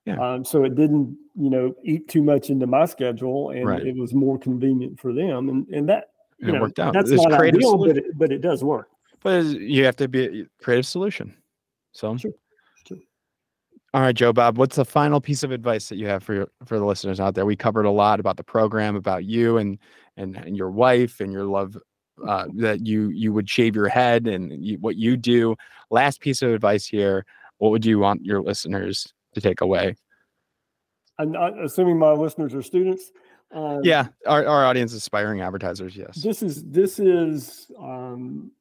yeah. 0.07 0.17
Um, 0.19 0.45
so 0.45 0.65
it 0.65 0.75
didn't, 0.75 1.17
you 1.37 1.51
know, 1.51 1.75
eat 1.85 2.09
too 2.09 2.23
much 2.23 2.51
into 2.51 2.67
my 2.67 2.87
schedule, 2.87 3.51
and 3.51 3.67
right. 3.67 3.87
it 3.87 3.97
was 3.97 4.15
more 4.15 4.39
convenient 4.39 4.99
for 4.99 5.13
them, 5.13 5.49
and 5.49 5.69
and 5.69 5.89
that 5.89 6.11
you 6.39 6.49
it 6.49 6.53
know, 6.53 6.61
worked 6.63 6.79
out. 6.79 6.95
That's 6.95 7.11
not 7.11 7.33
ideal, 7.35 7.77
but 7.77 7.99
it, 7.99 8.19
but 8.19 8.33
it 8.33 8.41
does 8.41 8.65
work. 8.65 8.89
But 9.23 9.45
you 9.45 9.85
have 9.85 9.97
to 9.97 10.09
be 10.09 10.43
a 10.43 10.63
creative 10.63 10.87
solution. 10.87 11.35
So 11.93 12.17
sure. 12.17 12.33
Sure. 12.87 12.99
All 13.93 14.01
right, 14.01 14.15
Joe 14.15 14.33
Bob, 14.33 14.57
what's 14.57 14.77
the 14.77 14.85
final 14.85 15.21
piece 15.21 15.43
of 15.43 15.51
advice 15.51 15.89
that 15.89 15.97
you 15.97 16.07
have 16.07 16.23
for 16.23 16.35
your, 16.35 16.49
for 16.65 16.79
the 16.79 16.85
listeners 16.85 17.21
out 17.21 17.35
there? 17.35 17.45
We 17.45 17.57
covered 17.57 17.85
a 17.85 17.91
lot 17.91 18.21
about 18.21 18.37
the 18.37 18.45
program, 18.45 18.97
about 18.97 19.25
you 19.25 19.59
and 19.59 19.79
and, 20.17 20.37
and 20.37 20.57
your 20.57 20.71
wife 20.71 21.21
and 21.21 21.33
your 21.33 21.45
love 21.45 21.77
uh, 22.27 22.47
that 22.57 22.87
you 22.87 23.11
you 23.11 23.33
would 23.33 23.49
shave 23.51 23.77
your 23.77 23.89
head 23.89 24.27
and 24.27 24.65
you, 24.65 24.79
what 24.79 24.97
you 24.97 25.17
do. 25.17 25.57
Last 25.91 26.21
piece 26.21 26.41
of 26.41 26.51
advice 26.53 26.87
here. 26.87 27.27
What 27.59 27.71
would 27.73 27.85
you 27.85 27.99
want 27.99 28.25
your 28.25 28.41
listeners 28.41 29.13
to 29.35 29.41
take 29.41 29.61
away. 29.61 29.97
I'm 31.19 31.35
assuming 31.35 31.99
my 31.99 32.13
listeners 32.13 32.55
are 32.55 32.63
students. 32.63 33.13
Um, 33.53 33.81
yeah, 33.83 34.09
our, 34.27 34.47
our 34.47 34.65
audience 34.65 34.95
aspiring 34.95 35.41
advertisers. 35.41 35.97
Yes. 35.97 36.23
This 36.23 36.43
is 36.43 36.63
this 36.65 36.99
is 36.99 37.71
um, 37.79 38.53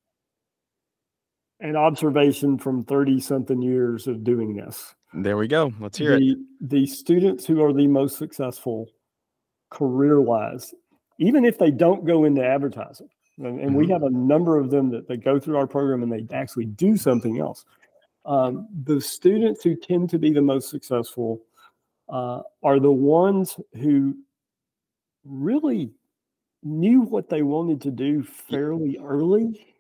an 1.60 1.76
observation 1.76 2.58
from 2.58 2.84
thirty 2.84 3.20
something 3.20 3.62
years 3.62 4.08
of 4.08 4.24
doing 4.24 4.56
this. 4.56 4.96
There 5.14 5.38
we 5.38 5.48
go. 5.48 5.74
Let's 5.80 5.98
hear 5.98 6.20
the, 6.20 6.32
it. 6.32 6.38
The 6.62 6.86
students 6.86 7.46
who 7.46 7.64
are 7.64 7.72
the 7.72 7.88
most 7.88 8.18
successful 8.18 8.90
career 9.70 10.20
wise, 10.20 10.74
even 11.20 11.46
if 11.46 11.58
they 11.60 11.72
don't 11.72 12.06
go 12.06 12.26
into 12.26 12.44
advertising, 12.44 13.10
and, 13.38 13.46
and 13.46 13.60
mm-hmm. 13.60 13.76
we 13.76 13.88
have 13.90 14.04
a 14.04 14.10
number 14.10 14.58
of 14.58 14.70
them 14.70 14.90
that 14.90 15.08
they 15.08 15.18
go 15.18 15.40
through 15.40 15.58
our 15.58 15.68
program 15.68 16.04
and 16.04 16.12
they 16.12 16.26
actually 16.36 16.66
do 16.66 16.98
something 16.98 17.40
else. 17.40 17.64
Um, 18.26 18.68
the 18.84 19.02
students 19.02 19.64
who 19.64 19.76
tend 19.76 20.10
to 20.12 20.20
be 20.20 20.32
the 20.32 20.42
most 20.42 20.70
successful 20.70 21.42
uh, 22.10 22.42
are 22.64 22.80
the 22.80 22.92
ones 22.92 23.56
who 23.74 24.18
really 25.26 25.92
knew 26.64 27.02
what 27.02 27.30
they 27.30 27.42
wanted 27.42 27.82
to 27.82 27.92
do 27.92 28.24
fairly 28.24 28.98
early. 29.02 29.76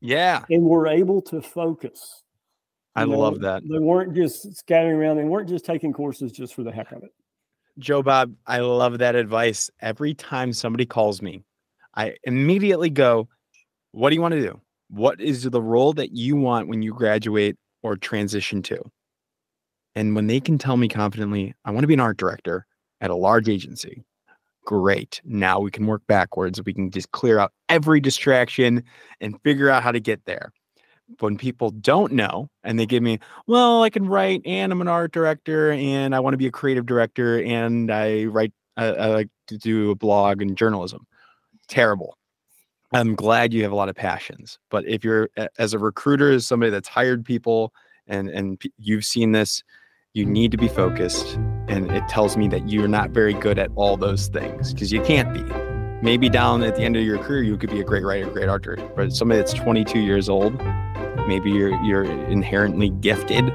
Yeah. 0.00 0.44
And 0.50 0.64
were 0.64 0.86
able 0.86 1.22
to 1.22 1.40
focus. 1.40 2.22
You 2.96 3.02
I 3.02 3.04
know, 3.06 3.18
love 3.18 3.40
that. 3.40 3.62
They 3.68 3.78
weren't 3.78 4.14
just 4.14 4.56
scattering 4.56 4.96
around. 4.96 5.16
They 5.16 5.24
weren't 5.24 5.48
just 5.48 5.64
taking 5.64 5.92
courses 5.92 6.30
just 6.30 6.54
for 6.54 6.62
the 6.62 6.70
heck 6.70 6.92
of 6.92 7.02
it. 7.02 7.12
Joe 7.78 8.02
Bob, 8.02 8.34
I 8.46 8.60
love 8.60 8.98
that 8.98 9.16
advice. 9.16 9.70
Every 9.80 10.14
time 10.14 10.52
somebody 10.52 10.86
calls 10.86 11.20
me, 11.20 11.42
I 11.96 12.14
immediately 12.22 12.90
go, 12.90 13.28
What 13.92 14.10
do 14.10 14.14
you 14.14 14.22
want 14.22 14.34
to 14.34 14.40
do? 14.40 14.60
What 14.90 15.20
is 15.20 15.42
the 15.42 15.62
role 15.62 15.92
that 15.94 16.12
you 16.12 16.36
want 16.36 16.68
when 16.68 16.82
you 16.82 16.92
graduate 16.92 17.56
or 17.84 17.96
transition 17.96 18.62
to. 18.62 18.82
And 19.94 20.16
when 20.16 20.26
they 20.26 20.40
can 20.40 20.58
tell 20.58 20.76
me 20.76 20.88
confidently, 20.88 21.54
I 21.64 21.70
want 21.70 21.84
to 21.84 21.86
be 21.86 21.94
an 21.94 22.00
art 22.00 22.16
director 22.16 22.66
at 23.00 23.10
a 23.10 23.14
large 23.14 23.48
agency, 23.48 24.02
great. 24.64 25.20
Now 25.24 25.60
we 25.60 25.70
can 25.70 25.86
work 25.86 26.02
backwards. 26.08 26.60
We 26.64 26.72
can 26.72 26.90
just 26.90 27.12
clear 27.12 27.38
out 27.38 27.52
every 27.68 28.00
distraction 28.00 28.82
and 29.20 29.40
figure 29.42 29.70
out 29.70 29.82
how 29.82 29.92
to 29.92 30.00
get 30.00 30.24
there. 30.24 30.50
When 31.20 31.36
people 31.36 31.70
don't 31.70 32.12
know 32.12 32.48
and 32.64 32.78
they 32.78 32.86
give 32.86 33.02
me, 33.02 33.18
well, 33.46 33.82
I 33.82 33.90
can 33.90 34.08
write 34.08 34.40
and 34.46 34.72
I'm 34.72 34.80
an 34.80 34.88
art 34.88 35.12
director 35.12 35.70
and 35.70 36.14
I 36.14 36.20
want 36.20 36.32
to 36.32 36.38
be 36.38 36.46
a 36.46 36.50
creative 36.50 36.86
director 36.86 37.42
and 37.42 37.92
I 37.92 38.24
write, 38.24 38.54
I, 38.78 38.86
I 38.86 39.06
like 39.08 39.28
to 39.48 39.58
do 39.58 39.90
a 39.90 39.94
blog 39.94 40.40
and 40.40 40.56
journalism. 40.56 41.06
Terrible. 41.68 42.16
I'm 42.94 43.16
glad 43.16 43.52
you 43.52 43.64
have 43.64 43.72
a 43.72 43.74
lot 43.74 43.88
of 43.88 43.96
passions. 43.96 44.60
But 44.70 44.86
if 44.86 45.02
you're 45.02 45.28
as 45.58 45.74
a 45.74 45.80
recruiter, 45.80 46.30
as 46.30 46.46
somebody 46.46 46.70
that's 46.70 46.88
hired 46.88 47.24
people 47.24 47.72
and 48.06 48.28
and 48.30 48.62
you've 48.78 49.04
seen 49.04 49.32
this, 49.32 49.64
you 50.12 50.24
need 50.24 50.52
to 50.52 50.56
be 50.56 50.68
focused. 50.68 51.34
And 51.66 51.90
it 51.90 52.06
tells 52.06 52.36
me 52.36 52.46
that 52.48 52.68
you're 52.68 52.86
not 52.86 53.10
very 53.10 53.34
good 53.34 53.58
at 53.58 53.70
all 53.74 53.96
those 53.96 54.28
things 54.28 54.72
because 54.72 54.92
you 54.92 55.02
can't 55.02 55.34
be. 55.34 55.42
Maybe 56.02 56.28
down 56.28 56.62
at 56.62 56.76
the 56.76 56.82
end 56.82 56.96
of 56.96 57.02
your 57.02 57.18
career, 57.18 57.42
you 57.42 57.56
could 57.56 57.70
be 57.70 57.80
a 57.80 57.84
great 57.84 58.04
writer, 58.04 58.30
great 58.30 58.48
artist. 58.48 58.86
But 58.94 59.12
somebody 59.12 59.40
that's 59.40 59.54
22 59.54 59.98
years 59.98 60.28
old, 60.28 60.56
maybe 61.26 61.50
you're 61.50 61.74
you're 61.82 62.04
inherently 62.04 62.90
gifted. 62.90 63.52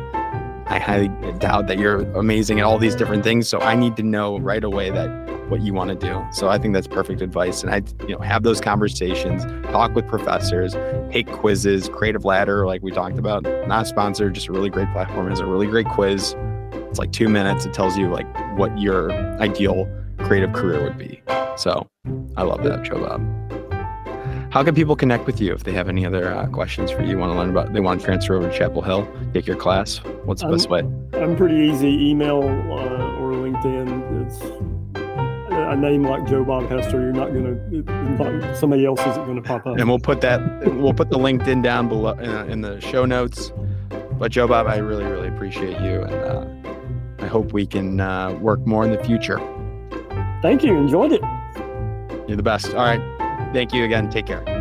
I 0.70 0.78
highly 0.78 1.10
doubt 1.40 1.68
that 1.68 1.80
you're 1.80 2.02
amazing 2.12 2.60
at 2.60 2.66
all 2.66 2.78
these 2.78 2.96
different 2.96 3.24
things. 3.24 3.48
So 3.48 3.60
I 3.60 3.76
need 3.76 3.96
to 3.98 4.04
know 4.04 4.38
right 4.40 4.64
away 4.64 4.92
that 4.92 5.10
what 5.50 5.62
you 5.62 5.74
want 5.74 5.90
to 5.90 5.96
do. 5.96 6.24
So 6.32 6.48
I 6.48 6.60
think 6.60 6.76
that's 6.76 6.88
perfect 6.88 7.22
advice. 7.22 7.64
And 7.64 7.74
I, 7.74 7.82
you 8.08 8.16
know, 8.16 8.20
have 8.20 8.44
those 8.44 8.62
conversations, 8.62 9.46
talk 9.72 9.96
with 9.96 10.08
professors, 10.08 10.76
take 11.12 11.28
quizzes, 11.32 11.90
Creative 11.90 12.24
Ladder, 12.24 12.68
like 12.68 12.84
we 12.84 12.92
talked 12.92 13.18
about, 13.18 13.44
not 13.68 13.88
sponsored, 13.88 14.36
just 14.36 14.48
a 14.48 14.52
really 14.52 14.70
great 14.70 14.92
platform. 14.92 15.32
It's 15.32 15.40
a 15.40 15.46
really 15.46 15.66
great 15.66 15.88
quiz. 15.88 16.36
It's 16.72 17.00
like 17.00 17.12
two 17.12 17.30
minutes. 17.30 17.66
It 17.66 17.74
tells 17.74 17.98
you 17.98 18.10
like 18.10 18.28
what 18.58 18.78
your 18.80 19.12
ideal 19.42 19.90
creative 20.20 20.54
career 20.54 20.84
would 20.84 20.98
be. 20.98 21.22
So 21.58 21.88
I 22.38 22.44
love 22.44 22.64
that, 22.64 22.84
Joe 22.84 23.00
Bob. 23.00 23.69
How 24.52 24.64
can 24.64 24.74
people 24.74 24.96
connect 24.96 25.28
with 25.28 25.40
you 25.40 25.54
if 25.54 25.64
they 25.64 25.74
have 25.74 25.88
any 25.88 26.08
other 26.08 26.34
uh, 26.34 26.48
questions 26.48 26.90
for 26.90 27.04
you? 27.04 27.20
Want 27.20 27.32
to 27.32 27.38
learn 27.38 27.52
about? 27.52 27.72
They 27.72 27.82
want 27.82 28.00
to 28.00 28.06
transfer 28.06 28.36
over 28.36 28.50
to 28.50 28.58
Chapel 28.58 28.82
Hill, 28.82 29.08
take 29.32 29.46
your 29.46 29.56
class. 29.56 29.98
What's 30.24 30.42
the 30.42 30.48
I'm, 30.48 30.54
best 30.54 30.70
way? 30.72 30.80
I'm 31.14 31.36
pretty 31.36 31.56
easy. 31.56 32.10
Email 32.10 32.42
uh, 32.42 33.20
or 33.20 33.34
LinkedIn. 33.34 34.26
It's 34.26 34.42
a 34.96 35.76
name 35.76 36.02
like 36.02 36.26
Joe 36.26 36.44
Bob 36.44 36.68
Hester. 36.68 37.00
You're 37.00 37.12
not 37.12 37.32
gonna. 37.32 38.56
somebody 38.56 38.88
else 38.88 39.00
isn't 39.02 39.24
gonna 39.28 39.40
pop 39.44 39.68
up. 39.68 39.78
And 39.78 39.88
we'll 39.88 40.00
put 40.00 40.22
that. 40.22 40.42
We'll 40.66 40.96
put 40.96 41.12
the 41.12 41.20
LinkedIn 41.20 41.62
down 41.62 41.88
below 41.88 42.14
in, 42.14 42.30
uh, 42.30 42.46
in 42.46 42.62
the 42.62 42.82
show 42.82 43.06
notes. 43.06 43.52
But 44.14 44.32
Joe 44.32 44.48
Bob, 44.48 44.66
I 44.66 44.78
really, 44.78 45.06
really 45.06 45.28
appreciate 45.28 45.80
you, 45.80 46.02
and 46.02 46.14
uh, 46.14 47.24
I 47.24 47.28
hope 47.28 47.54
we 47.54 47.68
can 47.68 48.00
uh, 48.00 48.34
work 48.34 48.66
more 48.66 48.84
in 48.84 48.92
the 48.92 49.04
future. 49.04 49.38
Thank 50.42 50.64
you. 50.64 50.76
Enjoyed 50.76 51.12
it. 51.12 51.22
You're 52.28 52.38
the 52.38 52.44
best. 52.44 52.74
All 52.74 52.84
right. 52.84 53.19
Thank 53.54 53.74
you 53.74 53.84
again. 53.84 54.10
Take 54.10 54.28
care. 54.28 54.59